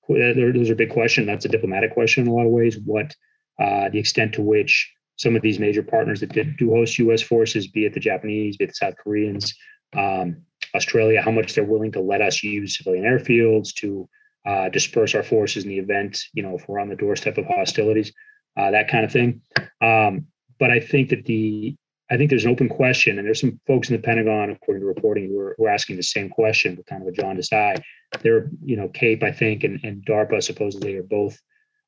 Those 0.09 0.71
are 0.71 0.75
big 0.75 0.93
question. 0.93 1.27
That's 1.27 1.47
a 1.47 1.49
diplomatic 1.49 1.93
question 1.93 2.25
in 2.25 2.31
a 2.31 2.35
lot 2.35 2.47
of 2.47 2.53
ways. 2.53 2.79
What 2.85 3.15
uh, 3.61 3.89
the 3.89 3.99
extent 3.99 4.35
to 4.35 4.43
which 4.43 4.93
some 5.17 5.35
of 5.35 5.43
these 5.43 5.59
major 5.59 5.83
partners 5.83 6.21
that 6.21 6.33
did, 6.33 6.57
do 6.59 6.71
host 6.71 6.99
U.S. 6.99 7.23
forces, 7.23 7.67
be 7.67 7.87
it 7.87 7.95
the 7.95 8.01
Japanese, 8.01 8.57
be 8.57 8.65
it 8.65 8.69
the 8.69 8.75
South 8.75 8.95
Koreans, 9.03 9.53
um, 9.97 10.43
Australia, 10.75 11.23
how 11.23 11.31
much 11.31 11.55
they're 11.55 11.65
willing 11.65 11.91
to 11.93 12.01
let 12.01 12.21
us 12.21 12.43
use 12.43 12.77
civilian 12.77 13.05
airfields 13.05 13.75
to 13.77 14.09
uh, 14.47 14.69
disperse 14.69 15.15
our 15.15 15.23
forces 15.23 15.65
in 15.65 15.71
the 15.71 15.79
event, 15.79 16.21
you 16.33 16.43
know, 16.43 16.55
if 16.57 16.69
we're 16.69 16.79
on 16.79 16.89
the 16.89 16.97
doorstep 16.97 17.37
of 17.39 17.47
hostilities, 17.47 18.13
uh, 18.57 18.71
that 18.71 18.89
kind 18.89 19.05
of 19.05 19.13
thing. 19.13 19.43
Um, 19.81 20.27
but 20.59 20.71
I 20.71 20.81
think 20.81 21.11
that 21.11 21.25
the 21.27 21.77
I 22.09 22.17
think 22.17 22.31
there's 22.31 22.45
an 22.45 22.53
open 22.53 22.69
question, 22.69 23.19
and 23.19 23.27
there's 23.27 23.41
some 23.41 23.61
folks 23.67 23.91
in 23.91 23.97
the 23.97 24.03
Pentagon, 24.03 24.51
according 24.51 24.83
to 24.83 24.87
reporting, 24.87 25.29
who 25.29 25.41
are, 25.41 25.55
who 25.59 25.65
are 25.67 25.71
asking 25.71 25.97
the 25.97 26.05
same 26.05 26.29
question 26.29 26.77
with 26.77 26.87
kind 26.87 27.03
of 27.03 27.09
a 27.09 27.13
jaundiced 27.13 27.53
eye. 27.53 27.75
They're, 28.23 28.49
you 28.65 28.77
know, 28.77 28.89
CAPE, 28.89 29.25
I 29.25 29.33
think, 29.33 29.65
and, 29.65 29.81
and 29.83 30.07
DARPA 30.07 30.41
supposedly 30.41 30.95
are 30.95 31.03
both 31.03 31.37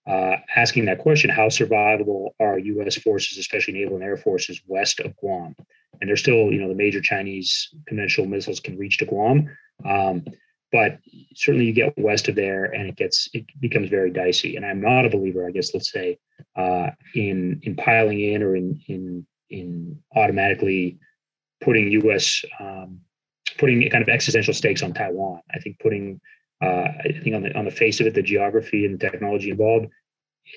uh, 0.09 0.37
asking 0.57 0.87
that 0.87 0.99
question: 0.99 1.31
How 1.31 1.47
survivable 1.47 2.31
are 2.41 2.59
U.S. 2.59 2.97
forces, 2.97 3.39
especially 3.39 3.75
naval 3.75 3.95
and 3.95 4.05
air 4.05 4.17
forces, 4.17 4.61
west 4.67 4.99
of 4.99 5.15
Guam? 5.17 5.55
And 6.01 6.09
they're 6.09 6.17
still, 6.17 6.53
you 6.53 6.61
know, 6.61 6.69
the 6.69 6.75
major 6.75 7.01
Chinese 7.01 7.69
conventional 7.87 8.27
missiles 8.27 8.59
can 8.59 8.77
reach 8.77 8.99
to 8.99 9.07
Guam, 9.07 9.49
um, 9.85 10.25
but 10.73 10.99
certainly 11.35 11.67
you 11.67 11.73
get 11.73 11.97
west 11.97 12.29
of 12.29 12.35
there, 12.35 12.67
and 12.67 12.89
it 12.89 12.97
gets 12.97 13.29
it 13.33 13.45
becomes 13.61 13.89
very 13.89 14.11
dicey. 14.11 14.57
And 14.57 14.65
I'm 14.65 14.81
not 14.81 15.07
a 15.07 15.11
believer, 15.11 15.47
I 15.47 15.51
guess, 15.51 15.73
let's 15.75 15.91
say, 15.91 16.19
uh, 16.57 16.91
in 17.15 17.61
in 17.63 17.77
piling 17.77 18.21
in 18.21 18.43
or 18.43 18.57
in 18.57 18.81
in 18.89 19.27
in 19.51 19.99
automatically 20.15 20.99
putting 21.63 21.91
U.S. 21.93 22.45
Um, 22.61 23.01
putting 23.59 23.89
kind 23.91 24.03
of 24.03 24.09
existential 24.09 24.55
stakes 24.55 24.83
on 24.83 24.93
Taiwan. 24.93 25.41
I 25.55 25.59
think 25.59 25.79
putting 25.79 26.21
uh, 26.63 26.89
I 27.05 27.21
think 27.23 27.35
on 27.35 27.43
the 27.43 27.57
on 27.57 27.65
the 27.65 27.71
face 27.71 28.01
of 28.01 28.07
it, 28.07 28.15
the 28.15 28.23
geography 28.23 28.85
and 28.85 28.99
the 28.99 29.11
technology 29.11 29.51
involved, 29.51 29.87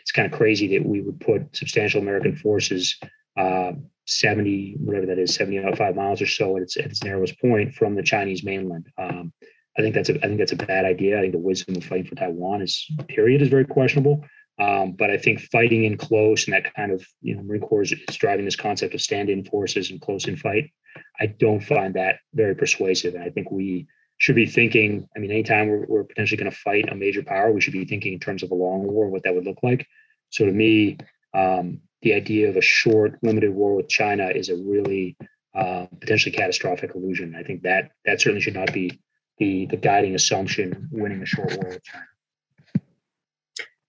it's 0.02 0.12
kind 0.12 0.32
of 0.32 0.38
crazy 0.38 0.68
that 0.78 0.86
we 0.86 1.02
would 1.02 1.20
put 1.20 1.56
substantial 1.56 2.02
American 2.02 2.36
forces 2.36 2.98
uh, 3.38 3.72
70 4.06 4.76
whatever 4.80 5.06
that 5.06 5.20
is 5.20 5.34
75 5.36 5.96
miles 5.96 6.22
or 6.22 6.28
so 6.28 6.58
at 6.58 6.64
its, 6.64 6.78
at 6.78 6.86
its 6.86 7.04
narrowest 7.04 7.40
point 7.40 7.74
from 7.74 7.96
the 7.96 8.04
Chinese 8.04 8.44
mainland. 8.44 8.88
Um, 8.98 9.32
I 9.78 9.82
think 9.82 9.96
that's 9.96 10.10
a 10.10 10.16
I 10.18 10.28
think 10.28 10.40
that's 10.40 10.52
a 10.52 10.58
bad 10.58 10.86
idea. 10.86 11.18
I 11.18 11.22
think 11.22 11.34
the 11.34 11.40
wisdom 11.40 11.76
of 11.76 11.86
fighting 11.86 12.08
for 12.08 12.16
Taiwan 12.16 12.62
is 12.62 12.86
period 13.08 13.42
is 13.42 13.50
very 13.50 13.66
questionable. 13.66 14.26
Um, 14.60 14.92
but 14.92 15.10
I 15.10 15.18
think 15.18 15.40
fighting 15.40 15.86
in 15.86 15.98
close 15.98 16.46
and 16.46 16.54
that 16.54 16.74
kind 16.76 16.92
of, 16.92 17.04
you 17.22 17.36
know, 17.36 17.42
Marine 17.42 17.62
Corps 17.62 17.82
is, 17.82 17.94
driving 18.10 18.46
this 18.46 18.56
concept 18.56 18.94
of 18.94 19.02
stand 19.02 19.30
in 19.30 19.44
forces 19.44 19.90
and 19.90 20.00
close 20.00 20.28
in 20.28 20.36
fight. 20.36 20.72
I 21.20 21.28
don't 21.28 21.62
find 21.62 21.96
that 21.96 22.18
very 22.34 22.56
persuasive. 22.56 23.16
And 23.16 23.24
I 23.24 23.30
think 23.30 23.50
we 23.50 23.88
should 24.18 24.36
be 24.36 24.46
thinking, 24.46 25.08
I 25.16 25.20
mean, 25.20 25.32
anytime 25.32 25.68
we're, 25.68 25.86
we're 25.88 26.04
potentially 26.04 26.38
going 26.38 26.52
to 26.52 26.58
fight 26.58 26.92
a 26.92 26.96
major 26.96 27.24
power, 27.24 27.52
we 27.52 27.62
should 27.62 27.74
be 27.74 27.86
thinking 27.86 28.14
in 28.14 28.20
terms 28.20 28.44
of 28.44 28.52
a 28.52 28.56
long 28.56 28.84
war, 28.84 29.06
and 29.06 29.12
what 29.12 29.24
that 29.24 29.34
would 29.34 29.46
look 29.46 29.64
like. 29.64 29.88
So 30.30 30.46
to 30.46 30.52
me, 30.52 30.98
um, 31.34 31.82
the 32.04 32.14
idea 32.14 32.50
of 32.50 32.56
a 32.56 32.62
short, 32.62 33.18
limited 33.24 33.52
war 33.52 33.76
with 33.76 33.90
China 33.90 34.28
is 34.28 34.50
a 34.50 34.56
really 34.56 35.18
uh, 35.56 35.88
potentially 36.00 36.36
catastrophic 36.36 36.94
illusion. 36.94 37.36
I 37.36 37.44
think 37.44 37.64
that 37.64 37.92
that 38.06 38.22
certainly 38.22 38.42
should 38.42 38.54
not 38.54 38.74
be 38.74 39.00
the 39.42 39.66
the 39.66 39.76
guiding 39.76 40.14
assumption 40.14 40.88
winning 40.92 41.22
a 41.24 41.26
short 41.26 41.52
war 41.58 41.70
with 41.70 41.84
China. 41.84 42.06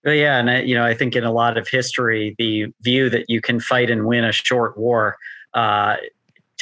Well, 0.03 0.15
yeah, 0.15 0.38
and 0.41 0.51
I, 0.51 0.62
you 0.62 0.75
know, 0.75 0.85
I 0.85 0.95
think 0.95 1.15
in 1.15 1.25
a 1.25 1.31
lot 1.31 1.59
of 1.59 1.69
history, 1.69 2.35
the 2.38 2.73
view 2.81 3.11
that 3.11 3.27
you 3.29 3.41
can 3.41 3.61
fight 3.61 3.91
and 3.91 4.07
win 4.07 4.25
a 4.25 4.33
short 4.33 4.77
war 4.77 5.17
uh, 5.55 5.97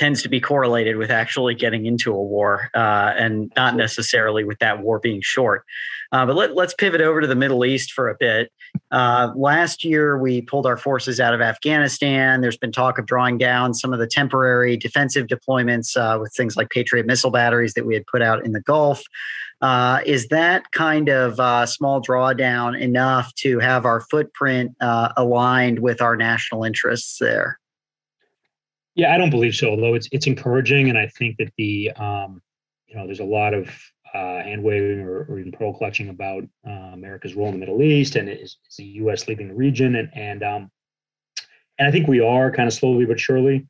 tends 0.00 0.22
to 0.22 0.30
be 0.30 0.40
correlated 0.40 0.96
with 0.96 1.10
actually 1.10 1.54
getting 1.54 1.84
into 1.84 2.10
a 2.10 2.22
war, 2.22 2.70
uh, 2.74 3.12
and 3.18 3.52
not 3.54 3.76
necessarily 3.76 4.44
with 4.44 4.58
that 4.58 4.80
war 4.80 4.98
being 4.98 5.20
short. 5.20 5.62
Uh, 6.10 6.24
but 6.24 6.34
let, 6.34 6.56
us 6.56 6.72
pivot 6.72 7.02
over 7.02 7.20
to 7.20 7.26
the 7.26 7.34
Middle 7.34 7.66
East 7.66 7.92
for 7.92 8.08
a 8.08 8.16
bit. 8.18 8.50
Uh, 8.90 9.30
last 9.36 9.84
year, 9.84 10.16
we 10.16 10.40
pulled 10.40 10.66
our 10.66 10.78
forces 10.78 11.20
out 11.20 11.34
of 11.34 11.42
Afghanistan. 11.42 12.40
There's 12.40 12.56
been 12.56 12.72
talk 12.72 12.98
of 12.98 13.04
drawing 13.04 13.36
down 13.36 13.74
some 13.74 13.92
of 13.92 13.98
the 13.98 14.06
temporary 14.06 14.78
defensive 14.78 15.26
deployments 15.26 15.94
uh, 15.98 16.18
with 16.18 16.32
things 16.34 16.56
like 16.56 16.70
Patriot 16.70 17.04
missile 17.04 17.30
batteries 17.30 17.74
that 17.74 17.84
we 17.84 17.92
had 17.92 18.06
put 18.06 18.22
out 18.22 18.42
in 18.42 18.52
the 18.52 18.62
Gulf. 18.62 19.02
Uh, 19.60 20.00
is 20.06 20.28
that 20.28 20.72
kind 20.72 21.10
of 21.10 21.38
uh, 21.38 21.66
small 21.66 22.00
drawdown 22.00 22.80
enough 22.80 23.34
to 23.34 23.58
have 23.58 23.84
our 23.84 24.00
footprint 24.00 24.74
uh, 24.80 25.12
aligned 25.18 25.80
with 25.80 26.00
our 26.00 26.16
national 26.16 26.64
interests 26.64 27.18
there? 27.20 27.60
Yeah, 28.94 29.14
I 29.14 29.18
don't 29.18 29.30
believe 29.30 29.54
so. 29.54 29.70
Although 29.70 29.94
it's 29.94 30.08
it's 30.12 30.26
encouraging, 30.26 30.88
and 30.88 30.98
I 30.98 31.06
think 31.06 31.36
that 31.38 31.52
the 31.56 31.90
um, 31.92 32.42
you 32.86 32.96
know 32.96 33.06
there's 33.06 33.20
a 33.20 33.24
lot 33.24 33.54
of 33.54 33.68
uh, 34.12 34.42
hand 34.42 34.62
waving 34.62 35.00
or, 35.00 35.24
or, 35.28 35.38
even 35.38 35.52
pearl 35.52 35.72
clutching 35.72 36.08
about 36.08 36.42
uh, 36.66 36.90
America's 36.92 37.36
role 37.36 37.46
in 37.46 37.52
the 37.52 37.60
Middle 37.60 37.80
East 37.80 38.16
and 38.16 38.28
is, 38.28 38.58
is, 38.68 38.76
the 38.76 38.84
U.S. 38.84 39.28
leaving 39.28 39.48
the 39.48 39.54
region, 39.54 39.94
and 39.94 40.10
and 40.14 40.42
um, 40.42 40.70
and 41.78 41.86
I 41.88 41.92
think 41.92 42.08
we 42.08 42.20
are 42.20 42.50
kind 42.50 42.66
of 42.66 42.74
slowly 42.74 43.06
but 43.06 43.20
surely 43.20 43.66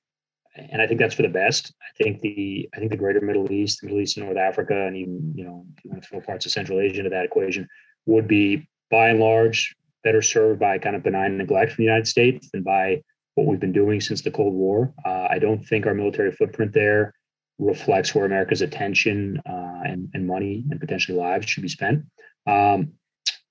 and 0.56 0.82
I 0.82 0.86
think 0.86 1.00
that's 1.00 1.14
for 1.14 1.22
the 1.22 1.28
best. 1.28 1.72
I 1.80 2.02
think 2.02 2.20
the 2.20 2.68
I 2.74 2.78
think 2.78 2.90
the 2.90 2.96
greater 2.96 3.20
Middle 3.20 3.50
East, 3.52 3.80
the 3.80 3.86
Middle 3.86 4.00
East 4.00 4.16
and 4.16 4.26
North 4.26 4.38
Africa, 4.38 4.86
and 4.86 4.96
even 4.96 5.32
you 5.34 5.44
know 5.44 5.64
if 5.76 5.84
you 5.84 5.90
want 5.90 6.02
to 6.02 6.08
throw 6.08 6.20
parts 6.20 6.46
of 6.46 6.52
Central 6.52 6.80
Asia 6.80 6.98
into 6.98 7.10
that 7.10 7.24
equation, 7.24 7.68
would 8.06 8.26
be 8.26 8.68
by 8.90 9.08
and 9.08 9.20
large 9.20 9.74
better 10.02 10.22
served 10.22 10.58
by 10.58 10.78
kind 10.78 10.96
of 10.96 11.02
benign 11.02 11.36
neglect 11.36 11.72
from 11.72 11.82
the 11.82 11.86
United 11.86 12.06
States 12.06 12.50
than 12.52 12.62
by 12.62 13.02
what 13.40 13.50
we've 13.50 13.60
been 13.60 13.72
doing 13.72 14.00
since 14.00 14.22
the 14.22 14.30
Cold 14.30 14.54
War. 14.54 14.92
Uh, 15.04 15.26
I 15.30 15.38
don't 15.38 15.66
think 15.66 15.86
our 15.86 15.94
military 15.94 16.32
footprint 16.32 16.72
there 16.72 17.14
reflects 17.58 18.14
where 18.14 18.24
America's 18.24 18.62
attention 18.62 19.40
uh, 19.46 19.82
and, 19.84 20.08
and 20.14 20.26
money 20.26 20.64
and 20.70 20.80
potentially 20.80 21.18
lives 21.18 21.48
should 21.48 21.62
be 21.62 21.68
spent. 21.68 22.04
Um, 22.46 22.92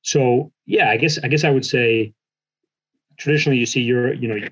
so 0.02 0.52
yeah, 0.65 0.89
I 0.89 0.97
guess 0.97 1.19
I 1.23 1.28
guess 1.28 1.43
I 1.43 1.49
would 1.49 1.65
say 1.65 2.13
traditionally 3.17 3.58
you 3.58 3.65
see 3.65 3.82
your 3.82 4.13
you 4.13 4.28
know 4.28 4.47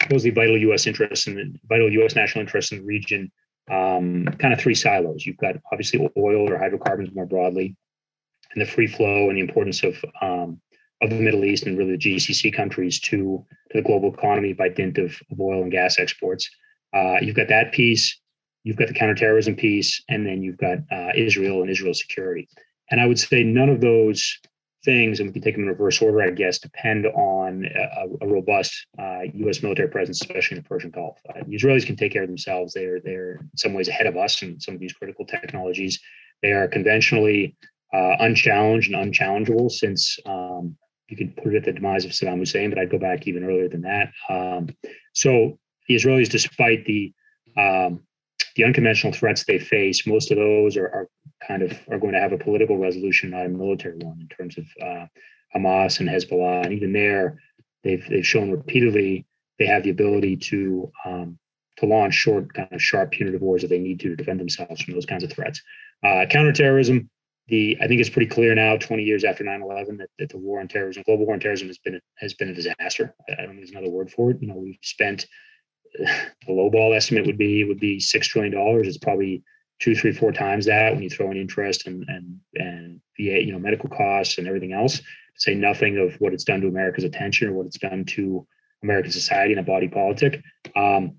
supposedly 0.00 0.30
vital 0.30 0.58
U.S. 0.58 0.86
interests 0.86 1.26
and 1.26 1.58
vital 1.68 1.90
U.S. 1.92 2.14
national 2.14 2.42
interests 2.42 2.72
in 2.72 2.78
the 2.78 2.84
region, 2.84 3.30
um, 3.70 4.26
kind 4.38 4.52
of 4.52 4.60
three 4.60 4.74
silos. 4.74 5.26
You've 5.26 5.38
got 5.38 5.56
obviously 5.72 6.08
oil 6.16 6.50
or 6.50 6.58
hydrocarbons 6.58 7.14
more 7.14 7.26
broadly, 7.26 7.76
and 8.52 8.60
the 8.60 8.66
free 8.66 8.86
flow 8.86 9.28
and 9.28 9.36
the 9.36 9.42
importance 9.42 9.82
of 9.82 10.02
um, 10.20 10.60
of 11.02 11.10
the 11.10 11.16
Middle 11.16 11.44
East 11.44 11.66
and 11.66 11.78
really 11.78 11.96
the 11.96 12.16
GCC 12.16 12.54
countries 12.54 13.00
to 13.00 13.44
to 13.70 13.78
the 13.78 13.82
global 13.82 14.12
economy 14.12 14.52
by 14.52 14.68
dint 14.68 14.98
of, 14.98 15.16
of 15.30 15.40
oil 15.40 15.62
and 15.62 15.70
gas 15.70 15.98
exports. 15.98 16.50
Uh, 16.94 17.16
you've 17.20 17.36
got 17.36 17.48
that 17.48 17.72
piece. 17.72 18.18
You've 18.64 18.76
got 18.76 18.88
the 18.88 18.94
counterterrorism 18.94 19.56
piece, 19.56 20.02
and 20.08 20.26
then 20.26 20.42
you've 20.42 20.58
got 20.58 20.78
uh, 20.92 21.12
Israel 21.14 21.62
and 21.62 21.70
Israel 21.70 21.94
security. 21.94 22.48
And 22.90 23.00
I 23.00 23.06
would 23.06 23.18
say 23.18 23.42
none 23.42 23.68
of 23.68 23.80
those 23.80 24.38
things, 24.84 25.20
and 25.20 25.28
we 25.28 25.32
can 25.32 25.42
take 25.42 25.54
them 25.54 25.64
in 25.64 25.68
reverse 25.68 26.02
order, 26.02 26.22
I 26.22 26.30
guess, 26.30 26.58
depend 26.58 27.06
on 27.06 27.66
a, 27.66 28.24
a 28.24 28.28
robust 28.28 28.86
uh, 28.98 29.20
U.S. 29.34 29.62
military 29.62 29.88
presence, 29.88 30.20
especially 30.20 30.56
in 30.56 30.62
the 30.62 30.68
Persian 30.68 30.90
Gulf. 30.90 31.18
Uh, 31.28 31.40
the 31.46 31.56
Israelis 31.56 31.86
can 31.86 31.96
take 31.96 32.12
care 32.12 32.22
of 32.22 32.28
themselves. 32.28 32.74
They're 32.74 33.00
they're 33.00 33.36
in 33.36 33.50
some 33.56 33.72
ways 33.72 33.88
ahead 33.88 34.06
of 34.06 34.16
us 34.16 34.42
in 34.42 34.60
some 34.60 34.74
of 34.74 34.80
these 34.80 34.92
critical 34.92 35.24
technologies. 35.24 36.00
They 36.42 36.52
are 36.52 36.68
conventionally 36.68 37.56
uh, 37.92 38.16
unchallenged 38.20 38.92
and 38.92 39.12
unchallengeable 39.12 39.70
since 39.70 40.18
um, 40.26 40.76
you 41.10 41.16
could 41.16 41.36
put 41.36 41.54
it 41.54 41.58
at 41.58 41.64
the 41.64 41.72
demise 41.72 42.04
of 42.04 42.12
Saddam 42.12 42.38
Hussein, 42.38 42.70
but 42.70 42.78
I'd 42.78 42.90
go 42.90 42.98
back 42.98 43.26
even 43.26 43.44
earlier 43.44 43.68
than 43.68 43.82
that. 43.82 44.12
Um, 44.28 44.68
so 45.12 45.58
the 45.88 45.96
Israelis, 45.96 46.28
despite 46.28 46.84
the 46.84 47.12
um, 47.56 48.00
the 48.56 48.64
unconventional 48.64 49.12
threats 49.12 49.44
they 49.44 49.58
face, 49.58 50.06
most 50.06 50.30
of 50.30 50.36
those 50.36 50.76
are, 50.76 50.86
are 50.86 51.08
kind 51.46 51.62
of 51.62 51.78
are 51.90 51.98
going 51.98 52.14
to 52.14 52.20
have 52.20 52.32
a 52.32 52.38
political 52.38 52.78
resolution, 52.78 53.30
not 53.30 53.46
a 53.46 53.48
military 53.48 53.96
one, 53.98 54.18
in 54.20 54.28
terms 54.28 54.56
of 54.56 54.64
uh, 54.82 55.06
Hamas 55.54 56.00
and 56.00 56.08
Hezbollah. 56.08 56.64
And 56.64 56.72
even 56.72 56.92
there, 56.92 57.40
they've 57.84 58.04
they've 58.08 58.26
shown 58.26 58.50
repeatedly 58.50 59.26
they 59.58 59.66
have 59.66 59.82
the 59.82 59.90
ability 59.90 60.36
to 60.36 60.90
um, 61.04 61.38
to 61.78 61.86
launch 61.86 62.14
short, 62.14 62.52
kind 62.54 62.68
of 62.72 62.82
sharp, 62.82 63.10
punitive 63.10 63.40
wars 63.40 63.64
if 63.64 63.70
they 63.70 63.78
need 63.78 64.00
to 64.00 64.10
to 64.10 64.16
defend 64.16 64.38
themselves 64.38 64.80
from 64.80 64.94
those 64.94 65.06
kinds 65.06 65.24
of 65.24 65.32
threats. 65.32 65.60
Uh, 66.04 66.26
counterterrorism. 66.30 67.10
The 67.50 67.76
I 67.80 67.88
think 67.88 68.00
it's 68.00 68.10
pretty 68.10 68.30
clear 68.30 68.54
now, 68.54 68.76
20 68.76 69.02
years 69.02 69.24
after 69.24 69.44
9/11, 69.44 69.98
that, 69.98 70.08
that 70.18 70.28
the 70.28 70.38
war 70.38 70.60
on 70.60 70.68
terrorism, 70.68 71.02
global 71.04 71.26
war 71.26 71.34
on 71.34 71.40
terrorism, 71.40 71.68
has 71.68 71.78
been 71.78 72.00
has 72.18 72.32
been 72.34 72.48
a 72.48 72.54
disaster. 72.54 73.14
I 73.28 73.34
don't 73.34 73.48
think 73.48 73.58
there's 73.58 73.70
another 73.72 73.90
word 73.90 74.10
for 74.10 74.30
it. 74.30 74.38
You 74.40 74.48
know, 74.48 74.56
we've 74.56 74.78
spent 74.82 75.26
the 75.98 76.52
low 76.52 76.70
ball 76.70 76.94
estimate 76.94 77.26
would 77.26 77.38
be 77.38 77.64
would 77.64 77.80
be 77.80 78.00
six 78.00 78.28
trillion 78.28 78.54
dollars. 78.54 78.86
It's 78.86 78.98
probably 78.98 79.42
two, 79.80 79.94
three, 79.96 80.12
four 80.12 80.30
times 80.30 80.66
that 80.66 80.92
when 80.92 81.02
you 81.02 81.10
throw 81.10 81.30
in 81.30 81.36
interest 81.36 81.86
and 81.86 82.04
and 82.08 82.38
and 82.54 83.00
VA, 83.16 83.44
you 83.44 83.52
know, 83.52 83.58
medical 83.58 83.88
costs 83.88 84.38
and 84.38 84.46
everything 84.46 84.72
else. 84.72 85.02
Say 85.36 85.54
nothing 85.54 85.98
of 85.98 86.14
what 86.20 86.32
it's 86.34 86.44
done 86.44 86.60
to 86.60 86.68
America's 86.68 87.04
attention 87.04 87.48
or 87.48 87.54
what 87.54 87.66
it's 87.66 87.78
done 87.78 88.04
to 88.04 88.46
American 88.82 89.10
society 89.10 89.52
and 89.52 89.60
a 89.60 89.64
body 89.64 89.88
politic. 89.88 90.42
Um, 90.76 91.16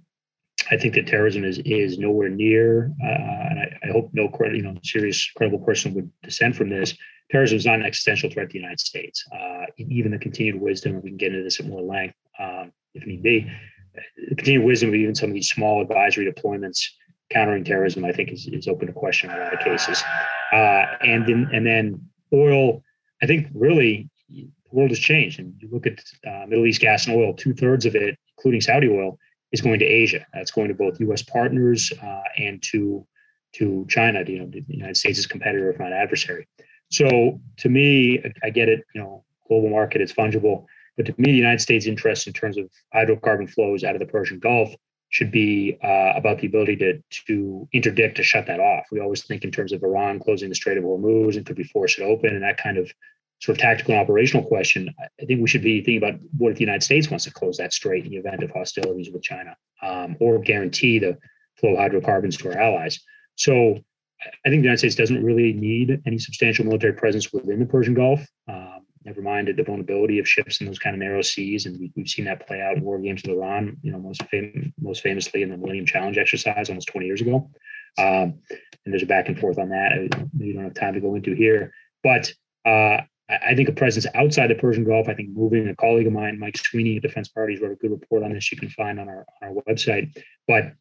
I 0.70 0.78
think 0.78 0.94
that 0.96 1.08
terrorism 1.08 1.44
is 1.44 1.60
is 1.60 1.98
nowhere 1.98 2.30
near, 2.30 2.92
uh, 3.04 3.48
and 3.50 3.60
I, 3.60 3.78
I, 3.84 3.92
hope 3.92 4.10
no 4.14 4.30
you 4.54 4.62
know 4.62 4.76
serious 4.84 5.30
credible 5.36 5.60
person 5.60 5.94
would 5.94 6.12
dissent 6.24 6.56
from 6.56 6.70
this. 6.70 6.96
Terrorism 7.32 7.58
is 7.58 7.66
not 7.66 7.76
an 7.76 7.86
existential 7.86 8.30
threat 8.30 8.50
to 8.50 8.54
the 8.54 8.60
United 8.60 8.80
States. 8.80 9.24
Uh, 9.34 9.66
even 9.78 10.12
the 10.12 10.20
continued 10.20 10.62
wisdom, 10.62 11.02
we 11.02 11.10
can 11.10 11.18
get 11.18 11.32
into 11.32 11.44
this 11.44 11.60
at 11.60 11.66
more 11.66 11.82
length 11.82 12.16
um, 12.40 12.72
if 12.94 13.06
need 13.06 13.24
be. 13.24 13.52
The 14.30 14.36
continued 14.36 14.66
wisdom 14.66 14.90
of 14.90 14.96
even 14.96 15.16
some 15.16 15.30
of 15.30 15.34
these 15.34 15.50
small 15.50 15.82
advisory 15.82 16.32
deployments 16.32 16.80
countering 17.30 17.64
terrorism, 17.64 18.06
I 18.06 18.12
think, 18.12 18.32
is, 18.32 18.48
is 18.48 18.68
open 18.68 18.88
to 18.88 18.94
question 18.94 19.30
in 19.30 19.38
a 19.38 19.40
lot 19.40 19.54
of 19.54 19.60
cases. 19.60 20.04
Uh, 20.52 20.86
and 21.02 21.26
then, 21.26 21.50
and 21.54 21.66
then 21.66 22.10
oil, 22.34 22.84
I 23.22 23.26
think 23.26 23.48
really 23.54 24.10
the 24.30 24.50
world 24.72 24.92
has 24.92 25.00
changed. 25.00 25.40
And 25.40 25.54
you 25.60 25.70
look 25.72 25.88
at 25.88 26.00
uh, 26.28 26.46
Middle 26.48 26.66
East 26.66 26.82
gas 26.82 27.08
and 27.08 27.16
oil, 27.16 27.34
two 27.34 27.54
thirds 27.54 27.86
of 27.86 27.96
it, 27.96 28.18
including 28.38 28.62
Saudi 28.62 28.90
oil, 28.90 29.18
is 29.52 29.62
going 29.62 29.80
to 29.80 29.86
Asia. 29.86 30.26
That's 30.34 30.52
going 30.52 30.70
to 30.70 30.74
both 30.74 31.00
U.S. 31.02 31.22
partners 31.22 31.92
uh, 32.02 32.22
and 32.38 32.62
to 32.72 33.06
to 33.54 33.86
China. 33.90 34.24
You 34.26 34.40
know, 34.40 34.46
the 34.46 34.64
United 34.68 34.98
States 34.98 35.20
is 35.20 35.28
competitor, 35.28 35.70
if 35.70 35.80
not 35.80 35.92
adversary. 35.92 36.48
So 36.90 37.40
to 37.58 37.70
me, 37.70 38.24
I 38.44 38.50
get 38.50 38.70
it. 38.70 38.84
You 38.96 39.02
know, 39.02 39.24
global 39.48 39.70
market 39.70 40.02
is 40.02 40.14
fungible, 40.14 40.66
but 40.98 41.06
to 41.06 41.16
me, 41.18 41.32
the 41.32 41.38
United 41.38 41.62
States' 41.62 41.86
interest 41.86 42.28
in 42.28 42.34
terms 42.34 42.58
of 42.58 42.70
hydrocarbon 42.94 43.50
flows 43.50 43.84
out 43.84 43.96
of 43.96 44.00
the 44.00 44.06
Persian 44.06 44.40
Gulf 44.40 44.74
should 45.10 45.32
be 45.32 45.78
uh, 45.84 46.14
about 46.16 46.40
the 46.40 46.48
ability 46.48 46.78
to 46.78 47.02
to 47.28 47.68
interdict 47.74 48.18
to 48.18 48.24
shut 48.24 48.48
that 48.48 48.60
off. 48.60 48.86
We 48.92 49.00
always 49.00 49.24
think 49.24 49.44
in 49.44 49.52
terms 49.52 49.74
of 49.74 49.84
Iran 49.84 50.20
closing 50.20 50.50
the 50.50 50.56
Strait 50.56 50.78
of 50.78 50.84
Hormuz 50.84 51.36
and 51.36 51.46
could 51.46 51.58
we 51.58 51.66
force 51.66 51.98
it 52.00 52.04
open 52.04 52.34
and 52.34 52.44
that 52.44 52.58
kind 52.58 52.78
of 52.78 52.92
sort 53.42 53.58
of 53.58 53.62
tactical 53.62 53.94
and 53.94 54.02
operational 54.02 54.46
question. 54.46 54.94
I 55.00 55.26
think 55.26 55.42
we 55.42 55.48
should 55.48 55.64
be 55.64 55.80
thinking 55.80 55.98
about 55.98 56.20
what 56.38 56.52
if 56.52 56.58
the 56.58 56.64
United 56.64 56.84
States 56.84 57.10
wants 57.10 57.26
to 57.26 57.34
close 57.34 57.58
that 57.58 57.74
strait 57.74 58.06
in 58.06 58.12
the 58.12 58.18
event 58.18 58.44
of 58.44 58.52
hostilities 58.52 59.10
with 59.12 59.24
China 59.24 59.56
um, 59.82 60.16
or 60.20 60.40
guarantee 60.40 61.00
the 61.00 61.18
flow 61.60 61.72
of 61.72 61.80
hydrocarbons 61.80 62.38
to 62.38 62.50
our 62.50 62.58
allies. 62.58 63.00
So 63.36 63.80
I 64.46 64.50
think 64.50 64.62
the 64.62 64.68
United 64.68 64.78
States 64.78 64.96
doesn't 64.96 65.24
really 65.24 65.54
need 65.54 66.02
any 66.06 66.20
substantial 66.20 66.66
military 66.66 66.94
presence 66.94 67.34
within 67.34 67.60
the 67.60 67.66
Persian 67.66 67.96
Gulf. 67.96 68.22
Um, 68.48 68.82
never 69.04 69.22
mind 69.22 69.48
the 69.48 69.64
vulnerability 69.64 70.20
of 70.20 70.28
ships 70.28 70.62
in 70.62 70.68
those 70.68 70.78
kind 70.78 70.96
of 70.96 71.00
narrow 71.00 71.24
seas, 71.24 71.66
and 71.66 71.80
we, 71.80 71.92
have 71.98 72.08
seen 72.08 72.26
that 72.26 72.46
play 72.46 72.62
out 72.62 72.78
in 72.78 72.84
war 72.84 73.00
games 73.00 73.24
with 73.24 73.32
Iran. 73.32 73.78
You 73.82 73.92
know, 73.92 74.00
most 74.00 74.22
fam- 74.30 74.74
most 74.80 75.02
famously 75.02 75.42
in 75.42 75.50
the 75.50 75.58
Millennium 75.58 75.88
Challenge 75.88 76.20
exercise 76.20 76.70
almost 76.70 76.90
20 76.90 77.08
years 77.08 77.22
ago. 77.22 77.50
Um, 77.98 78.40
and 78.86 78.94
there's 78.94 79.04
a 79.04 79.08
back 79.08 79.28
and 79.28 79.40
forth 79.40 79.58
on 79.58 79.70
that. 79.70 79.94
I, 79.94 80.10
maybe 80.34 80.54
don't 80.54 80.64
have 80.64 80.76
time 80.76 80.94
to 80.94 81.02
go 81.02 81.16
into 81.16 81.34
here, 81.34 81.74
but 82.04 82.32
uh, 82.66 83.02
I 83.32 83.56
think 83.56 83.70
a 83.70 83.74
presence 83.74 84.06
outside 84.16 84.50
the 84.50 84.56
Persian 84.56 84.84
Gulf. 84.84 85.08
I 85.08 85.14
think 85.14 85.30
moving 85.30 85.68
a 85.68 85.76
colleague 85.76 86.08
of 86.08 86.14
mine, 86.14 86.40
Mike 86.40 86.58
Sweeney 86.58 86.98
at 86.98 87.04
Defense 87.04 87.30
Priorities, 87.30 87.62
wrote 87.62 87.72
a 87.72 87.76
good 87.76 87.92
report 87.92 88.24
on 88.24 88.34
this. 88.34 88.52
You 88.52 88.58
can 88.58 88.70
find 88.70 89.00
on 89.00 89.08
our 89.08 89.26
on 89.42 89.50
our 89.50 89.64
website. 89.64 90.16
But 90.48 90.74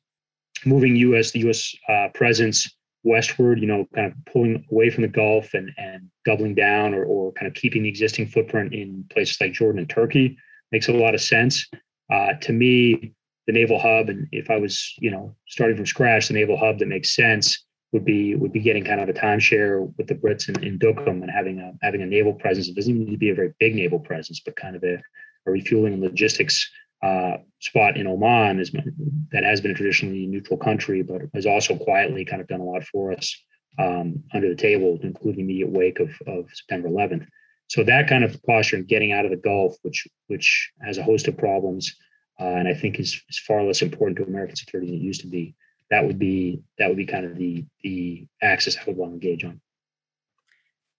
moving 0.65 0.97
U.S. 0.97 1.31
the 1.31 1.41
U.S. 1.41 1.75
Uh, 1.89 2.09
presence 2.15 2.69
westward, 3.03 3.61
you 3.61 3.67
know, 3.67 3.87
kind 3.95 4.07
of 4.09 4.15
pulling 4.27 4.65
away 4.71 4.91
from 4.91 5.03
the 5.03 5.09
Gulf 5.09 5.55
and 5.55 5.71
and 5.77 6.11
doubling 6.25 6.55
down, 6.55 6.95
or 6.95 7.05
or 7.05 7.33
kind 7.33 7.47
of 7.47 7.55
keeping 7.55 7.83
the 7.83 7.89
existing 7.89 8.27
footprint 8.27 8.75
in 8.75 9.05
places 9.11 9.41
like 9.41 9.53
Jordan 9.53 9.81
and 9.81 9.91
Turkey 9.91 10.37
makes 10.73 10.89
a 10.89 10.93
lot 10.93 11.15
of 11.15 11.21
sense. 11.21 11.69
Uh, 12.13 12.35
to 12.41 12.53
me, 12.53 13.13
the 13.47 13.53
naval 13.53 13.79
hub, 13.79 14.09
and 14.09 14.27
if 14.33 14.51
I 14.51 14.57
was, 14.57 14.95
you 14.99 15.11
know, 15.11 15.35
starting 15.47 15.77
from 15.77 15.87
scratch, 15.87 16.29
the 16.29 16.35
naval 16.35 16.57
hub 16.57 16.79
that 16.81 16.89
makes 16.89 17.15
sense 17.15 17.65
would 17.93 18.05
be 18.05 18.35
would 18.35 18.53
be 18.53 18.61
getting 18.61 18.85
kind 18.85 19.01
of 19.01 19.09
a 19.09 19.13
timeshare 19.13 19.93
with 19.97 20.07
the 20.07 20.15
Brits 20.15 20.49
in, 20.49 20.63
in 20.63 20.79
Duqm 20.79 21.23
and 21.23 21.31
having 21.31 21.59
a 21.59 21.73
having 21.83 22.03
a 22.03 22.07
naval 22.07 22.33
presence. 22.33 22.69
It 22.69 22.77
doesn't 22.77 22.99
need 22.99 23.11
to 23.11 23.19
be 23.19 23.31
a 23.31 23.35
very 23.35 23.53
big 23.59 23.75
naval 23.75 23.99
presence, 23.99 24.41
but 24.41 24.57
kind 24.57 24.77
of 24.77 24.85
a, 24.85 24.95
a 25.47 25.51
refueling 25.51 25.95
and 25.95 26.03
logistics 26.03 26.71
uh, 27.03 27.39
spot 27.61 27.97
in 27.97 28.07
Oman 28.07 28.61
is 28.61 28.71
that 29.33 29.45
has 29.45 29.61
been 29.61 29.71
a 29.71 29.75
traditionally 29.75 30.27
neutral 30.27 30.59
country, 30.59 31.03
but 31.03 31.23
has 31.35 31.47
also 31.47 31.77
quietly 31.77 32.25
kind 32.25 32.43
of 32.43 32.49
done 32.49 32.61
a 32.61 32.65
lot 32.65 32.85
for 32.85 33.13
us 33.13 33.35
um, 33.79 34.23
under 34.35 34.49
the 34.49 34.55
table, 34.55 34.99
including 35.03 35.47
the 35.47 35.61
immediate 35.61 35.71
wake 35.71 35.99
of, 36.01 36.11
of 36.27 36.49
September 36.53 36.89
11th. 36.89 37.27
So 37.69 37.85
that 37.85 38.09
kind 38.09 38.25
of 38.25 38.43
posture 38.43 38.77
and 38.77 38.87
getting 38.87 39.13
out 39.13 39.25
of 39.25 39.31
the 39.31 39.37
Gulf, 39.37 39.77
which 39.83 40.07
which 40.27 40.71
has 40.83 40.99
a 40.99 41.03
host 41.03 41.29
of 41.29 41.39
problems, 41.39 41.95
uh, 42.41 42.45
and 42.45 42.69
I 42.69 42.75
think 42.75 43.01
is, 43.01 43.21
is 43.29 43.39
far 43.39 43.65
less 43.65 43.83
important 43.83 44.19
to 44.19 44.25
American 44.25 44.57
security 44.57 44.91
than 44.91 45.01
it 45.01 45.05
used 45.05 45.23
to 45.23 45.29
be 45.29 45.55
that 45.91 46.05
would 46.05 46.19
be 46.19 46.63
that 46.79 46.89
would 46.89 46.97
be 46.97 47.07
kind 47.07 47.27
of 47.27 47.37
the 47.37 47.65
the 47.83 48.27
axis 48.43 48.77
I 48.77 48.85
would 48.87 48.97
want 48.97 49.13
to 49.13 49.15
engage 49.15 49.45
on. 49.45 49.61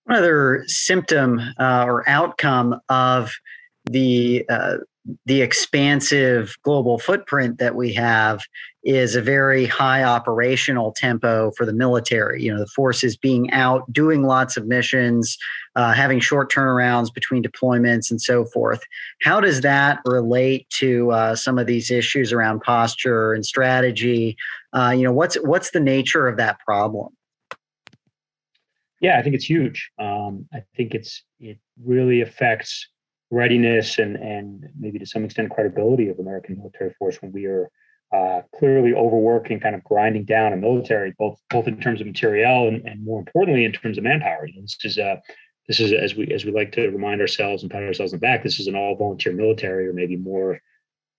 Another 0.08 0.64
symptom 0.68 1.40
uh, 1.60 1.86
or 1.88 2.08
outcome 2.10 2.80
of 2.90 3.32
the 3.86 4.46
uh, 4.50 4.78
the 5.26 5.42
expansive 5.42 6.56
global 6.64 7.00
footprint 7.00 7.58
that 7.58 7.76
we 7.76 7.92
have 7.94 8.42
is 8.84 9.16
a 9.16 9.22
very 9.22 9.66
high 9.66 10.04
operational 10.04 10.92
tempo 10.92 11.52
for 11.58 11.66
the 11.66 11.74
military. 11.74 12.44
You 12.44 12.54
know, 12.54 12.60
the 12.60 12.68
forces 12.68 13.18
being 13.18 13.52
out, 13.52 13.92
doing 13.92 14.24
lots 14.24 14.58
of 14.58 14.68
missions, 14.68 15.38
uh, 15.76 15.94
having 15.94 16.20
short 16.20 16.52
turnarounds 16.52 17.14
between 17.14 17.44
deployments, 17.44 18.12
and 18.12 18.22
so 18.22 18.46
forth. 18.46 18.82
How 19.22 19.40
does 19.40 19.62
that 19.62 20.00
relate 20.06 20.70
to 20.80 21.12
uh, 21.12 21.36
some 21.36 21.58
of 21.58 21.68
these 21.68 21.90
issues 21.90 22.32
around 22.32 22.62
posture 22.62 23.34
and 23.34 23.46
strategy? 23.46 24.38
Uh, 24.74 24.94
you 24.96 25.04
know, 25.04 25.14
what's 25.14 25.36
what's 25.42 25.72
the 25.72 25.80
nature 25.80 26.28
of 26.28 26.38
that 26.38 26.60
problem? 26.60 27.10
Yeah, 29.00 29.18
I 29.18 29.24
think 29.24 29.34
it's 29.34 29.50
huge. 29.50 29.90
Um, 29.98 30.48
I 30.54 30.64
think 30.78 30.94
it's 30.94 31.24
it 31.40 31.58
really 31.84 32.22
affects 32.22 32.88
readiness 33.32 33.98
and 33.98 34.16
and 34.18 34.70
maybe 34.78 35.00
to 35.00 35.06
some 35.06 35.24
extent 35.24 35.50
credibility 35.50 36.10
of 36.10 36.20
American 36.20 36.58
military 36.58 36.94
force 37.00 37.22
when 37.22 37.32
we 37.32 37.46
are 37.46 37.70
uh, 38.14 38.42
clearly 38.54 38.94
overworking, 38.94 39.60
kind 39.60 39.74
of 39.74 39.84
grinding 39.86 40.26
down 40.26 40.52
a 40.52 40.58
military, 40.58 41.14
both 41.18 41.40
both 41.50 41.68
in 41.68 41.80
terms 41.80 42.02
of 42.02 42.08
materiel 42.08 42.68
and, 42.68 42.86
and 42.86 43.04
more 43.04 43.20
importantly 43.20 43.64
in 43.64 43.72
terms 43.72 43.98
of 43.98 44.04
manpower. 44.04 44.46
You 44.48 44.56
know, 44.56 44.62
this 44.62 44.78
is 44.84 44.98
a 44.98 45.22
this 45.68 45.80
is 45.80 45.94
as 45.94 46.16
we 46.16 46.28
as 46.34 46.44
we 46.44 46.52
like 46.52 46.74
to 46.74 46.90
remind 46.90 47.22
ourselves 47.22 47.64
and 47.64 47.72
pat 47.72 47.84
ourselves 47.84 48.14
on 48.14 48.20
the 48.20 48.26
back. 48.26 48.44
This 48.44 48.60
is 48.60 48.68
an 48.68 48.76
all 48.76 48.96
volunteer 48.98 49.32
military, 49.32 49.88
or 49.88 49.94
maybe 49.94 50.18
more 50.18 50.60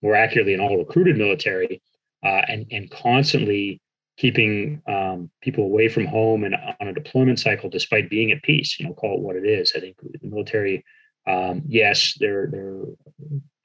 more 0.03 0.15
accurately, 0.15 0.53
an 0.53 0.61
all 0.61 0.77
recruited 0.77 1.17
military, 1.17 1.81
uh, 2.23 2.43
and 2.49 2.67
and 2.71 2.91
constantly 2.91 3.81
keeping 4.19 4.83
um, 4.87 5.31
people 5.41 5.65
away 5.65 5.89
from 5.89 6.05
home 6.05 6.45
and 6.45 6.55
on 6.55 6.89
a 6.89 6.93
deployment 6.93 7.41
cycle, 7.41 7.71
despite 7.71 8.11
being 8.11 8.31
at 8.31 8.43
peace. 8.43 8.79
You 8.79 8.87
know, 8.87 8.93
call 8.93 9.17
it 9.17 9.23
what 9.23 9.37
it 9.37 9.47
is. 9.47 9.73
I 9.75 9.81
think 9.81 9.97
the 9.99 10.29
military 10.29 10.85
um, 11.27 11.63
yes, 11.67 12.17
there 12.19 12.51
are 12.55 12.87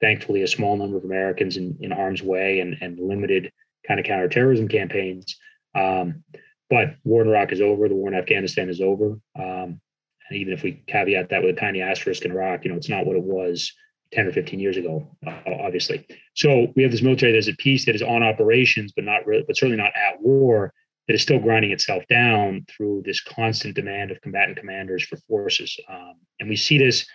thankfully 0.00 0.42
a 0.42 0.48
small 0.48 0.76
number 0.76 0.96
of 0.96 1.04
Americans 1.04 1.56
in, 1.56 1.76
in 1.80 1.90
harm's 1.90 2.22
way 2.22 2.60
and, 2.60 2.76
and 2.80 2.98
limited 3.00 3.52
kind 3.86 3.98
of 3.98 4.06
counterterrorism 4.06 4.68
campaigns. 4.68 5.36
Um, 5.74 6.22
but 6.70 6.96
war 7.04 7.22
in 7.22 7.28
Iraq 7.28 7.52
is 7.52 7.60
over. 7.60 7.88
The 7.88 7.94
war 7.94 8.08
in 8.08 8.14
Afghanistan 8.14 8.68
is 8.68 8.80
over. 8.80 9.18
Um, 9.38 9.80
and 10.28 10.38
even 10.38 10.52
if 10.52 10.62
we 10.62 10.82
caveat 10.86 11.30
that 11.30 11.42
with 11.42 11.56
a 11.56 11.60
tiny 11.60 11.80
asterisk 11.80 12.24
in 12.24 12.32
Iraq, 12.32 12.64
you 12.64 12.70
know, 12.70 12.76
it's 12.76 12.88
not 12.88 13.06
what 13.06 13.16
it 13.16 13.22
was 13.22 13.72
10 14.12 14.26
or 14.26 14.32
15 14.32 14.60
years 14.60 14.76
ago, 14.76 15.06
obviously. 15.46 16.06
So 16.34 16.68
we 16.76 16.82
have 16.82 16.92
this 16.92 17.02
military 17.02 17.32
that 17.32 17.38
is 17.38 17.48
at 17.48 17.58
peace, 17.58 17.86
that 17.86 17.94
is 17.94 18.02
on 18.02 18.22
operations, 18.22 18.92
but 18.94 19.04
not 19.04 19.26
really, 19.26 19.44
but 19.46 19.56
certainly 19.56 19.76
not 19.76 19.92
at 19.96 20.20
war, 20.20 20.72
that 21.06 21.14
is 21.14 21.22
still 21.22 21.38
grinding 21.38 21.72
itself 21.72 22.04
down 22.08 22.66
through 22.68 23.02
this 23.04 23.22
constant 23.22 23.74
demand 23.74 24.10
of 24.10 24.20
combatant 24.20 24.58
commanders 24.58 25.02
for 25.04 25.16
forces. 25.28 25.78
Um, 25.88 26.14
and 26.40 26.48
we 26.48 26.56
see 26.56 26.78
this 26.78 27.06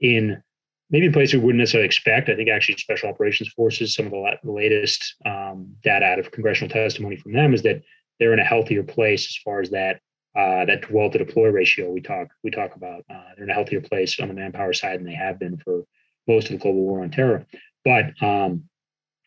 in 0.00 0.42
maybe 0.90 1.06
a 1.06 1.12
place 1.12 1.32
we 1.32 1.38
wouldn't 1.38 1.58
necessarily 1.58 1.86
expect. 1.86 2.28
I 2.28 2.36
think 2.36 2.48
actually 2.48 2.76
Special 2.78 3.08
Operations 3.08 3.50
Forces, 3.50 3.94
some 3.94 4.06
of 4.06 4.12
the, 4.12 4.38
the 4.42 4.52
latest 4.52 5.14
um, 5.24 5.74
data 5.82 6.04
out 6.04 6.18
of 6.18 6.32
congressional 6.32 6.70
testimony 6.70 7.16
from 7.16 7.32
them 7.32 7.54
is 7.54 7.62
that 7.62 7.82
they're 8.18 8.32
in 8.32 8.38
a 8.38 8.44
healthier 8.44 8.82
place 8.82 9.26
as 9.26 9.36
far 9.36 9.60
as 9.60 9.70
that 9.70 10.00
uh, 10.36 10.64
that 10.64 10.82
dwell 10.82 11.10
to 11.10 11.18
deploy 11.18 11.48
ratio 11.48 11.90
we 11.90 12.00
talk 12.00 12.28
we 12.44 12.50
talk 12.50 12.76
about. 12.76 13.04
Uh, 13.10 13.22
they're 13.34 13.44
in 13.44 13.50
a 13.50 13.54
healthier 13.54 13.80
place 13.80 14.20
on 14.20 14.28
the 14.28 14.34
manpower 14.34 14.72
side 14.72 14.98
than 14.98 15.06
they 15.06 15.14
have 15.14 15.38
been 15.38 15.56
for 15.58 15.84
most 16.28 16.46
of 16.46 16.52
the 16.52 16.58
global 16.58 16.82
war 16.82 17.02
on 17.02 17.10
terror. 17.10 17.44
But 17.84 18.22
um, 18.22 18.64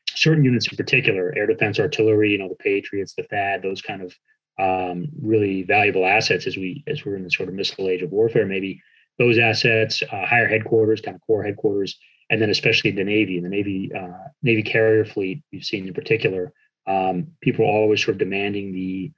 certain 0.08 0.46
units 0.46 0.68
in 0.70 0.78
particular, 0.78 1.34
air 1.36 1.48
defense 1.48 1.80
artillery, 1.80 2.32
you 2.32 2.38
know, 2.38 2.48
the 2.48 2.56
Patriots, 2.56 3.16
the 3.16 3.24
THAAD, 3.24 3.64
those 3.64 3.82
kind 3.82 4.02
of 4.02 4.16
um, 4.60 5.08
really 5.22 5.64
valuable 5.64 6.06
assets 6.06 6.48
as 6.48 6.56
we 6.56 6.84
as 6.88 7.04
we're 7.04 7.18
in 7.18 7.24
the 7.24 7.32
sort 7.32 7.50
of 7.50 7.56
missile 7.56 7.90
age 7.90 8.02
of 8.02 8.12
warfare, 8.12 8.46
maybe 8.46 8.82
those 9.20 9.38
assets, 9.38 10.02
uh, 10.04 10.26
higher 10.26 10.48
headquarters, 10.48 11.02
kind 11.02 11.16
of 11.16 11.22
core 11.22 11.44
headquarters, 11.44 11.98
and 12.30 12.42
then 12.42 12.50
especially 12.50 12.92
the 12.92 13.04
Navy 13.04 13.38
and 13.38 13.46
the 13.46 13.50
Navy 13.50 13.92
uh, 13.94 14.30
Navy 14.42 14.64
carrier 14.64 15.06
fleet. 15.06 15.44
We've 15.52 15.64
seen 15.64 15.88
in 15.88 15.94
particular, 15.94 16.52
um, 16.88 17.28
people 17.42 17.66
are 17.66 17.70
always 17.70 18.04
sort 18.04 18.16
of 18.16 18.20
demanding 18.20 18.74
the 18.74 19.12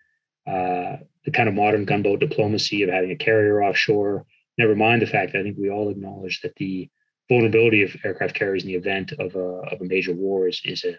uh, 0.48 0.98
the 1.24 1.32
kind 1.32 1.50
of 1.50 1.56
modern 1.56 1.86
gunboat 1.86 2.20
diplomacy 2.20 2.84
of 2.84 2.90
having 2.90 3.12
a 3.12 3.16
carrier 3.16 3.64
offshore. 3.64 4.26
Never 4.58 4.76
mind 4.76 5.02
the 5.02 5.08
fact 5.08 5.34
that 5.34 5.40
I 5.40 5.44
think 5.44 5.58
we 5.58 5.70
all 5.70 5.90
acknowledge 5.90 6.42
that 6.42 6.56
the 6.56 6.90
vulnerability 7.30 7.84
of 7.84 7.96
aircraft 8.04 8.36
carriers 8.36 8.64
in 8.64 8.68
the 8.68 8.76
event 8.76 9.12
of 9.14 9.36
a 9.36 9.74
of 9.74 9.82
a 9.82 9.86
major 9.86 10.14
war 10.14 10.48
is 10.48 10.62
is 10.66 10.86
a 10.86 10.96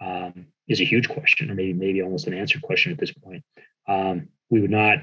um, 0.00 0.46
is 0.68 0.80
a 0.80 0.84
huge 0.84 1.08
question, 1.08 1.50
or 1.50 1.54
maybe 1.54 1.72
maybe 1.72 2.02
almost 2.02 2.26
an 2.26 2.34
answered 2.34 2.62
question 2.62 2.92
at 2.92 2.98
this 2.98 3.12
point. 3.12 3.44
Um, 3.86 4.28
we 4.50 4.60
would 4.60 4.70
not 4.70 4.98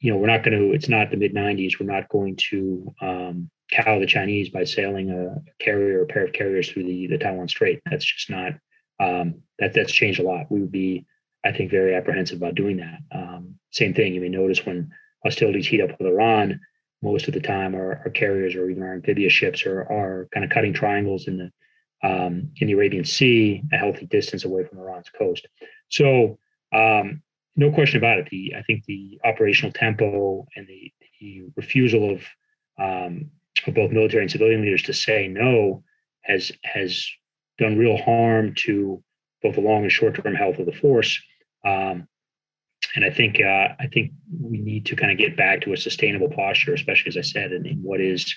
you 0.00 0.12
know, 0.12 0.18
we're 0.18 0.28
not 0.28 0.44
going 0.44 0.58
to, 0.58 0.72
it's 0.72 0.88
not 0.88 1.10
the 1.10 1.16
mid 1.16 1.34
90s. 1.34 1.80
We're 1.80 1.92
not 1.92 2.08
going 2.08 2.36
to 2.50 2.94
um, 3.00 3.50
cow 3.70 3.98
the 3.98 4.06
Chinese 4.06 4.48
by 4.48 4.64
sailing 4.64 5.10
a 5.10 5.36
carrier 5.62 6.00
or 6.00 6.02
a 6.02 6.06
pair 6.06 6.24
of 6.24 6.32
carriers 6.32 6.70
through 6.70 6.84
the, 6.84 7.08
the 7.08 7.18
Taiwan 7.18 7.48
Strait. 7.48 7.80
That's 7.84 8.04
just 8.04 8.30
not, 8.30 8.52
um, 9.00 9.42
that 9.58 9.74
that's 9.74 9.92
changed 9.92 10.20
a 10.20 10.22
lot. 10.22 10.50
We 10.50 10.60
would 10.60 10.72
be, 10.72 11.04
I 11.44 11.52
think, 11.52 11.70
very 11.70 11.94
apprehensive 11.94 12.38
about 12.38 12.54
doing 12.54 12.76
that. 12.78 12.98
Um, 13.12 13.56
same 13.70 13.94
thing, 13.94 14.14
you 14.14 14.20
may 14.20 14.28
notice 14.28 14.64
when 14.64 14.90
hostilities 15.24 15.66
heat 15.66 15.80
up 15.80 15.98
with 15.98 16.08
Iran, 16.08 16.60
most 17.02 17.28
of 17.28 17.34
the 17.34 17.40
time 17.40 17.74
our, 17.74 18.00
our 18.04 18.10
carriers 18.10 18.54
or 18.54 18.70
even 18.70 18.82
our 18.82 18.94
amphibious 18.94 19.32
ships 19.32 19.66
are, 19.66 19.82
are 19.82 20.28
kind 20.32 20.44
of 20.44 20.50
cutting 20.50 20.72
triangles 20.72 21.28
in 21.28 21.38
the 21.38 21.50
um, 22.00 22.52
in 22.60 22.68
the 22.68 22.74
Arabian 22.74 23.04
Sea, 23.04 23.60
a 23.72 23.76
healthy 23.76 24.06
distance 24.06 24.44
away 24.44 24.64
from 24.64 24.78
Iran's 24.78 25.10
coast. 25.10 25.48
So 25.88 26.38
um, 26.72 27.22
no 27.58 27.72
question 27.72 27.98
about 27.98 28.18
it. 28.18 28.28
The 28.30 28.54
I 28.56 28.62
think 28.62 28.84
the 28.84 29.20
operational 29.24 29.72
tempo 29.72 30.46
and 30.56 30.66
the, 30.66 30.92
the 31.20 31.42
refusal 31.56 32.12
of 32.12 32.22
um, 32.80 33.30
of 33.66 33.74
both 33.74 33.90
military 33.90 34.22
and 34.22 34.30
civilian 34.30 34.62
leaders 34.62 34.84
to 34.84 34.94
say 34.94 35.26
no 35.26 35.82
has 36.22 36.52
has 36.62 37.06
done 37.58 37.76
real 37.76 37.98
harm 37.98 38.54
to 38.54 39.02
both 39.42 39.56
the 39.56 39.60
long 39.60 39.82
and 39.82 39.92
short 39.92 40.14
term 40.14 40.34
health 40.34 40.58
of 40.58 40.66
the 40.66 40.72
force. 40.72 41.20
Um, 41.66 42.06
and 42.94 43.04
I 43.04 43.10
think 43.10 43.40
uh, 43.40 43.74
I 43.80 43.88
think 43.92 44.12
we 44.40 44.58
need 44.58 44.86
to 44.86 44.96
kind 44.96 45.10
of 45.10 45.18
get 45.18 45.36
back 45.36 45.60
to 45.62 45.72
a 45.72 45.76
sustainable 45.76 46.30
posture, 46.30 46.74
especially 46.74 47.08
as 47.08 47.16
I 47.16 47.22
said, 47.22 47.50
in, 47.50 47.66
in 47.66 47.78
what 47.82 48.00
is 48.00 48.34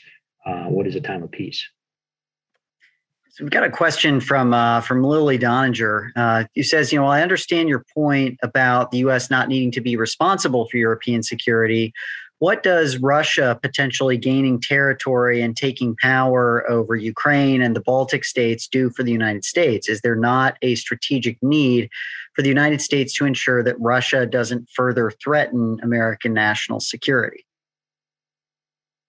uh, 0.48 0.66
what 0.66 0.88
is 0.88 0.96
a 0.96 1.02
time 1.02 1.22
of 1.22 1.30
peace. 1.30 1.64
So 3.34 3.46
we've 3.46 3.52
got 3.52 3.64
a 3.64 3.70
question 3.70 4.20
from 4.20 4.54
uh, 4.54 4.82
from 4.82 5.04
Lily 5.04 5.40
Doninger, 5.40 6.10
uh, 6.18 6.44
who 6.54 6.64
says, 6.64 6.92
you 6.92 7.00
know, 7.00 7.08
I 7.08 7.22
understand 7.22 7.70
your 7.70 7.86
point 7.94 8.38
about 8.44 8.92
the 8.92 8.98
U.S. 9.00 9.30
not 9.30 9.48
needing 9.48 9.72
to 9.72 9.80
be 9.80 9.96
responsible 9.96 10.68
for 10.68 10.76
European 10.76 11.24
security. 11.24 11.94
What 12.40 12.62
does 12.62 12.98
Russia 12.98 13.58
potentially 13.62 14.18
gaining 14.18 14.60
territory 14.60 15.42
and 15.42 15.56
taking 15.56 15.96
power 15.96 16.70
over 16.70 16.98
Ukraine 16.98 17.62
and 17.62 17.74
the 17.74 17.82
Baltic 17.82 18.26
states 18.26 18.68
do 18.68 18.90
for 18.90 19.04
the 19.04 19.12
United 19.14 19.46
States? 19.46 19.88
Is 19.88 20.02
there 20.02 20.16
not 20.18 20.58
a 20.62 20.76
strategic 20.76 21.38
need 21.42 21.90
for 22.34 22.42
the 22.42 22.50
United 22.50 22.82
States 22.82 23.14
to 23.14 23.26
ensure 23.26 23.64
that 23.64 23.80
Russia 23.80 24.26
doesn't 24.26 24.68
further 24.76 25.10
threaten 25.24 25.80
American 25.84 26.34
national 26.34 26.82
security? 26.82 27.46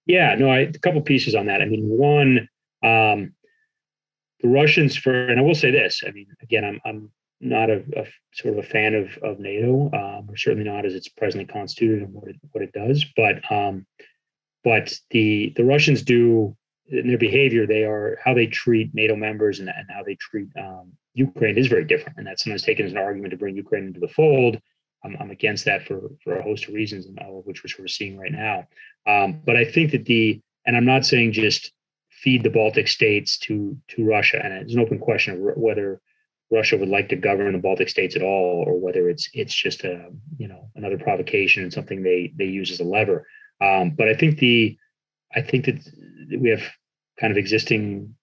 Yeah, 0.07 0.37
no, 0.37 0.49
I, 0.49 0.59
a 0.59 0.73
couple 0.75 1.01
pieces 1.01 1.35
on 1.35 1.47
that. 1.47 1.61
I 1.61 1.64
mean, 1.64 1.89
one, 1.89 2.49
um, 2.85 3.33
the 4.43 4.49
Russians 4.49 4.97
for, 4.97 5.28
and 5.28 5.38
I 5.38 5.43
will 5.43 5.55
say 5.55 5.70
this. 5.70 6.03
I 6.07 6.11
mean, 6.11 6.26
again, 6.43 6.64
I'm 6.64 6.80
I'm 6.84 7.11
not 7.40 7.70
a, 7.70 7.84
a 7.97 8.05
sort 8.34 8.59
of 8.59 8.64
a 8.64 8.68
fan 8.68 8.95
of 8.95 9.16
of 9.22 9.38
NATO, 9.38 9.90
um, 9.93 10.28
or 10.28 10.36
certainly 10.36 10.68
not 10.68 10.84
as 10.84 10.95
it's 10.95 11.09
presently 11.09 11.47
constituted 11.47 12.03
and 12.03 12.12
what 12.12 12.28
it 12.28 12.36
what 12.51 12.62
it 12.62 12.72
does. 12.72 13.05
But 13.16 13.51
um, 13.51 13.86
but 14.64 14.93
the 15.11 15.53
the 15.57 15.64
Russians 15.64 16.03
do 16.03 16.57
in 16.88 17.09
their 17.09 17.18
behavior, 17.18 17.66
they 17.66 17.84
are 17.84 18.18
how 18.22 18.34
they 18.34 18.47
treat 18.47 18.95
NATO 18.95 19.16
members 19.16 19.61
and, 19.61 19.68
and 19.68 19.86
how 19.88 20.03
they 20.03 20.16
treat 20.16 20.49
um, 20.59 20.93
Ukraine 21.14 21.57
is 21.57 21.68
very 21.68 21.84
different, 21.84 22.18
and 22.18 22.26
that's 22.26 22.45
sometimes 22.45 22.62
taken 22.62 22.86
as 22.86 22.93
an 22.93 22.99
argument 22.99 23.30
to 23.30 23.36
bring 23.36 23.57
Ukraine 23.57 23.86
into 23.86 24.01
the 24.01 24.09
fold. 24.09 24.59
I'm, 25.05 25.16
I'm 25.20 25.30
against 25.30 25.64
that 25.64 25.86
for 25.86 26.11
for 26.22 26.36
a 26.36 26.43
host 26.43 26.68
of 26.68 26.74
reasons, 26.74 27.07
and 27.07 27.18
all 27.20 27.40
of 27.40 27.47
which 27.47 27.62
we're 27.62 27.68
sort 27.68 27.88
of 27.88 27.93
seeing 27.93 28.16
right 28.16 28.32
now. 28.32 28.66
Um, 29.07 29.40
but 29.45 29.57
I 29.57 29.64
think 29.64 29.93
that 29.93 30.05
the 30.05 30.40
and 30.66 30.76
I'm 30.76 30.84
not 30.84 31.05
saying 31.05 31.32
just 31.32 31.72
feed 32.23 32.43
the 32.43 32.51
Baltic 32.51 32.89
states 32.89 33.37
to 33.39 33.77
to 33.89 34.05
Russia, 34.05 34.41
and 34.43 34.53
it's 34.55 34.75
an 34.75 34.81
open 34.81 34.99
question 34.99 35.35
of 35.35 35.57
whether 35.57 36.01
Russia 36.51 36.77
would 36.77 36.89
like 36.89 37.09
to 37.09 37.16
govern 37.16 37.53
the 37.53 37.59
Baltic 37.59 37.89
states 37.89 38.14
at 38.14 38.23
all, 38.23 38.64
or 38.66 38.79
whether 38.79 39.09
it's 39.09 39.29
it's 39.33 39.55
just 39.55 39.85
a 39.85 40.11
you 40.39 40.49
know 40.49 40.70
another 40.77 40.99
provocation 40.99 41.62
and 41.62 41.73
something 41.73 42.03
they 42.03 42.33
they 42.37 42.45
use 42.45 42.70
as 42.70 42.81
a 42.81 42.85
lever. 42.85 43.27
Um, 43.61 43.91
but 43.91 44.09
I 44.09 44.14
think 44.14 44.39
the 44.39 44.77
I 45.35 45.41
think 45.41 45.64
that 45.66 45.79
we 46.41 46.51
have 46.51 46.62
kind 47.18 47.31
of 47.31 47.39
existing 47.39 48.14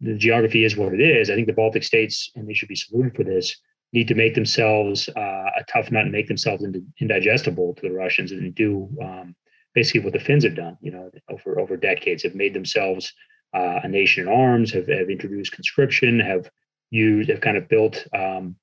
the 0.00 0.14
geography 0.14 0.64
is 0.64 0.76
what 0.76 0.94
it 0.94 1.00
is. 1.00 1.28
I 1.28 1.34
think 1.34 1.46
the 1.46 1.52
Baltic 1.52 1.82
states, 1.82 2.30
and 2.34 2.48
they 2.48 2.54
should 2.54 2.68
be 2.68 2.74
saluted 2.74 3.14
for 3.14 3.24
this, 3.24 3.54
need 3.92 4.08
to 4.08 4.14
make 4.14 4.34
themselves 4.34 5.08
uh, 5.14 5.50
a 5.58 5.64
tough 5.68 5.90
nut 5.90 6.04
and 6.04 6.12
make 6.12 6.28
themselves 6.28 6.64
indigestible 7.00 7.74
to 7.74 7.82
the 7.82 7.94
Russians 7.94 8.32
and 8.32 8.54
do 8.54 8.88
um, 9.02 9.34
basically 9.74 10.00
what 10.00 10.12
the 10.12 10.20
Finns 10.20 10.44
have 10.44 10.54
done. 10.54 10.76
You 10.80 10.92
know, 10.92 11.10
over 11.28 11.60
over 11.60 11.76
decades, 11.76 12.22
have 12.22 12.34
made 12.34 12.54
themselves 12.54 13.12
uh, 13.54 13.80
a 13.82 13.88
nation 13.88 14.26
in 14.26 14.32
arms, 14.32 14.72
have, 14.72 14.88
have 14.88 15.10
introduced 15.10 15.52
conscription, 15.52 16.20
have 16.20 16.50
used, 16.90 17.30
have 17.30 17.40
kind 17.40 17.56
of 17.56 17.68
built 17.68 18.06
um, 18.14 18.56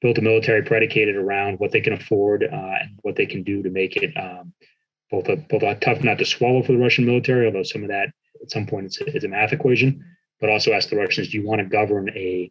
built 0.00 0.18
a 0.18 0.22
military 0.22 0.62
predicated 0.62 1.14
around 1.14 1.60
what 1.60 1.70
they 1.70 1.80
can 1.80 1.92
afford 1.92 2.42
uh, 2.42 2.74
and 2.80 2.98
what 3.02 3.14
they 3.14 3.26
can 3.26 3.44
do 3.44 3.62
to 3.62 3.70
make 3.70 3.96
it 3.96 4.12
um, 4.16 4.52
both 5.10 5.28
a 5.28 5.36
both 5.36 5.62
a 5.62 5.74
tough 5.76 6.02
nut 6.02 6.18
to 6.18 6.24
swallow 6.24 6.62
for 6.62 6.72
the 6.72 6.78
Russian 6.78 7.06
military, 7.06 7.46
although 7.46 7.62
some 7.62 7.82
of 7.82 7.88
that 7.88 8.08
at 8.42 8.50
some 8.50 8.66
point 8.66 8.96
it's 9.00 9.24
a, 9.24 9.28
math 9.28 9.52
equation. 9.52 10.04
But 10.40 10.50
also 10.50 10.72
ask 10.72 10.88
the 10.88 10.96
Russians, 10.96 11.28
do 11.28 11.38
you 11.38 11.46
want 11.46 11.60
to 11.60 11.66
govern 11.66 12.10
a, 12.10 12.50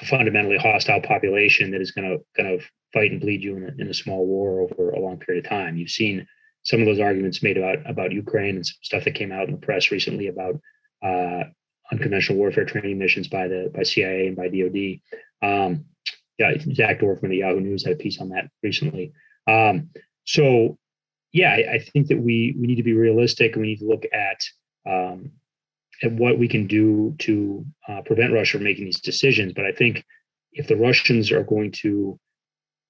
a 0.00 0.06
fundamentally 0.06 0.56
hostile 0.56 1.00
population 1.00 1.72
that 1.72 1.80
is 1.80 1.90
going 1.90 2.08
to 2.08 2.24
kind 2.40 2.54
of 2.54 2.62
fight 2.92 3.10
and 3.10 3.20
bleed 3.20 3.42
you 3.42 3.56
in 3.56 3.64
a, 3.64 3.82
in 3.82 3.88
a 3.88 3.94
small 3.94 4.24
war 4.24 4.60
over 4.60 4.90
a 4.90 5.00
long 5.00 5.18
period 5.18 5.44
of 5.44 5.50
time? 5.50 5.76
You've 5.76 5.90
seen 5.90 6.26
some 6.62 6.78
of 6.78 6.86
those 6.86 7.00
arguments 7.00 7.42
made 7.42 7.56
about 7.56 7.78
about 7.86 8.12
Ukraine 8.12 8.56
and 8.56 8.66
some 8.66 8.76
stuff 8.82 9.04
that 9.04 9.16
came 9.16 9.32
out 9.32 9.48
in 9.48 9.52
the 9.52 9.66
press 9.66 9.90
recently 9.90 10.28
about 10.28 10.60
uh, 11.02 11.44
unconventional 11.90 12.38
warfare 12.38 12.64
training 12.64 12.98
missions 12.98 13.28
by 13.28 13.48
the 13.48 13.70
by 13.74 13.82
CIA 13.82 14.28
and 14.28 14.36
by 14.36 14.48
DoD. 14.48 15.00
Um, 15.42 15.86
yeah, 16.38 16.54
Zach 16.74 17.00
Dorfman 17.00 17.26
of 17.26 17.32
Yahoo 17.32 17.60
News 17.60 17.84
had 17.84 17.94
a 17.94 17.96
piece 17.96 18.20
on 18.20 18.30
that 18.30 18.48
recently. 18.62 19.12
Um, 19.46 19.90
so, 20.24 20.78
yeah, 21.32 21.50
I, 21.50 21.74
I, 21.74 21.78
think 21.78 22.08
that 22.08 22.18
we 22.18 22.56
we 22.58 22.66
need 22.66 22.76
to 22.76 22.82
be 22.82 22.94
realistic 22.94 23.52
and 23.52 23.62
we 23.62 23.68
need 23.68 23.80
to 23.80 23.88
look 23.88 24.04
at 24.12 24.40
um, 24.90 25.32
at 26.02 26.12
what 26.12 26.38
we 26.38 26.48
can 26.48 26.66
do 26.66 27.14
to 27.20 27.64
uh, 27.88 28.02
prevent 28.02 28.32
Russia 28.32 28.58
from 28.58 28.64
making 28.64 28.84
these 28.84 29.00
decisions. 29.00 29.52
But 29.52 29.66
I 29.66 29.72
think 29.72 30.04
if 30.52 30.68
the 30.68 30.76
Russians 30.76 31.30
are 31.30 31.44
going 31.44 31.72
to 31.82 32.18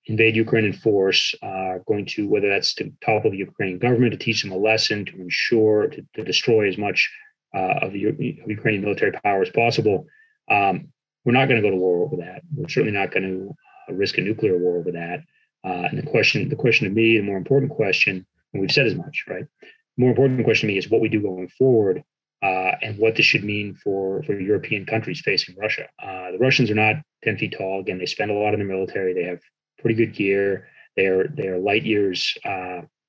invade 0.07 0.37
Ukraine 0.37 0.65
in 0.65 0.73
force, 0.73 1.35
uh, 1.43 1.79
going 1.87 2.07
to 2.07 2.29
whether 2.29 2.49
that's 2.49 2.75
to 2.75 2.93
topple 3.05 3.31
the 3.31 3.37
Ukrainian 3.39 3.79
government, 3.79 4.13
to 4.13 4.19
teach 4.19 4.43
them 4.43 4.53
a 4.53 4.57
lesson, 4.57 5.05
to 5.07 5.21
ensure 5.21 5.89
to, 5.89 6.05
to 6.15 6.25
destroy 6.25 6.69
as 6.69 6.79
much 6.79 7.11
uh, 7.55 7.79
of 7.83 7.93
the 7.93 8.07
of 8.07 8.19
Ukrainian 8.21 8.83
military 8.83 9.13
power 9.13 9.43
as 9.43 9.51
possible. 9.51 10.07
Um, 10.51 10.89
we're 11.25 11.33
not 11.33 11.49
going 11.49 11.63
to 11.63 11.67
go 11.67 11.71
to 11.71 11.77
war 11.77 12.05
over 12.05 12.17
that. 12.17 12.43
We're 12.55 12.69
certainly 12.69 12.97
not 12.97 13.13
going 13.13 13.23
to 13.23 13.55
uh, 13.89 13.95
risk 13.95 14.19
a 14.19 14.23
nuclear 14.23 14.59
war 14.59 14.79
over 14.79 14.93
that. 14.93 15.21
Uh, 15.65 15.87
and 15.89 15.99
the 15.99 16.11
question, 16.11 16.49
the 16.49 16.57
question 16.57 16.89
to 16.89 16.95
me, 16.95 17.17
the 17.17 17.23
more 17.23 17.37
important 17.37 17.71
question, 17.71 18.27
and 18.53 18.61
we've 18.61 18.73
said 18.73 18.87
as 18.87 18.97
much, 18.97 19.25
right? 19.29 19.45
The 19.61 20.01
more 20.01 20.11
important 20.11 20.43
question 20.45 20.69
to 20.69 20.73
me 20.73 20.79
is 20.79 20.91
what 20.91 21.01
we 21.01 21.09
do 21.09 21.21
going 21.21 21.49
forward, 21.49 22.03
uh, 22.43 22.73
and 22.83 22.99
what 22.99 23.15
this 23.15 23.27
should 23.27 23.45
mean 23.45 23.75
for 23.75 24.23
for 24.25 24.39
European 24.39 24.85
countries 24.85 25.23
facing 25.25 25.55
Russia. 25.57 25.87
Uh, 26.03 26.33
the 26.33 26.39
Russians 26.39 26.71
are 26.71 26.75
not 26.75 26.97
ten 27.23 27.39
feet 27.39 27.55
tall. 27.57 27.81
Again, 27.81 27.99
they 27.99 28.07
spend 28.07 28.31
a 28.31 28.35
lot 28.35 28.55
in 28.55 28.59
the 28.59 28.67
military. 28.67 29.15
They 29.15 29.25
have 29.25 29.41
pretty 29.79 29.95
good 29.95 30.15
gear. 30.15 30.69
They 30.97 31.07
are 31.07 31.29
they 31.29 31.47
are 31.47 31.59
light 31.59 31.85
years 31.85 32.37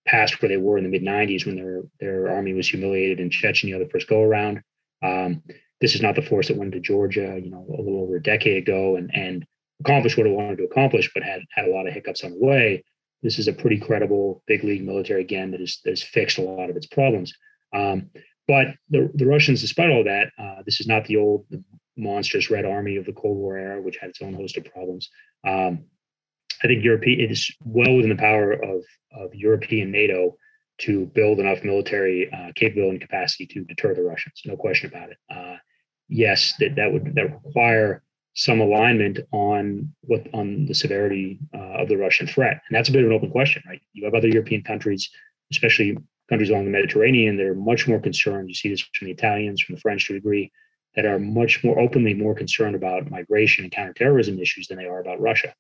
past 0.06 0.41
where 0.41 0.49
they 0.49 0.58
were 0.58 0.78
in 0.78 0.84
the 0.84 0.89
mid 0.89 1.04
90s 1.04 1.45
when 1.45 1.56
their 1.56 1.84
their 1.99 2.30
army 2.30 2.54
was 2.54 2.70
humiliated 2.70 3.20
in 3.20 3.30
Chechnya 3.30 3.80
the 3.80 3.89
first 3.89 4.08
go 4.08 4.22
around. 4.22 4.62
Um, 5.01 5.43
this 5.82 5.95
is 5.95 6.01
not 6.01 6.16
the 6.16 6.22
force 6.22 6.47
that 6.47 6.58
went 6.58 6.74
to 6.74 6.80
Georgia, 6.80 7.39
you 7.41 7.49
know, 7.49 7.66
a 7.68 7.82
little 7.82 8.01
over 8.01 8.18
a 8.18 8.24
decade 8.24 8.64
ago 8.64 8.95
and 8.95 9.12
and 9.14 9.45
accomplished 9.80 10.18
what 10.18 10.28
it 10.28 10.32
wanted 10.32 10.58
to 10.58 10.66
accomplish, 10.66 11.12
but 11.14 11.24
had 11.24 11.41
had 11.51 11.66
a 11.66 11.72
lot 11.72 11.88
of 11.88 11.93
hiccups 11.93 12.24
on 12.24 12.32
the 12.32 12.45
way. 12.45 12.84
This 13.22 13.39
is 13.39 13.47
a 13.47 13.54
pretty 13.54 13.80
credible 13.80 14.43
big 14.47 14.64
league 14.64 14.84
military 14.84 15.22
again 15.22 15.51
that 15.51 15.62
is 15.62 15.80
that 15.84 15.91
has 15.91 16.04
fixed 16.04 16.38
a 16.38 16.41
lot 16.41 16.70
of 16.70 16.76
its 16.76 16.88
problems. 16.88 17.34
Um, 17.74 18.10
but 18.47 18.68
the, 18.89 19.10
the 19.14 19.26
Russians, 19.26 19.62
despite 19.62 19.89
all 19.89 20.04
that, 20.04 20.32
uh, 20.38 20.64
this 20.66 20.82
is 20.82 20.88
not 20.88 21.06
the 21.06 21.18
old 21.18 21.45
monstrous 21.95 22.49
Red 22.49 22.66
Army 22.66 22.97
of 22.97 23.06
the 23.06 23.14
Cold 23.14 23.38
War 23.38 23.58
era, 23.58 23.82
which 23.82 23.97
had 23.97 24.10
its 24.10 24.22
own 24.22 24.34
host 24.34 24.58
of 24.58 24.66
problems. 24.66 25.10
Um, 25.47 25.86
I 26.64 26.68
think 26.68 26.84
Europe 26.84 27.07
it 27.07 27.32
is 27.32 27.51
well 27.64 27.95
within 27.95 28.09
the 28.09 28.16
power 28.16 28.53
of 28.53 28.84
of 29.11 29.36
European 29.36 29.91
NATO 29.91 30.38
to 30.80 31.05
build 31.07 31.39
enough 31.39 31.64
military 31.64 32.32
uh, 32.32 32.51
capability 32.55 32.91
and 32.91 33.01
capacity 33.01 33.45
to 33.47 33.64
deter 33.64 33.93
the 33.93 34.01
Russians. 34.01 34.41
No 34.45 34.57
question 34.57 34.89
about 34.89 35.11
it. 35.11 35.18
Uh, 35.30 35.57
yes, 36.07 36.53
that 36.59 36.76
that 36.76 36.91
would 36.91 37.16
that 37.16 37.43
require 37.45 38.03
some 38.36 38.61
alignment 38.61 39.20
on 39.32 39.93
what 40.01 40.28
on 40.34 40.66
the 40.66 40.74
severity 40.74 41.39
uh, 41.53 41.82
of 41.82 41.89
the 41.89 41.97
Russian 41.97 42.28
threat, 42.28 42.61
and 42.68 42.76
that's 42.76 42.89
a 42.89 42.91
bit 42.91 43.03
of 43.03 43.09
an 43.09 43.16
open 43.16 43.30
question, 43.30 43.61
right? 43.68 43.82
You 43.93 44.05
have 44.05 44.16
other 44.16 44.28
European 44.28 44.64
countries, 44.64 45.09
especially 45.51 45.97
countries 46.30 46.49
along 46.49 46.66
the 46.66 46.72
Mediterranean, 46.72 47.38
that 47.38 47.45
are 47.45 47.55
much 47.55 47.88
more 47.88 47.99
concerned. 47.99 48.49
You 48.49 48.55
see 48.55 48.70
this 48.70 48.82
from 48.82 49.07
the 49.07 49.11
Italians, 49.11 49.61
from 49.61 49.76
the 49.76 49.82
French 49.82 50.07
to 50.07 50.14
a 50.14 50.16
degree, 50.16 50.51
that 50.95 51.05
are 51.05 51.20
much 51.20 51.64
more 51.64 51.78
openly 51.80 52.14
more 52.14 52.34
concerned 52.34 52.76
about 52.76 53.11
migration 53.11 53.66
and 53.66 53.72
counterterrorism 53.72 54.39
issues 54.39 54.68
than 54.68 54.78
they 54.78 54.86
are 54.86 55.01
about 55.01 55.20
Russia. 55.20 55.53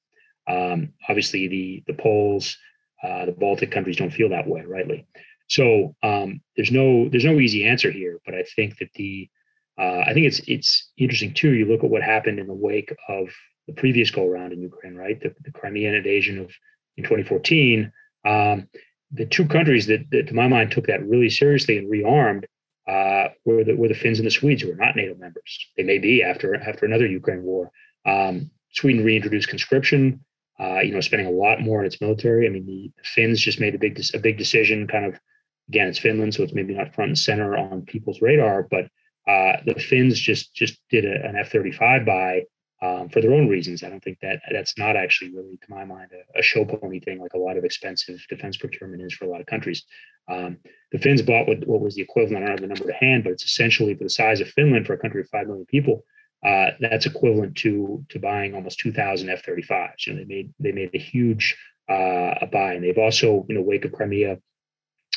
Um, 0.47 0.93
obviously, 1.07 1.47
the 1.47 1.83
the 1.87 1.93
Poles, 1.93 2.57
uh, 3.03 3.25
the 3.25 3.31
Baltic 3.31 3.71
countries 3.71 3.97
don't 3.97 4.13
feel 4.13 4.29
that 4.29 4.47
way, 4.47 4.61
rightly. 4.61 5.05
So 5.47 5.95
um, 6.03 6.41
there's 6.55 6.71
no 6.71 7.09
there's 7.09 7.25
no 7.25 7.39
easy 7.39 7.65
answer 7.65 7.91
here, 7.91 8.19
but 8.25 8.35
I 8.35 8.43
think 8.55 8.77
that 8.79 8.89
the 8.95 9.29
uh, 9.77 10.03
I 10.05 10.13
think 10.13 10.27
it's 10.27 10.41
it's 10.47 10.91
interesting 10.97 11.33
too. 11.33 11.51
You 11.53 11.65
look 11.65 11.83
at 11.83 11.89
what 11.89 12.03
happened 12.03 12.39
in 12.39 12.47
the 12.47 12.53
wake 12.53 12.93
of 13.09 13.29
the 13.67 13.73
previous 13.73 14.11
go 14.11 14.27
around 14.27 14.51
in 14.51 14.61
Ukraine, 14.61 14.95
right? 14.95 15.19
The, 15.19 15.33
the 15.43 15.51
Crimean 15.51 15.95
invasion 15.95 16.37
of 16.39 16.51
in 16.97 17.03
2014. 17.03 17.91
Um, 18.25 18.67
the 19.11 19.25
two 19.25 19.45
countries 19.45 19.85
that, 19.87 20.09
that, 20.11 20.27
to 20.27 20.33
my 20.33 20.47
mind, 20.47 20.71
took 20.71 20.87
that 20.87 21.07
really 21.07 21.29
seriously 21.29 21.77
and 21.77 21.89
rearmed 21.89 22.45
uh, 22.87 23.29
were 23.45 23.63
the 23.63 23.75
were 23.75 23.87
the 23.87 23.93
Finns 23.93 24.19
and 24.19 24.25
the 24.25 24.31
Swedes, 24.31 24.61
who 24.61 24.69
were 24.69 24.75
not 24.75 24.95
NATO 24.95 25.15
members. 25.15 25.67
They 25.77 25.83
may 25.83 25.99
be 25.99 26.23
after 26.23 26.55
after 26.55 26.85
another 26.85 27.05
Ukraine 27.05 27.43
war. 27.43 27.71
Um, 28.05 28.51
Sweden 28.71 29.05
reintroduced 29.05 29.47
conscription 29.47 30.25
uh, 30.59 30.79
you 30.79 30.91
know, 30.91 31.01
spending 31.01 31.27
a 31.27 31.31
lot 31.31 31.61
more 31.61 31.79
on 31.79 31.85
its 31.85 31.99
military. 31.99 32.45
I 32.45 32.49
mean, 32.49 32.65
the, 32.65 32.91
Finns 33.03 33.39
just 33.39 33.59
made 33.59 33.75
a 33.75 33.79
big 33.79 33.99
a 34.13 34.19
big 34.19 34.37
decision. 34.37 34.87
Kind 34.87 35.05
of 35.05 35.19
again, 35.69 35.87
it's 35.87 35.99
Finland, 35.99 36.33
so 36.33 36.43
it's 36.43 36.53
maybe 36.53 36.75
not 36.75 36.93
front 36.93 37.09
and 37.09 37.17
center 37.17 37.57
on 37.57 37.83
people's 37.83 38.21
radar, 38.21 38.67
but 38.69 38.85
uh, 39.27 39.57
the 39.65 39.75
Finns 39.75 40.19
just 40.19 40.53
just 40.53 40.79
did 40.89 41.05
a, 41.05 41.25
an 41.27 41.35
F 41.35 41.51
thirty 41.51 41.71
five 41.71 42.05
buy 42.05 42.43
um, 42.81 43.09
for 43.09 43.21
their 43.21 43.33
own 43.33 43.47
reasons. 43.47 43.83
I 43.83 43.89
don't 43.89 44.03
think 44.03 44.19
that 44.21 44.41
that's 44.51 44.77
not 44.77 44.95
actually 44.95 45.33
really, 45.33 45.57
to 45.57 45.67
my 45.69 45.85
mind, 45.85 46.09
a, 46.11 46.39
a 46.39 46.43
show 46.43 46.65
pony 46.65 46.99
thing 46.99 47.19
like 47.19 47.33
a 47.33 47.37
lot 47.37 47.57
of 47.57 47.63
expensive 47.63 48.19
defense 48.29 48.57
procurement 48.57 49.01
is 49.01 49.13
for 49.13 49.25
a 49.25 49.29
lot 49.29 49.41
of 49.41 49.47
countries. 49.47 49.83
Um, 50.29 50.57
the 50.91 50.99
Finns 50.99 51.21
bought 51.21 51.47
what, 51.47 51.65
what 51.65 51.81
was 51.81 51.95
the 51.95 52.01
equivalent. 52.01 52.43
I 52.43 52.47
don't 52.47 52.51
have 52.51 52.61
the 52.61 52.67
number 52.67 52.85
to 52.85 53.05
hand, 53.05 53.23
but 53.23 53.31
it's 53.31 53.45
essentially 53.45 53.95
for 53.95 54.03
the 54.03 54.09
size 54.09 54.41
of 54.41 54.49
Finland 54.49 54.85
for 54.85 54.93
a 54.93 54.97
country 54.97 55.21
of 55.21 55.29
five 55.29 55.47
million 55.47 55.65
people 55.65 56.03
uh, 56.45 56.71
that's 56.79 57.05
equivalent 57.05 57.55
to 57.57 58.05
to 58.09 58.19
buying 58.19 58.53
almost 58.53 58.79
2,000 58.79 59.29
F-35s. 59.29 60.07
You 60.07 60.13
know, 60.13 60.19
they 60.19 60.25
made 60.25 60.53
they 60.59 60.71
made 60.71 60.89
a 60.93 60.99
huge 60.99 61.57
uh, 61.89 62.35
a 62.41 62.47
buy, 62.51 62.73
and 62.73 62.83
they've 62.83 62.97
also, 62.97 63.45
you 63.47 63.55
know, 63.55 63.61
wake 63.61 63.85
of 63.85 63.91
Crimea, 63.91 64.39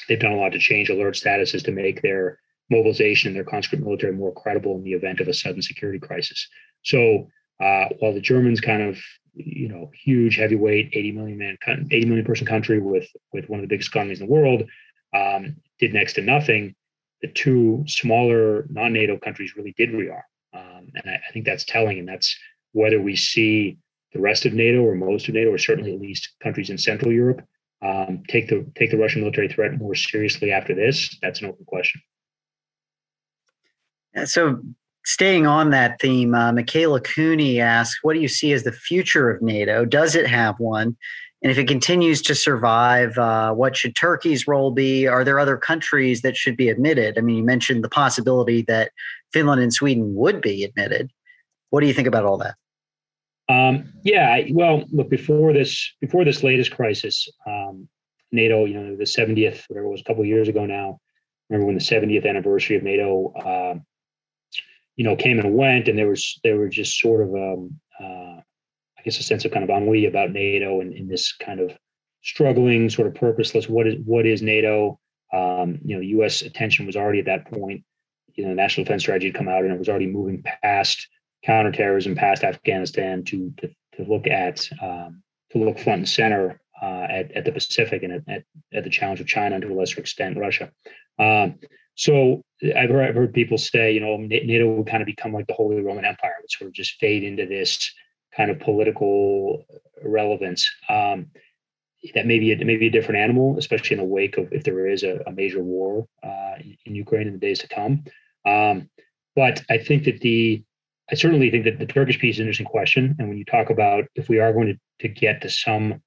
they've 0.08 0.20
done 0.20 0.32
a 0.32 0.36
lot 0.36 0.52
to 0.52 0.58
change 0.58 0.88
alert 0.90 1.14
statuses 1.14 1.64
to 1.64 1.72
make 1.72 2.02
their 2.02 2.38
mobilization 2.70 3.28
and 3.28 3.36
their 3.36 3.44
conscript 3.44 3.84
military 3.84 4.12
more 4.12 4.34
credible 4.34 4.76
in 4.76 4.82
the 4.82 4.92
event 4.92 5.20
of 5.20 5.28
a 5.28 5.34
sudden 5.34 5.62
security 5.62 6.00
crisis. 6.00 6.48
So 6.82 7.28
uh, 7.60 7.86
while 7.98 8.12
the 8.12 8.20
Germans 8.20 8.60
kind 8.60 8.82
of 8.82 8.98
you 9.36 9.68
know 9.68 9.90
huge 9.92 10.36
heavyweight 10.36 10.90
80 10.94 11.12
million 11.12 11.38
man 11.38 11.58
80 11.90 12.06
million 12.06 12.24
person 12.24 12.46
country 12.46 12.78
with 12.78 13.06
with 13.32 13.48
one 13.48 13.60
of 13.60 13.62
the 13.62 13.68
biggest 13.68 13.90
economies 13.90 14.20
in 14.20 14.26
the 14.26 14.32
world 14.32 14.64
um, 15.14 15.56
did 15.78 15.92
next 15.92 16.14
to 16.14 16.22
nothing 16.22 16.74
the 17.20 17.28
two 17.28 17.84
smaller 17.86 18.66
non-nato 18.70 19.18
countries 19.18 19.54
really 19.54 19.74
did 19.76 19.90
rearm 19.90 20.22
and 20.94 21.10
I, 21.10 21.14
I, 21.14 21.32
think 21.32 21.44
that's 21.44 21.64
telling 21.64 21.98
and 21.98 22.08
that's 22.08 22.36
whether 22.72 23.00
we 23.00 23.16
see 23.16 23.78
the 24.12 24.20
rest 24.20 24.46
of 24.46 24.52
nato 24.52 24.80
or 24.80 24.94
most 24.94 25.28
of 25.28 25.34
nato 25.34 25.50
or 25.50 25.58
certainly 25.58 25.94
at 25.94 26.00
least 26.00 26.34
countries 26.42 26.70
in 26.70 26.78
central 26.78 27.12
europe 27.12 27.42
um, 27.82 28.22
take 28.28 28.48
the 28.48 28.66
take 28.74 28.90
the 28.90 28.98
russian 28.98 29.20
military 29.22 29.48
threat 29.48 29.78
more 29.78 29.94
seriously 29.94 30.52
after 30.52 30.74
this 30.74 31.16
that's 31.22 31.40
an 31.40 31.48
open 31.48 31.64
question 31.64 32.00
so 34.24 34.60
staying 35.04 35.46
on 35.46 35.70
that 35.70 36.00
theme, 36.00 36.34
uh, 36.34 36.52
Michaela 36.52 37.00
Cooney 37.00 37.60
asks, 37.60 38.02
"What 38.02 38.14
do 38.14 38.20
you 38.20 38.28
see 38.28 38.52
as 38.52 38.64
the 38.64 38.72
future 38.72 39.30
of 39.30 39.42
NATO? 39.42 39.84
Does 39.84 40.14
it 40.14 40.26
have 40.26 40.58
one? 40.58 40.96
And 41.42 41.52
if 41.52 41.58
it 41.58 41.68
continues 41.68 42.22
to 42.22 42.34
survive, 42.34 43.16
uh, 43.18 43.52
what 43.52 43.76
should 43.76 43.94
Turkey's 43.94 44.48
role 44.48 44.70
be? 44.70 45.06
Are 45.06 45.22
there 45.22 45.38
other 45.38 45.56
countries 45.56 46.22
that 46.22 46.36
should 46.36 46.56
be 46.56 46.68
admitted? 46.68 47.18
I 47.18 47.20
mean, 47.20 47.36
you 47.36 47.44
mentioned 47.44 47.84
the 47.84 47.88
possibility 47.88 48.62
that 48.62 48.90
Finland 49.32 49.60
and 49.60 49.72
Sweden 49.72 50.14
would 50.14 50.40
be 50.40 50.64
admitted. 50.64 51.10
What 51.70 51.80
do 51.80 51.86
you 51.86 51.94
think 51.94 52.08
about 52.08 52.24
all 52.24 52.38
that?" 52.38 52.54
Um, 53.48 53.92
yeah, 54.02 54.40
well, 54.50 54.84
look 54.90 55.08
before 55.08 55.52
this 55.52 55.92
before 56.00 56.24
this 56.24 56.42
latest 56.42 56.72
crisis, 56.72 57.28
um, 57.46 57.88
NATO, 58.32 58.64
you 58.64 58.74
know, 58.74 58.96
the 58.96 59.04
70th, 59.04 59.64
whatever 59.68 59.86
it 59.86 59.90
was, 59.90 60.00
a 60.00 60.04
couple 60.04 60.24
years 60.24 60.48
ago 60.48 60.66
now. 60.66 60.98
Remember 61.48 61.66
when 61.66 61.76
the 61.76 61.80
70th 61.80 62.28
anniversary 62.28 62.76
of 62.76 62.82
NATO 62.82 63.32
uh, 63.34 63.78
you 64.96 65.04
know, 65.04 65.14
came 65.14 65.38
and 65.38 65.54
went, 65.54 65.88
and 65.88 65.98
there 65.98 66.08
was 66.08 66.40
there 66.42 66.56
were 66.56 66.68
just 66.68 66.98
sort 66.98 67.22
of 67.22 67.34
um, 67.34 67.78
uh, 68.00 68.40
I 68.98 69.02
guess 69.04 69.18
a 69.18 69.22
sense 69.22 69.44
of 69.44 69.52
kind 69.52 69.62
of 69.62 69.70
ennui 69.70 70.06
about 70.06 70.32
NATO 70.32 70.80
and 70.80 70.92
in 70.92 71.06
this 71.06 71.34
kind 71.34 71.60
of 71.60 71.70
struggling, 72.22 72.88
sort 72.88 73.06
of 73.06 73.14
purposeless. 73.14 73.68
What 73.68 73.86
is 73.86 73.96
what 74.04 74.26
is 74.26 74.42
NATO? 74.42 74.98
Um, 75.32 75.78
you 75.84 75.96
know, 75.96 76.00
U.S. 76.00 76.42
attention 76.42 76.86
was 76.86 76.96
already 76.96 77.18
at 77.18 77.26
that 77.26 77.50
point. 77.52 77.84
You 78.36 78.44
know, 78.44 78.50
the 78.50 78.56
national 78.56 78.84
defense 78.84 79.02
strategy 79.02 79.28
had 79.28 79.34
come 79.34 79.48
out, 79.48 79.64
and 79.64 79.72
it 79.72 79.78
was 79.78 79.88
already 79.88 80.06
moving 80.06 80.42
past 80.62 81.08
counterterrorism, 81.44 82.14
past 82.14 82.44
Afghanistan, 82.44 83.24
to 83.24 83.52
to, 83.58 83.68
to 83.96 84.04
look 84.04 84.26
at 84.26 84.68
um, 84.82 85.22
to 85.52 85.58
look 85.58 85.78
front 85.78 86.00
and 86.00 86.08
center 86.08 86.60
uh, 86.82 87.06
at, 87.08 87.32
at 87.32 87.44
the 87.44 87.52
Pacific 87.52 88.02
and 88.02 88.22
at, 88.28 88.44
at, 88.74 88.84
the 88.84 88.90
challenge 88.90 89.20
of 89.20 89.26
China 89.26 89.54
and 89.54 89.62
to 89.62 89.72
a 89.72 89.74
lesser 89.74 90.00
extent 90.00 90.36
Russia. 90.36 90.70
Um, 91.18 91.58
so 91.94 92.42
I've 92.62 92.90
heard, 92.90 93.08
I've 93.08 93.14
heard 93.14 93.32
people 93.32 93.56
say, 93.56 93.92
you 93.92 94.00
know, 94.00 94.16
NATO 94.18 94.68
would 94.74 94.86
kind 94.86 95.02
of 95.02 95.06
become 95.06 95.32
like 95.32 95.46
the 95.46 95.54
Holy 95.54 95.80
Roman 95.80 96.04
Empire, 96.04 96.34
would 96.40 96.50
sort 96.50 96.68
of 96.68 96.74
just 96.74 97.00
fade 97.00 97.24
into 97.24 97.46
this 97.46 97.90
kind 98.36 98.50
of 98.50 98.60
political 98.60 99.64
relevance. 100.04 100.70
Um, 100.88 101.28
that 102.14 102.26
may 102.26 102.38
be 102.38 102.52
a, 102.52 102.64
maybe 102.64 102.86
a 102.86 102.90
different 102.90 103.20
animal, 103.20 103.58
especially 103.58 103.94
in 103.94 103.98
the 103.98 104.04
wake 104.04 104.36
of 104.36 104.52
if 104.52 104.62
there 104.62 104.86
is 104.86 105.02
a, 105.02 105.22
a 105.26 105.32
major 105.32 105.62
war 105.62 106.06
uh, 106.22 106.54
in, 106.84 106.94
Ukraine 106.94 107.26
in 107.26 107.32
the 107.32 107.38
days 107.38 107.58
to 107.60 107.68
come. 107.68 108.04
Um, 108.46 108.88
but 109.34 109.62
I 109.68 109.78
think 109.78 110.04
that 110.04 110.20
the 110.20 110.62
I 111.10 111.14
certainly 111.14 111.50
think 111.50 111.64
that 111.64 111.78
the 111.78 111.86
Turkish 111.86 112.18
piece 112.18 112.36
is 112.36 112.40
an 112.40 112.46
interesting 112.46 112.66
question. 112.66 113.14
And 113.18 113.28
when 113.28 113.38
you 113.38 113.44
talk 113.44 113.70
about 113.70 114.04
if 114.16 114.28
we 114.28 114.40
are 114.40 114.52
going 114.52 114.66
to, 114.66 114.78
to 115.06 115.08
get 115.08 115.40
to 115.42 115.50
some, 115.50 116.02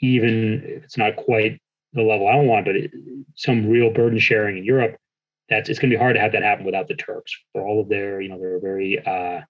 even 0.00 0.62
if 0.64 0.84
it's 0.84 0.98
not 0.98 1.16
quite 1.16 1.58
the 1.94 2.02
level 2.02 2.28
I 2.28 2.36
want, 2.36 2.66
but 2.66 2.76
it, 2.76 2.90
some 3.34 3.68
real 3.68 3.90
burden 3.90 4.18
sharing 4.18 4.58
in 4.58 4.64
Europe, 4.64 4.96
that's 5.48 5.68
it's 5.68 5.78
going 5.78 5.90
to 5.90 5.96
be 5.96 6.00
hard 6.00 6.16
to 6.16 6.20
have 6.20 6.32
that 6.32 6.42
happen 6.42 6.66
without 6.66 6.88
the 6.88 6.94
Turks 6.94 7.34
for 7.52 7.66
all 7.66 7.80
of 7.80 7.88
their, 7.88 8.20
you 8.20 8.28
know, 8.28 8.38
they're 8.38 8.56
a 8.56 8.60
very 8.60 9.04
uh, 9.04 9.40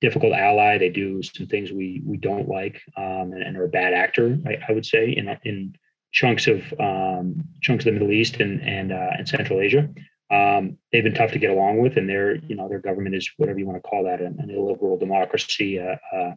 difficult 0.00 0.32
ally. 0.32 0.78
They 0.78 0.88
do 0.90 1.22
some 1.22 1.46
things 1.46 1.72
we 1.72 2.02
we 2.04 2.16
don't 2.16 2.48
like, 2.48 2.80
um, 2.96 3.32
and, 3.32 3.42
and, 3.42 3.56
are 3.56 3.64
a 3.64 3.68
bad 3.68 3.94
actor. 3.94 4.38
I, 4.46 4.58
I, 4.68 4.72
would 4.72 4.84
say 4.84 5.10
in 5.10 5.28
in 5.44 5.74
chunks 6.12 6.46
of 6.46 6.72
um, 6.78 7.42
chunks 7.62 7.86
of 7.86 7.86
the 7.86 7.92
Middle 7.92 8.12
East 8.12 8.36
and 8.36 8.60
and 8.62 8.92
uh, 8.92 9.10
and 9.16 9.28
Central 9.28 9.60
Asia. 9.60 9.88
Um, 10.32 10.78
they've 10.90 11.04
been 11.04 11.14
tough 11.14 11.32
to 11.32 11.38
get 11.38 11.50
along 11.50 11.78
with, 11.78 11.98
and 11.98 12.08
their 12.08 12.36
you 12.36 12.56
know 12.56 12.68
their 12.68 12.80
government 12.80 13.14
is 13.14 13.30
whatever 13.36 13.58
you 13.58 13.66
want 13.66 13.82
to 13.82 13.88
call 13.88 14.04
that 14.04 14.20
an, 14.20 14.36
an 14.38 14.50
illiberal 14.50 14.96
democracy, 14.96 15.78
uh, 15.78 15.96
uh, 16.16 16.32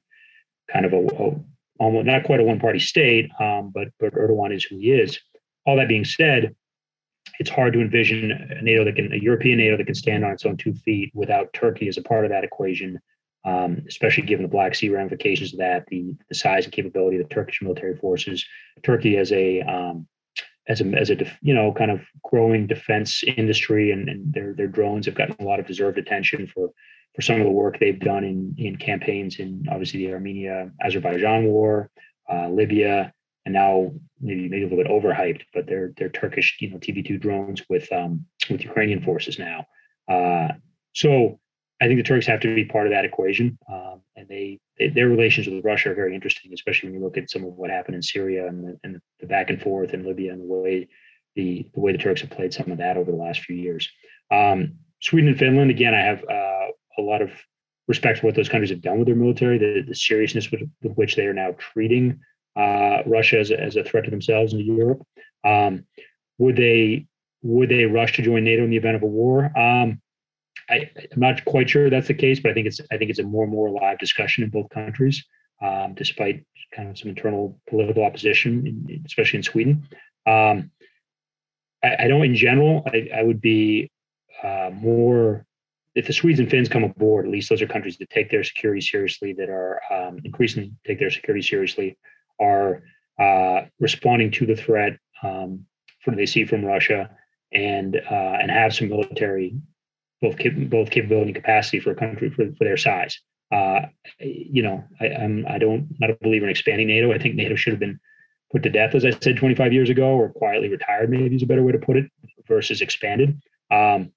kind 0.71 0.85
of 0.85 0.93
a, 0.93 0.97
a, 0.97 1.39
almost 1.79 2.05
not 2.05 2.25
quite 2.25 2.41
a 2.41 2.43
one 2.43 2.59
party 2.59 2.79
state, 2.79 3.31
um, 3.39 3.71
but 3.73 3.87
but 3.99 4.13
Erdogan 4.13 4.53
is 4.53 4.65
who 4.65 4.77
he 4.77 4.91
is. 4.91 5.17
All 5.65 5.77
that 5.77 5.87
being 5.87 6.03
said, 6.05 6.53
it's 7.39 7.49
hard 7.49 7.73
to 7.73 7.81
envision 7.81 8.31
a 8.31 8.61
NATO 8.61 8.83
that 8.83 8.97
can, 8.97 9.13
a 9.13 9.17
European 9.17 9.59
NATO 9.59 9.77
that 9.77 9.85
can 9.85 9.95
stand 9.95 10.25
on 10.25 10.31
its 10.31 10.45
own 10.45 10.57
two 10.57 10.73
feet 10.73 11.11
without 11.13 11.53
Turkey 11.53 11.87
as 11.87 11.97
a 11.97 12.01
part 12.01 12.25
of 12.25 12.31
that 12.31 12.43
equation, 12.43 12.99
um, 13.45 13.81
especially 13.87 14.23
given 14.23 14.43
the 14.43 14.51
Black 14.51 14.75
Sea 14.75 14.89
ramifications 14.89 15.53
of 15.53 15.59
that, 15.59 15.85
the, 15.87 16.13
the 16.29 16.35
size 16.35 16.65
and 16.65 16.73
capability 16.73 17.17
of 17.17 17.27
the 17.27 17.33
Turkish 17.33 17.61
military 17.61 17.95
forces. 17.95 18.45
Turkey 18.83 19.17
as 19.17 19.31
a 19.31 19.61
um, 19.61 20.07
as 20.68 20.82
a 20.82 20.86
as 20.93 21.09
a 21.09 21.18
you 21.41 21.53
know 21.53 21.72
kind 21.74 21.91
of 21.91 22.01
growing 22.24 22.68
defense 22.68 23.24
industry, 23.38 23.91
and, 23.91 24.09
and 24.09 24.34
their 24.34 24.53
their 24.53 24.68
drones 24.68 25.05
have 25.05 25.16
gotten 25.16 25.36
a 25.39 25.43
lot 25.43 25.59
of 25.59 25.68
deserved 25.68 25.97
attention 25.97 26.47
for 26.47 26.70
for 27.16 27.22
some 27.22 27.39
of 27.39 27.45
the 27.45 27.51
work 27.51 27.80
they've 27.80 27.99
done 27.99 28.24
in 28.24 28.55
in 28.57 28.76
campaigns 28.76 29.39
in 29.39 29.66
obviously 29.72 30.05
the 30.05 30.13
Armenia 30.13 30.72
Azerbaijan 30.84 31.45
war, 31.45 31.89
uh, 32.32 32.49
Libya, 32.49 33.13
and 33.45 33.53
now 33.53 33.91
maybe 34.20 34.49
maybe 34.49 34.63
a 34.63 34.68
little 34.68 34.84
bit 34.84 34.91
overhyped, 34.91 35.43
but 35.53 35.68
they're 35.68 35.93
they're 35.97 36.09
Turkish, 36.09 36.57
you 36.59 36.70
know, 36.70 36.78
TB2 36.78 37.20
drones 37.22 37.61
with 37.70 37.91
um, 37.91 38.26
with 38.49 38.63
Ukrainian 38.63 39.01
forces 39.01 39.39
now. 39.39 39.66
Uh, 40.07 40.49
so 40.93 41.39
I 41.82 41.88
think 41.88 41.99
the 41.99 42.03
Turks 42.03 42.26
have 42.28 42.39
to 42.41 42.55
be 42.55 42.65
part 42.65 42.88
of 42.88 42.93
that 42.93 43.05
equation, 43.05 43.57
um, 43.71 44.01
and 44.15 44.28
they, 44.30 44.59
they, 44.80 44.89
their 44.89 45.09
relations 45.09 45.47
with 45.47 45.65
Russia 45.65 45.91
are 45.91 45.95
very 45.95 46.15
interesting, 46.15 46.53
especially 46.53 46.89
when 46.89 46.99
you 46.99 47.05
look 47.05 47.17
at 47.17 47.30
some 47.30 47.43
of 47.43 47.53
what 47.53 47.69
happened 47.69 47.95
in 47.95 48.01
Syria 48.01 48.47
and 48.47 48.63
the, 48.63 48.80
and 48.84 49.01
the 49.19 49.28
back 49.28 49.49
and 49.49 49.61
forth 49.61 49.93
in 49.93 50.05
Libya 50.05 50.32
and 50.32 50.41
the 50.41 50.45
way 50.45 50.88
the 51.36 51.67
the 51.73 51.80
way 51.80 51.91
the 51.91 51.97
Turks 51.97 52.21
have 52.21 52.30
played 52.30 52.53
some 52.53 52.71
of 52.71 52.78
that 52.78 52.95
over 52.95 53.11
the 53.11 53.17
last 53.17 53.41
few 53.41 53.57
years. 53.57 53.89
Um, 54.32 54.76
Sweden 55.01 55.30
and 55.30 55.38
Finland, 55.38 55.69
again, 55.69 55.93
I 55.93 56.01
have 56.01 56.23
uh, 56.23 56.67
a 56.97 57.01
lot 57.01 57.21
of 57.21 57.32
respect 57.88 58.19
for 58.19 58.28
what 58.28 58.36
those 58.36 58.49
countries 58.49 58.69
have 58.71 58.82
done 58.82 58.97
with 58.97 59.07
their 59.07 59.15
military, 59.15 59.57
the, 59.57 59.84
the 59.88 59.93
seriousness 59.95 60.49
with, 60.49 60.61
with 60.82 60.93
which 60.93 61.15
they 61.15 61.28
are 61.28 61.34
now 61.34 61.55
treating 61.59 62.19
uh, 62.55 62.99
Russia 63.05 63.39
as 63.39 63.51
a, 63.51 63.59
as 63.59 63.76
a 63.76 63.84
threat 63.84 64.05
to 64.05 64.11
themselves 64.11 64.53
and 64.53 64.61
to 64.61 64.65
Europe. 64.65 65.05
Um, 65.43 65.86
would 66.38 66.55
they 66.55 67.07
would 67.43 67.69
they 67.69 67.86
rush 67.86 68.15
to 68.15 68.23
join 68.23 68.43
NATO 68.43 68.63
in 68.63 68.71
the 68.71 68.78
event 68.78 68.95
of 68.95 69.03
a 69.03 69.07
war? 69.07 69.55
Um, 69.57 70.01
I, 70.70 70.89
am 70.95 71.20
not 71.20 71.45
quite 71.45 71.70
sure 71.70 71.89
that's 71.89 72.07
the 72.07 72.13
case, 72.13 72.39
but 72.39 72.51
I 72.51 72.53
think 72.53 72.68
it's 72.68 72.82
I 72.91 72.97
think 72.97 73.09
it's 73.09 73.20
a 73.20 73.24
more 73.24 73.43
and 73.43 73.51
more 73.51 73.70
live 73.70 73.99
discussion 73.99 74.43
in 74.43 74.49
both 74.49 74.70
countries, 74.70 75.24
um, 75.61 75.93
despite 75.95 76.45
kind 76.74 76.89
of 76.89 76.97
some 76.97 77.09
internal 77.09 77.59
political 77.68 78.03
opposition, 78.03 79.03
especially 79.05 79.38
in 79.38 79.43
Sweden. 79.43 79.88
Um, 80.26 80.72
I, 81.84 82.05
I, 82.05 82.07
don't, 82.07 82.26
in 82.26 82.36
general, 82.36 82.84
I, 82.91 83.09
I 83.16 83.24
would 83.24 83.41
be 83.41 83.91
uh, 84.43 84.72
more 84.74 85.45
if 85.93 86.07
the 86.07 86.13
Swedes 86.13 86.39
and 86.39 86.49
Finns 86.49 86.68
come 86.68 86.84
aboard. 86.84 87.26
At 87.26 87.32
least 87.32 87.49
those 87.49 87.61
are 87.61 87.68
countries 87.68 87.97
that 87.97 88.09
take 88.09 88.32
their 88.32 88.43
security 88.43 88.82
seriously, 88.82 89.34
that 89.34 89.49
are 89.49 89.82
um, 89.91 90.20
increasingly 90.24 90.74
take 90.86 90.99
their 90.99 91.11
security 91.11 91.41
seriously, 91.41 91.97
are 92.39 92.84
uh, 93.20 93.61
responding 93.80 94.32
to 94.32 94.45
the 94.45 94.55
threat 94.55 94.97
um, 95.24 95.66
from 96.03 96.16
they 96.16 96.26
see 96.26 96.45
from 96.45 96.66
Russia 96.66 97.09
and 97.53 97.95
uh, 97.95 98.38
and 98.41 98.51
have 98.51 98.76
some 98.76 98.89
military 98.89 99.55
both 100.26 100.38
cap- 100.38 100.69
both 100.69 100.89
capability 100.89 101.28
and 101.28 101.36
capacity 101.36 101.80
for 101.80 101.91
a 101.91 101.95
country 101.95 102.30
for, 102.30 102.45
for 102.57 102.63
their 102.63 102.78
size. 102.78 103.19
Uh, 103.51 103.82
you 104.19 104.63
know, 104.63 104.84
I, 104.99 105.07
I'm 105.09 105.45
I 105.47 105.57
don't 105.59 105.88
not 105.99 106.09
a 106.09 106.17
believer 106.21 106.45
in 106.45 106.51
expanding 106.51 106.88
NATO. 106.88 107.13
I 107.13 107.19
think 107.19 107.36
NATO 107.36 107.55
should 107.55 107.73
have 107.73 107.80
been 107.80 107.99
put 108.51 108.63
to 108.63 108.69
death, 108.69 108.95
as 108.95 109.05
I 109.05 109.11
said 109.11 109.38
25 109.38 109.73
years 109.73 109.89
ago, 109.89 110.07
or 110.07 110.30
quietly 110.30 110.69
retired. 110.69 111.09
Maybe 111.09 111.36
is 111.36 111.43
a 111.43 111.45
better 111.45 111.63
way 111.63 111.71
to 111.71 111.80
put 111.80 111.97
it, 111.97 112.05
versus 112.47 112.82
expanded. 112.82 113.39
Um, 113.71 114.11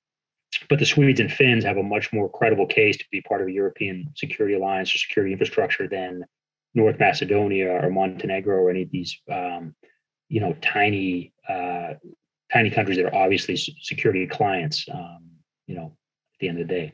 but 0.70 0.78
the 0.78 0.86
Swedes 0.86 1.20
and 1.20 1.30
Finns 1.30 1.64
have 1.64 1.76
a 1.76 1.82
much 1.82 2.12
more 2.12 2.30
credible 2.30 2.66
case 2.66 2.96
to 2.96 3.04
be 3.12 3.20
part 3.20 3.42
of 3.42 3.48
a 3.48 3.52
European 3.52 4.12
security 4.16 4.54
alliance 4.54 4.94
or 4.94 4.98
security 4.98 5.32
infrastructure 5.32 5.86
than 5.86 6.24
North 6.74 6.98
Macedonia 6.98 7.70
or 7.70 7.90
Montenegro 7.90 8.56
or 8.56 8.70
any 8.70 8.82
of 8.82 8.90
these, 8.90 9.20
um, 9.30 9.74
you 10.28 10.40
know, 10.40 10.54
tiny, 10.62 11.34
uh, 11.48 11.94
tiny 12.50 12.70
countries 12.70 12.96
that 12.96 13.06
are 13.06 13.14
obviously 13.14 13.56
security 13.56 14.26
clients. 14.26 14.86
Um, 14.92 15.28
you 15.66 15.74
know, 15.74 15.97
the 16.40 16.48
end 16.48 16.60
of 16.60 16.68
the 16.68 16.74
day. 16.74 16.92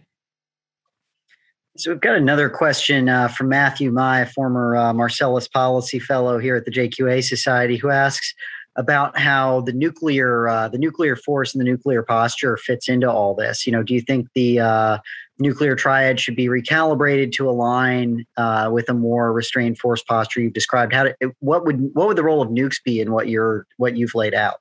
So 1.77 1.91
we've 1.91 2.01
got 2.01 2.15
another 2.15 2.49
question 2.49 3.09
uh, 3.09 3.27
from 3.27 3.49
Matthew 3.49 3.91
Mai, 3.91 4.27
former 4.27 4.77
uh, 4.77 4.93
Marcellus 4.93 5.49
Policy 5.49 5.99
Fellow 5.99 6.39
here 6.39 6.55
at 6.55 6.65
the 6.65 6.71
JQA 6.71 7.25
Society, 7.25 7.77
who 7.77 7.91
asks 7.91 8.33
about 8.77 9.19
how 9.19 9.61
the 9.63 9.73
nuclear 9.73 10.49
uh, 10.49 10.69
the 10.69 10.79
nuclear 10.79 11.17
force 11.17 11.53
and 11.55 11.61
the 11.61 11.65
nuclear 11.65 12.03
posture 12.03 12.57
fits 12.57 12.89
into 12.89 13.11
all 13.11 13.35
this. 13.35 13.67
You 13.67 13.73
know, 13.73 13.83
do 13.83 13.93
you 13.93 14.01
think 14.01 14.29
the 14.35 14.61
uh, 14.61 14.99
nuclear 15.41 15.75
triad 15.75 16.21
should 16.21 16.37
be 16.37 16.47
recalibrated 16.47 17.33
to 17.33 17.49
align 17.49 18.25
uh, 18.37 18.71
with 18.73 18.89
a 18.89 18.95
more 18.95 19.33
restrained 19.33 19.79
force 19.79 20.03
posture 20.03 20.41
you've 20.41 20.53
described? 20.53 20.93
How 20.93 21.05
to, 21.05 21.17
what 21.41 21.65
would 21.65 21.91
what 21.95 22.07
would 22.07 22.17
the 22.17 22.25
role 22.25 22.43
of 22.43 22.51
nukes 22.51 22.83
be 22.85 23.01
in 23.01 23.13
what 23.13 23.29
you're 23.29 23.67
what 23.79 23.97
you've 23.97 24.15
laid 24.15 24.35
out? 24.35 24.61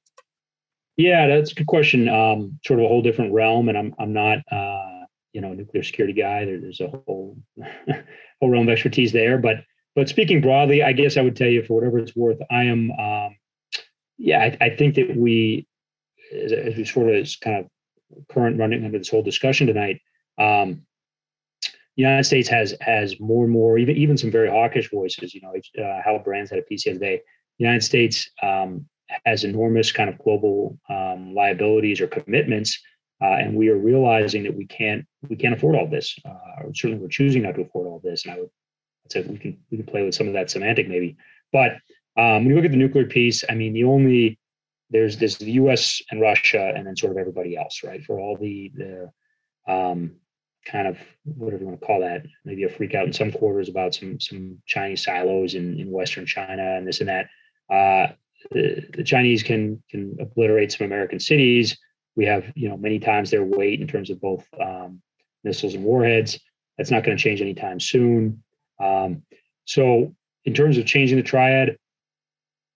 Yeah, 0.98 1.28
that's 1.28 1.52
a 1.52 1.56
good 1.56 1.68
question. 1.68 2.08
Um, 2.08 2.60
sort 2.66 2.80
of 2.80 2.86
a 2.86 2.88
whole 2.88 3.02
different 3.02 3.34
realm, 3.34 3.70
and 3.70 3.78
I'm 3.78 3.96
I'm 4.00 4.14
not 4.14 4.39
uh, 4.52 5.06
you 5.34 5.41
know 5.41 5.52
a 5.52 5.56
nuclear 5.56 5.84
security 5.84 6.14
guy. 6.14 6.46
There, 6.46 6.60
there's 6.60 6.82
a 6.82 6.88
whole 6.88 7.38
whole 8.39 8.50
realm 8.50 8.68
of 8.68 8.74
expertise 8.74 9.12
there, 9.12 9.38
but 9.38 9.58
but 9.96 10.10
speaking 10.10 10.41
broadly, 10.41 10.84
I 10.84 10.94
guess 10.94 11.18
I 11.18 11.22
would 11.22 11.36
tell 11.36 11.48
you 11.48 11.64
for 11.64 11.74
whatever 11.74 12.00
it's 12.00 12.16
worth, 12.16 12.39
I 12.52 12.64
am 12.64 12.91
um, 12.91 13.36
yeah, 14.18 14.39
I, 14.39 14.66
I, 14.66 14.70
think 14.76 14.96
that 14.96 15.16
we 15.16 15.68
as, 16.34 16.78
we 16.78 16.86
sort 16.86 17.14
of 17.14 17.28
kind 17.41 17.66
of 17.66 18.28
current 18.28 18.60
running 18.60 18.86
under 18.86 18.98
this 18.98 19.10
whole 19.10 19.24
discussion 19.24 19.68
tonight. 19.68 20.00
Um, 20.38 20.86
the 21.96 22.02
United 22.04 22.24
States 22.24 22.48
has 22.50 22.76
has 22.82 23.20
more 23.20 23.44
and 23.44 23.54
more, 23.54 23.78
even 23.78 23.96
even 23.98 24.18
some 24.18 24.32
very 24.32 24.50
hawkish 24.50 24.89
voices. 24.91 25.34
You 25.34 25.41
know, 25.41 25.84
uh, 25.84 26.02
Hal 26.04 26.20
Brands 26.20 26.50
had 26.50 26.60
a 26.60 26.64
piece 26.64 26.84
the 26.84 26.91
other 26.91 27.00
day. 27.00 27.22
The 27.60 27.66
United 27.66 27.84
States 27.84 28.30
um, 28.41 28.88
has 29.26 29.43
enormous 29.43 29.91
kind 29.91 30.09
of 30.09 30.18
global 30.18 30.78
um, 30.89 31.34
liabilities 31.34 32.01
or 32.01 32.07
commitments, 32.07 32.80
uh, 33.22 33.36
and 33.36 33.55
we 33.55 33.70
are 33.70 33.78
realizing 33.78 34.43
that 34.43 34.55
we 34.55 34.66
can't 34.66 35.05
we 35.30 35.36
can't 35.36 35.53
afford 35.53 35.76
all 35.76 35.88
this. 35.88 36.18
Uh, 36.26 36.64
certainly, 36.74 37.01
we're 37.01 37.07
choosing 37.07 37.43
not 37.43 37.55
to 37.55 37.61
afford 37.61 37.88
all 37.88 38.01
this. 38.03 38.26
And 38.26 38.34
I 38.34 38.39
would 38.39 38.49
say 39.09 39.22
we 39.22 39.38
can 39.38 39.57
we 39.72 39.78
can 39.78 39.86
play 39.86 40.03
with 40.03 40.16
some 40.16 40.28
of 40.28 40.34
that 40.34 40.49
semantic 40.49 40.88
maybe. 40.88 41.18
But 41.51 41.74
um, 42.18 42.43
when 42.43 42.49
you 42.49 42.55
look 42.55 42.66
at 42.66 42.72
the 42.72 42.78
nuclear 42.78 43.05
piece, 43.05 43.43
I 43.49 43.55
mean, 43.55 43.74
the 43.74 43.86
only 43.86 44.39
there's 44.89 45.18
this 45.18 45.38
the 45.38 45.51
U.S. 45.53 46.01
and 46.11 46.22
Russia, 46.22 46.74
and 46.76 46.86
then 46.86 46.95
sort 46.95 47.11
of 47.11 47.18
everybody 47.18 47.57
else, 47.57 47.82
right? 47.84 48.03
For 48.03 48.20
all 48.20 48.38
the 48.38 48.72
the 48.76 49.11
um, 49.68 50.18
kind 50.66 50.88
of 50.88 50.97
whatever 51.26 51.61
you 51.61 51.68
want 51.68 51.80
to 51.80 51.86
call 51.86 52.01
that, 52.01 52.26
maybe 52.45 52.64
a 52.64 52.70
freak 52.70 52.95
out 52.95 53.05
in 53.05 53.14
some 53.14 53.32
quarters 53.32 53.70
about 53.70 53.93
some 53.93 54.20
some 54.20 54.61
Chinese 54.66 55.03
silos 55.03 55.55
in, 55.55 55.80
in 55.80 55.91
Western 55.91 56.26
China 56.26 56.76
and 56.78 56.88
this 56.88 56.99
and 56.99 57.09
that. 57.09 57.28
Uh, 57.70 58.14
the, 58.52 59.04
Chinese 59.04 59.44
can 59.44 59.82
can 59.89 60.16
obliterate 60.20 60.72
some 60.72 60.86
American 60.86 61.20
cities. 61.20 61.78
We 62.16 62.26
have 62.26 62.52
you 62.56 62.70
know 62.70 62.78
many 62.78 63.00
times 63.00 63.32
their 63.32 63.44
weight 63.44 63.82
in 63.82 63.88
terms 63.88 64.10
of 64.10 64.20
both 64.22 64.46
um, 64.62 65.02
missiles 65.44 65.74
and 65.74 65.84
warheads. 65.84 66.39
That's 66.78 66.91
not 66.91 67.04
going 67.04 67.18
to 67.18 67.24
change 67.24 67.41
anytime 67.41 67.80
soon. 67.80 68.44
Um, 68.80 69.24
so 69.66 70.16
in 70.46 70.54
terms 70.54 70.78
of 70.78 70.86
changing 70.86 71.18
the 71.18 71.24
triad, 71.24 71.78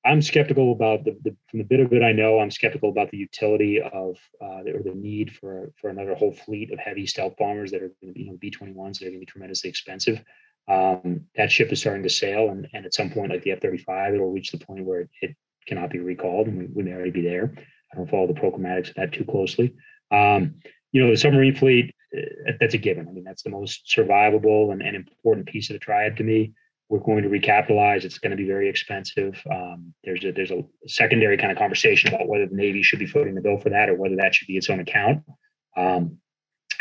I'm 0.06 0.22
skeptical 0.22 0.72
about 0.72 1.04
the, 1.04 1.18
the, 1.24 1.36
from 1.50 1.60
the 1.60 1.66
bit 1.66 1.82
of 1.82 1.92
it 1.92 2.02
I 2.02 2.14
know. 2.14 2.40
I'm 2.40 2.52
skeptical 2.52 2.90
about 2.90 3.12
the 3.12 3.18
utility 3.18 3.82
of 3.82 4.18
uh, 4.42 4.62
or 4.74 4.82
the 4.84 4.94
need 4.96 5.36
for 5.36 5.74
for 5.80 5.90
another 5.90 6.16
whole 6.16 6.32
fleet 6.32 6.72
of 6.72 6.80
heavy 6.80 7.06
stealth 7.06 7.36
bombers 7.38 7.72
that 7.72 7.84
are 7.84 7.92
going 8.02 8.08
to 8.08 8.14
be 8.14 8.22
you 8.22 8.28
know 8.28 8.38
B-21s 8.40 9.00
that 9.00 9.08
are 9.08 9.10
going 9.10 9.20
to 9.20 9.20
be 9.20 9.26
tremendously 9.26 9.70
expensive. 9.70 10.24
Um, 10.70 11.22
that 11.36 11.52
ship 11.52 11.72
is 11.72 11.80
starting 11.80 12.04
to 12.04 12.10
sail, 12.10 12.50
and, 12.50 12.68
and 12.74 12.86
at 12.86 12.94
some 12.94 13.10
point, 13.10 13.32
like 13.32 13.42
the 13.44 13.52
F-35, 13.52 14.16
it'll 14.16 14.32
reach 14.32 14.52
the 14.52 14.58
point 14.58 14.86
where 14.86 15.02
it, 15.02 15.10
it 15.22 15.36
cannot 15.68 15.90
be 15.90 16.00
recalled, 16.00 16.48
and 16.48 16.58
we, 16.58 16.68
we, 16.74 16.84
may 16.84 16.94
already 16.94 17.12
be 17.12 17.22
there. 17.22 17.54
I 17.94 17.98
don't 17.98 18.10
follow 18.10 18.28
the 18.28 18.34
programmatics 18.34 18.90
of 18.90 18.96
that 18.96 19.14
too 19.14 19.26
closely. 19.26 19.74
Um, 20.12 20.56
you 20.92 21.02
know, 21.02 21.12
the 21.12 21.18
submarine 21.18 21.56
fleet, 21.56 21.94
uh, 22.18 22.54
that's 22.60 22.74
a 22.74 22.78
given. 22.78 23.08
I 23.08 23.12
mean, 23.12 23.24
that's 23.24 23.44
the 23.44 23.50
most 23.50 23.94
survivable 23.96 24.72
and, 24.72 24.82
and 24.82 24.96
important 24.96 25.48
piece 25.48 25.70
of 25.70 25.74
the 25.74 25.80
triad 25.80 26.18
to 26.18 26.24
me 26.24 26.54
we're 26.90 27.00
going 27.00 27.24
to 27.24 27.30
recapitalize. 27.30 28.04
It's 28.06 28.18
going 28.18 28.32
to 28.32 28.38
be 28.38 28.48
very 28.48 28.70
expensive. 28.70 29.42
Um, 29.52 29.94
there's 30.04 30.24
a 30.24 30.32
there's 30.32 30.52
a 30.52 30.64
secondary 30.86 31.38
kind 31.38 31.52
of 31.52 31.58
conversation 31.58 32.14
about 32.14 32.28
whether 32.28 32.48
the 32.48 32.56
Navy 32.56 32.82
should 32.82 33.00
be 33.00 33.06
footing 33.06 33.36
the 33.36 33.42
bill 33.42 33.60
for 33.60 33.70
that 33.70 33.90
or 33.90 33.96
whether 33.96 34.16
that 34.18 34.34
should 34.34 34.48
be 34.48 34.58
its 34.58 34.70
own 34.70 34.80
account. 34.80 35.24
Um, 35.76 36.18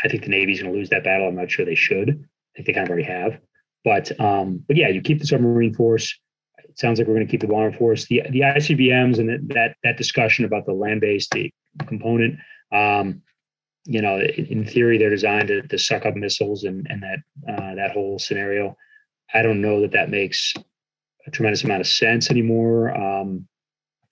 I 0.03 0.07
think 0.07 0.23
the 0.23 0.29
Navy's 0.29 0.61
going 0.61 0.71
to 0.71 0.77
lose 0.77 0.89
that 0.89 1.03
battle. 1.03 1.27
I'm 1.27 1.35
not 1.35 1.51
sure 1.51 1.65
they 1.65 1.75
should. 1.75 2.09
I 2.09 2.55
think 2.55 2.67
they 2.67 2.73
kind 2.73 2.87
of 2.87 2.89
already 2.89 3.07
have. 3.07 3.39
But 3.83 4.17
um, 4.19 4.63
but 4.67 4.77
yeah, 4.77 4.87
you 4.87 5.01
keep 5.01 5.19
the 5.19 5.27
submarine 5.27 5.73
force. 5.73 6.17
Sounds 6.77 6.99
like 6.99 7.07
we're 7.07 7.15
going 7.15 7.25
to 7.25 7.31
keep 7.31 7.41
the 7.41 7.47
bomber 7.47 7.75
force. 7.75 8.05
The 8.05 8.21
the 8.29 8.41
ICBMs 8.41 9.17
and 9.17 9.49
that 9.49 9.75
that 9.83 9.97
discussion 9.97 10.45
about 10.45 10.65
the 10.65 10.73
land 10.73 11.01
based 11.01 11.33
component. 11.87 12.39
Um, 12.71 13.23
you 13.85 14.01
know, 14.01 14.19
in 14.19 14.65
theory, 14.65 14.97
they're 14.97 15.09
designed 15.09 15.47
to, 15.47 15.61
to 15.63 15.77
suck 15.77 16.05
up 16.05 16.15
missiles 16.15 16.65
and 16.65 16.85
and 16.89 17.01
that 17.01 17.19
uh, 17.51 17.75
that 17.75 17.91
whole 17.91 18.19
scenario. 18.19 18.77
I 19.33 19.41
don't 19.41 19.61
know 19.61 19.81
that 19.81 19.93
that 19.93 20.11
makes 20.11 20.53
a 21.25 21.31
tremendous 21.31 21.63
amount 21.63 21.81
of 21.81 21.87
sense 21.87 22.29
anymore. 22.29 22.95
Um, 22.95 23.47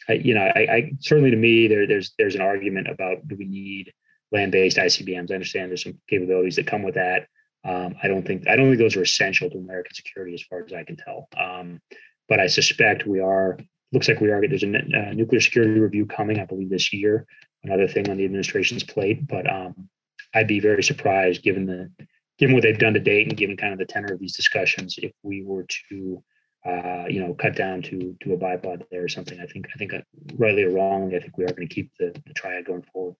I, 0.10 0.14
you 0.14 0.34
know, 0.34 0.42
I, 0.42 0.60
I, 0.60 0.92
certainly 1.00 1.32
to 1.32 1.38
me 1.38 1.68
there 1.68 1.86
there's 1.86 2.14
there's 2.18 2.36
an 2.36 2.42
argument 2.42 2.88
about 2.88 3.28
do 3.28 3.36
we 3.36 3.46
need 3.46 3.94
land-based 4.32 4.78
ICBMs? 4.78 5.30
I 5.30 5.36
understand 5.36 5.70
there's 5.70 5.84
some 5.84 6.00
capabilities 6.10 6.56
that 6.56 6.68
come 6.68 6.82
with 6.82 6.96
that. 6.96 7.28
Um, 7.64 7.96
I 8.02 8.08
don't 8.08 8.26
think 8.26 8.48
I 8.48 8.56
don't 8.56 8.70
think 8.70 8.80
those 8.80 8.96
are 8.96 9.04
essential 9.04 9.50
to 9.52 9.58
American 9.58 9.94
security 9.94 10.34
as 10.34 10.42
far 10.44 10.64
as 10.64 10.74
I 10.74 10.84
can 10.84 10.98
tell. 10.98 11.28
Um, 11.38 11.80
but 12.28 12.40
I 12.40 12.48
suspect 12.48 13.06
we 13.06 13.20
are. 13.20 13.58
Looks 13.92 14.08
like 14.08 14.20
we 14.20 14.32
are. 14.32 14.46
There's 14.48 14.64
a 14.64 14.68
uh, 14.68 15.14
nuclear 15.14 15.40
security 15.40 15.80
review 15.80 16.06
coming, 16.06 16.40
I 16.40 16.46
believe, 16.46 16.70
this 16.70 16.92
year. 16.92 17.26
Another 17.64 17.88
thing 17.88 18.10
on 18.10 18.18
the 18.18 18.26
administration's 18.26 18.84
plate, 18.84 19.26
but 19.28 19.50
um, 19.50 19.90
I'd 20.34 20.48
be 20.48 20.60
very 20.60 20.84
surprised 20.84 21.44
given 21.44 21.66
the 21.66 21.90
given 22.38 22.54
what 22.54 22.64
they've 22.64 22.78
done 22.78 22.94
to 22.94 23.00
date 23.00 23.28
and 23.28 23.38
given 23.38 23.56
kind 23.56 23.74
of 23.74 23.80
the 23.80 23.86
tenor 23.86 24.14
of 24.14 24.20
these 24.20 24.36
discussions, 24.36 24.96
if 25.02 25.14
we 25.24 25.44
were 25.44 25.66
to, 25.90 26.22
uh, 26.66 27.06
you 27.08 27.22
know, 27.22 27.34
cut 27.34 27.56
down 27.56 27.82
to 27.84 28.16
to 28.22 28.34
a 28.34 28.38
bipod 28.38 28.84
there 28.92 29.04
or 29.04 29.08
something, 29.08 29.40
I 29.40 29.46
think 29.46 29.68
I 29.74 29.78
think 29.78 29.94
uh, 29.94 30.02
rightly 30.38 30.64
or 30.64 30.72
wrongly, 30.72 31.16
I 31.16 31.20
think 31.20 31.38
we 31.38 31.46
are 31.46 31.54
going 31.54 31.68
to 31.68 31.74
keep 31.74 31.92
the, 32.00 32.14
the 32.28 32.34
triad 32.34 32.66
going 32.66 32.84
forward. 32.94 33.16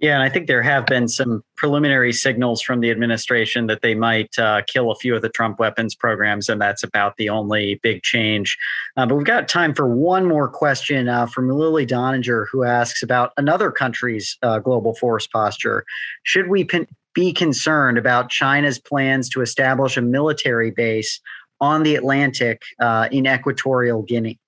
Yeah, 0.00 0.14
and 0.14 0.22
I 0.22 0.28
think 0.28 0.46
there 0.46 0.62
have 0.62 0.86
been 0.86 1.08
some 1.08 1.42
preliminary 1.56 2.12
signals 2.12 2.62
from 2.62 2.78
the 2.78 2.90
administration 2.90 3.66
that 3.66 3.82
they 3.82 3.96
might 3.96 4.38
uh, 4.38 4.62
kill 4.68 4.92
a 4.92 4.94
few 4.94 5.16
of 5.16 5.22
the 5.22 5.28
Trump 5.28 5.58
weapons 5.58 5.96
programs, 5.96 6.48
and 6.48 6.60
that's 6.60 6.84
about 6.84 7.16
the 7.16 7.28
only 7.28 7.80
big 7.82 8.04
change. 8.04 8.56
Uh, 8.96 9.06
but 9.06 9.16
we've 9.16 9.26
got 9.26 9.48
time 9.48 9.74
for 9.74 9.88
one 9.88 10.24
more 10.24 10.48
question 10.48 11.08
uh, 11.08 11.26
from 11.26 11.50
Lily 11.50 11.84
Doninger, 11.84 12.46
who 12.52 12.62
asks 12.62 13.02
about 13.02 13.32
another 13.36 13.72
country's 13.72 14.38
uh, 14.42 14.60
global 14.60 14.94
force 14.94 15.26
posture. 15.26 15.84
Should 16.22 16.48
we 16.48 16.62
pin- 16.62 16.86
be 17.12 17.32
concerned 17.32 17.98
about 17.98 18.30
China's 18.30 18.78
plans 18.78 19.28
to 19.30 19.40
establish 19.40 19.96
a 19.96 20.02
military 20.02 20.70
base 20.70 21.20
on 21.60 21.82
the 21.82 21.96
Atlantic 21.96 22.62
uh, 22.78 23.08
in 23.10 23.26
Equatorial 23.26 24.02
Guinea? 24.02 24.38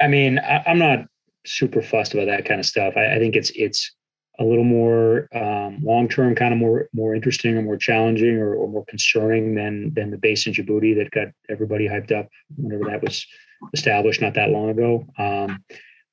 I 0.00 0.08
mean, 0.08 0.38
I, 0.38 0.62
am 0.64 0.78
not 0.78 1.00
super 1.46 1.82
fussed 1.82 2.14
about 2.14 2.26
that 2.26 2.44
kind 2.44 2.60
of 2.60 2.66
stuff. 2.66 2.94
I, 2.96 3.16
I 3.16 3.18
think 3.18 3.36
it's 3.36 3.50
it's 3.54 3.92
a 4.38 4.44
little 4.44 4.64
more 4.64 5.28
um, 5.34 5.78
long 5.82 6.08
term, 6.08 6.34
kind 6.34 6.52
of 6.52 6.58
more 6.58 6.88
more 6.92 7.14
interesting 7.14 7.56
or 7.56 7.62
more 7.62 7.76
challenging 7.76 8.36
or, 8.36 8.54
or, 8.54 8.68
more 8.68 8.84
concerning 8.86 9.54
than 9.54 9.92
than 9.94 10.10
the 10.10 10.18
base 10.18 10.46
in 10.46 10.52
Djibouti 10.52 10.96
that 10.96 11.10
got 11.10 11.28
everybody 11.50 11.88
hyped 11.88 12.12
up 12.12 12.28
whenever 12.56 12.84
that 12.84 13.02
was 13.02 13.26
established 13.74 14.20
not 14.20 14.34
that 14.34 14.50
long 14.50 14.70
ago. 14.70 15.06
Um, 15.18 15.62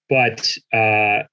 but 0.09 0.51
uh, 0.73 1.23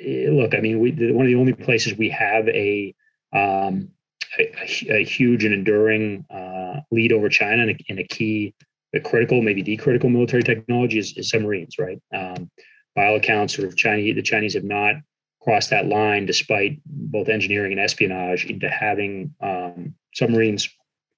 look, 0.00 0.54
I 0.54 0.60
mean, 0.60 0.80
we 0.80 0.90
one 1.12 1.26
of 1.26 1.30
the 1.30 1.38
only 1.38 1.52
places 1.52 1.96
we 1.96 2.10
have 2.10 2.48
a 2.48 2.94
um, 3.32 3.90
a, 4.38 4.90
a, 4.90 5.04
huge 5.04 5.44
and 5.44 5.54
enduring 5.54 6.24
uh, 6.30 6.80
lead 6.90 7.12
over 7.12 7.28
China 7.28 7.66
in 7.88 7.98
a, 7.98 8.02
a 8.02 8.04
key, 8.04 8.54
a 8.94 9.00
critical, 9.00 9.42
maybe 9.42 9.62
the 9.62 9.76
critical 9.76 10.08
military 10.08 10.42
technology 10.42 10.98
is, 10.98 11.16
is 11.16 11.30
submarines, 11.30 11.76
right? 11.78 12.00
Um, 12.14 12.50
by 12.94 13.06
all 13.06 13.16
accounts, 13.16 13.54
sort 13.54 13.68
of 13.68 13.76
Chinese, 13.76 14.14
the 14.14 14.22
Chinese 14.22 14.54
have 14.54 14.64
not 14.64 14.96
crossed 15.42 15.70
that 15.70 15.86
line, 15.86 16.26
despite 16.26 16.80
both 16.86 17.28
engineering 17.28 17.72
and 17.72 17.80
espionage, 17.80 18.46
into 18.46 18.68
having 18.68 19.34
um, 19.40 19.94
submarines, 20.14 20.68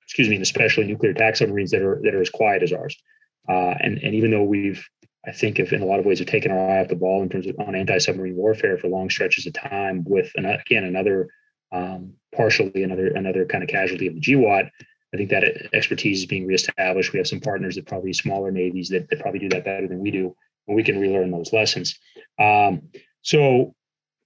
excuse 0.03 0.29
me, 0.29 0.35
and 0.35 0.43
especially 0.43 0.85
nuclear 0.85 1.13
attack 1.13 1.37
submarines 1.37 1.71
that 1.71 1.83
are 1.83 2.01
that 2.03 2.15
are 2.15 2.21
as 2.21 2.31
quiet 2.31 2.63
as 2.63 2.73
ours. 2.73 2.97
Uh, 3.49 3.75
and 3.81 3.99
and 3.99 4.15
even 4.15 4.31
though 4.31 4.43
we've 4.43 4.89
I 5.27 5.33
think 5.33 5.59
if 5.59 5.73
in 5.73 5.83
a 5.83 5.87
lot 5.87 5.99
of 5.99 6.07
ways 6.07 6.19
have 6.19 6.29
taken 6.29 6.51
our 6.51 6.71
eye 6.71 6.81
off 6.81 6.89
the 6.89 6.97
ball 6.97 7.23
in 7.23 7.29
terms 7.29 7.47
of 7.47 7.59
on 7.59 7.75
anti-submarine 7.75 8.37
warfare 8.37 8.79
for 8.79 8.89
long 8.89 9.11
stretches 9.11 9.47
of 9.47 9.53
time 9.55 10.05
with 10.07 10.31
an, 10.37 10.47
again 10.47 10.85
another 10.85 11.29
um, 11.73 12.13
partially 12.35 12.83
another 12.83 13.09
another 13.09 13.45
kind 13.45 13.63
of 13.63 13.69
casualty 13.69 14.07
of 14.07 14.15
the 14.15 14.21
GWOT. 14.21 14.71
I 15.15 15.17
think 15.17 15.31
that 15.31 15.45
expertise 15.73 16.21
is 16.21 16.27
being 16.27 16.47
reestablished. 16.47 17.13
We 17.13 17.19
have 17.19 17.29
some 17.29 17.41
partners 17.41 17.77
that 17.77 17.87
probably 17.87 18.13
smaller 18.13 18.51
navies 18.51 18.89
that, 18.89 19.09
that 19.09 19.21
probably 19.21 19.39
do 19.39 19.49
that 19.51 19.65
better 19.65 19.87
than 19.87 20.01
we 20.01 20.11
do, 20.11 20.35
we 20.75 20.83
can 20.83 20.99
relearn 20.99 21.31
those 21.31 21.53
lessons. 21.53 21.99
Um, 22.39 22.83
so, 23.23 23.75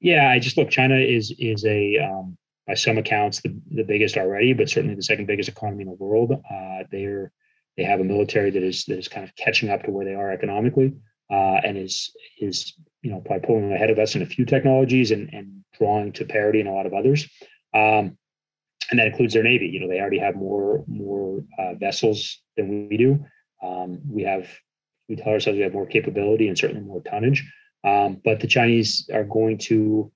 yeah, 0.01 0.31
I 0.31 0.39
just 0.39 0.57
look. 0.57 0.71
China 0.71 0.97
is 0.97 1.35
is 1.39 1.65
a 1.65 1.99
um, 1.99 2.37
by 2.67 2.75
some 2.75 2.99
accounts 2.99 3.41
the, 3.43 3.55
the 3.71 3.83
biggest 3.83 4.17
already, 4.17 4.53
but 4.53 4.69
certainly 4.69 4.95
the 4.95 5.03
second 5.03 5.27
biggest 5.27 5.49
economy 5.49 5.83
in 5.83 5.89
the 5.89 5.95
world. 5.95 6.33
Uh, 6.33 6.85
they're 6.91 7.33
they 7.77 7.85
have 7.85 8.01
a 8.01 8.05
military 8.05 8.51
that 8.51 8.63
is 8.63 8.85
that 8.87 8.99
is 8.99 9.09
kind 9.09 9.25
of 9.25 9.35
catching 9.37 9.71
up 9.71 9.83
to 9.85 9.91
where 9.91 10.05
they 10.05 10.15
are 10.15 10.31
economically, 10.31 10.95
uh, 11.31 11.61
and 11.65 11.77
is 11.77 12.13
is 12.39 12.75
you 13.03 13.11
know 13.11 13.21
probably 13.21 13.47
pulling 13.47 13.73
ahead 13.73 13.91
of 13.91 13.99
us 13.99 14.15
in 14.15 14.23
a 14.23 14.27
few 14.27 14.45
technologies 14.45 15.11
and 15.11 15.33
and 15.33 15.65
drawing 15.79 16.13
to 16.13 16.25
parity 16.25 16.61
in 16.61 16.67
a 16.67 16.75
lot 16.75 16.87
of 16.87 16.95
others. 16.95 17.29
Um, 17.75 18.17
and 18.91 18.99
that 18.99 19.07
includes 19.07 19.35
their 19.35 19.43
navy. 19.43 19.67
You 19.67 19.81
know, 19.81 19.89
they 19.89 20.01
already 20.01 20.19
have 20.19 20.37
more 20.37 20.85
more 20.87 21.45
uh, 21.59 21.75
vessels 21.75 22.41
than 22.57 22.89
we 22.89 22.97
do. 22.97 23.25
Um, 23.63 24.01
we 24.09 24.23
have 24.23 24.49
we 25.11 25.17
tell 25.17 25.33
ourselves 25.33 25.57
we 25.57 25.65
have 25.65 25.75
more 25.75 25.87
capability 25.87 26.47
and 26.49 26.57
certainly 26.57 26.83
more 26.83 27.03
tonnage. 27.03 27.45
Um, 27.85 28.21
but 28.25 28.41
the 28.41 28.47
Chinese 28.47 29.11
are 29.13 29.25
going 29.25 29.59
to, 29.69 30.11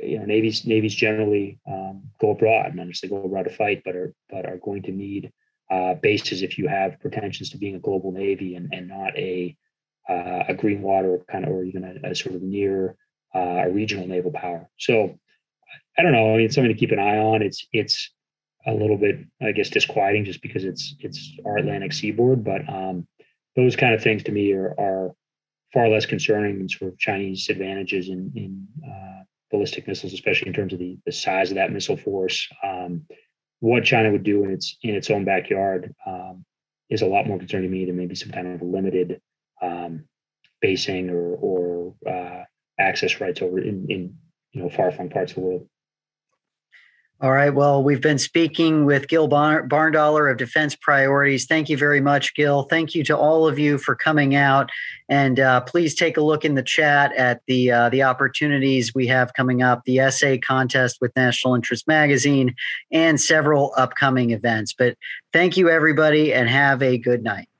you 0.00 0.18
know, 0.18 0.24
navies 0.24 0.64
navies 0.64 0.94
generally 0.94 1.60
um, 1.70 2.04
go 2.20 2.30
abroad, 2.30 2.66
and 2.66 2.76
not 2.76 2.88
just 2.88 3.08
go 3.08 3.22
abroad 3.22 3.44
to 3.44 3.50
fight, 3.50 3.82
but 3.84 3.94
are 3.94 4.14
but 4.30 4.46
are 4.46 4.56
going 4.56 4.82
to 4.84 4.92
need 4.92 5.30
uh, 5.70 5.94
bases 5.94 6.42
if 6.42 6.56
you 6.58 6.66
have 6.66 6.98
pretensions 7.00 7.50
to 7.50 7.58
being 7.58 7.76
a 7.76 7.80
global 7.80 8.10
navy 8.10 8.56
and, 8.56 8.72
and 8.72 8.88
not 8.88 9.16
a 9.16 9.56
uh, 10.08 10.44
a 10.48 10.54
green 10.54 10.80
water 10.82 11.20
kind 11.30 11.44
of, 11.44 11.52
or 11.52 11.64
even 11.64 11.84
a, 11.84 12.10
a 12.10 12.14
sort 12.14 12.34
of 12.34 12.42
near 12.42 12.96
uh, 13.34 13.62
a 13.66 13.70
regional 13.70 14.06
naval 14.06 14.32
power. 14.32 14.68
So 14.78 15.18
I 15.98 16.02
don't 16.02 16.12
know. 16.12 16.32
I 16.32 16.36
mean, 16.36 16.46
it's 16.46 16.54
something 16.54 16.72
to 16.72 16.78
keep 16.78 16.92
an 16.92 16.98
eye 16.98 17.18
on. 17.18 17.42
It's 17.42 17.66
it's 17.72 18.10
a 18.66 18.72
little 18.72 18.96
bit, 18.96 19.18
I 19.42 19.52
guess, 19.52 19.70
disquieting 19.70 20.24
just 20.24 20.42
because 20.42 20.64
it's 20.64 20.94
it's 21.00 21.38
our 21.44 21.58
Atlantic 21.58 21.92
seaboard. 21.92 22.44
But 22.44 22.68
um, 22.68 23.06
those 23.56 23.76
kind 23.76 23.94
of 23.94 24.02
things 24.02 24.22
to 24.24 24.32
me 24.32 24.52
are 24.52 24.74
are 24.78 25.14
far 25.72 25.88
less 25.88 26.06
concerning 26.06 26.58
than 26.58 26.68
sort 26.68 26.92
of 26.92 26.98
Chinese 26.98 27.48
advantages 27.48 28.08
in 28.08 28.32
in 28.34 28.66
uh, 28.86 29.24
ballistic 29.50 29.86
missiles, 29.86 30.12
especially 30.12 30.48
in 30.48 30.54
terms 30.54 30.72
of 30.72 30.78
the 30.78 30.98
the 31.06 31.12
size 31.12 31.50
of 31.50 31.56
that 31.56 31.72
missile 31.72 31.96
force. 31.96 32.48
Um, 32.62 33.06
what 33.60 33.84
China 33.84 34.10
would 34.10 34.22
do 34.22 34.44
in 34.44 34.50
its 34.50 34.76
in 34.82 34.94
its 34.94 35.10
own 35.10 35.24
backyard 35.24 35.94
um, 36.06 36.44
is 36.88 37.02
a 37.02 37.06
lot 37.06 37.26
more 37.26 37.38
concerning 37.38 37.70
to 37.70 37.76
me 37.76 37.84
than 37.84 37.96
maybe 37.96 38.14
some 38.14 38.32
kind 38.32 38.46
of 38.46 38.62
limited 38.62 39.20
um, 39.62 40.04
basing 40.60 41.10
or 41.10 41.36
or 41.36 41.94
uh, 42.08 42.44
access 42.78 43.20
rights 43.20 43.42
over 43.42 43.58
in, 43.58 43.86
in 43.88 44.14
you 44.52 44.62
know 44.62 44.70
far 44.70 44.90
flung 44.90 45.10
parts 45.10 45.32
of 45.32 45.36
the 45.36 45.42
world. 45.42 45.68
All 47.22 47.32
right. 47.32 47.50
Well, 47.50 47.82
we've 47.82 48.00
been 48.00 48.18
speaking 48.18 48.86
with 48.86 49.06
Gil 49.06 49.28
Barndollar 49.28 50.30
of 50.30 50.38
Defense 50.38 50.74
Priorities. 50.74 51.44
Thank 51.44 51.68
you 51.68 51.76
very 51.76 52.00
much, 52.00 52.34
Gil. 52.34 52.62
Thank 52.62 52.94
you 52.94 53.04
to 53.04 53.16
all 53.16 53.46
of 53.46 53.58
you 53.58 53.76
for 53.76 53.94
coming 53.94 54.34
out. 54.34 54.70
And 55.10 55.38
uh, 55.38 55.60
please 55.60 55.94
take 55.94 56.16
a 56.16 56.22
look 56.22 56.46
in 56.46 56.54
the 56.54 56.62
chat 56.62 57.14
at 57.14 57.42
the 57.46 57.72
uh, 57.72 57.88
the 57.90 58.04
opportunities 58.04 58.94
we 58.94 59.06
have 59.08 59.34
coming 59.34 59.60
up: 59.60 59.84
the 59.84 59.98
essay 59.98 60.38
contest 60.38 60.96
with 61.02 61.14
National 61.14 61.54
Interest 61.54 61.86
Magazine, 61.86 62.54
and 62.90 63.20
several 63.20 63.74
upcoming 63.76 64.30
events. 64.30 64.72
But 64.72 64.96
thank 65.30 65.58
you, 65.58 65.68
everybody, 65.68 66.32
and 66.32 66.48
have 66.48 66.82
a 66.82 66.96
good 66.96 67.22
night. 67.22 67.50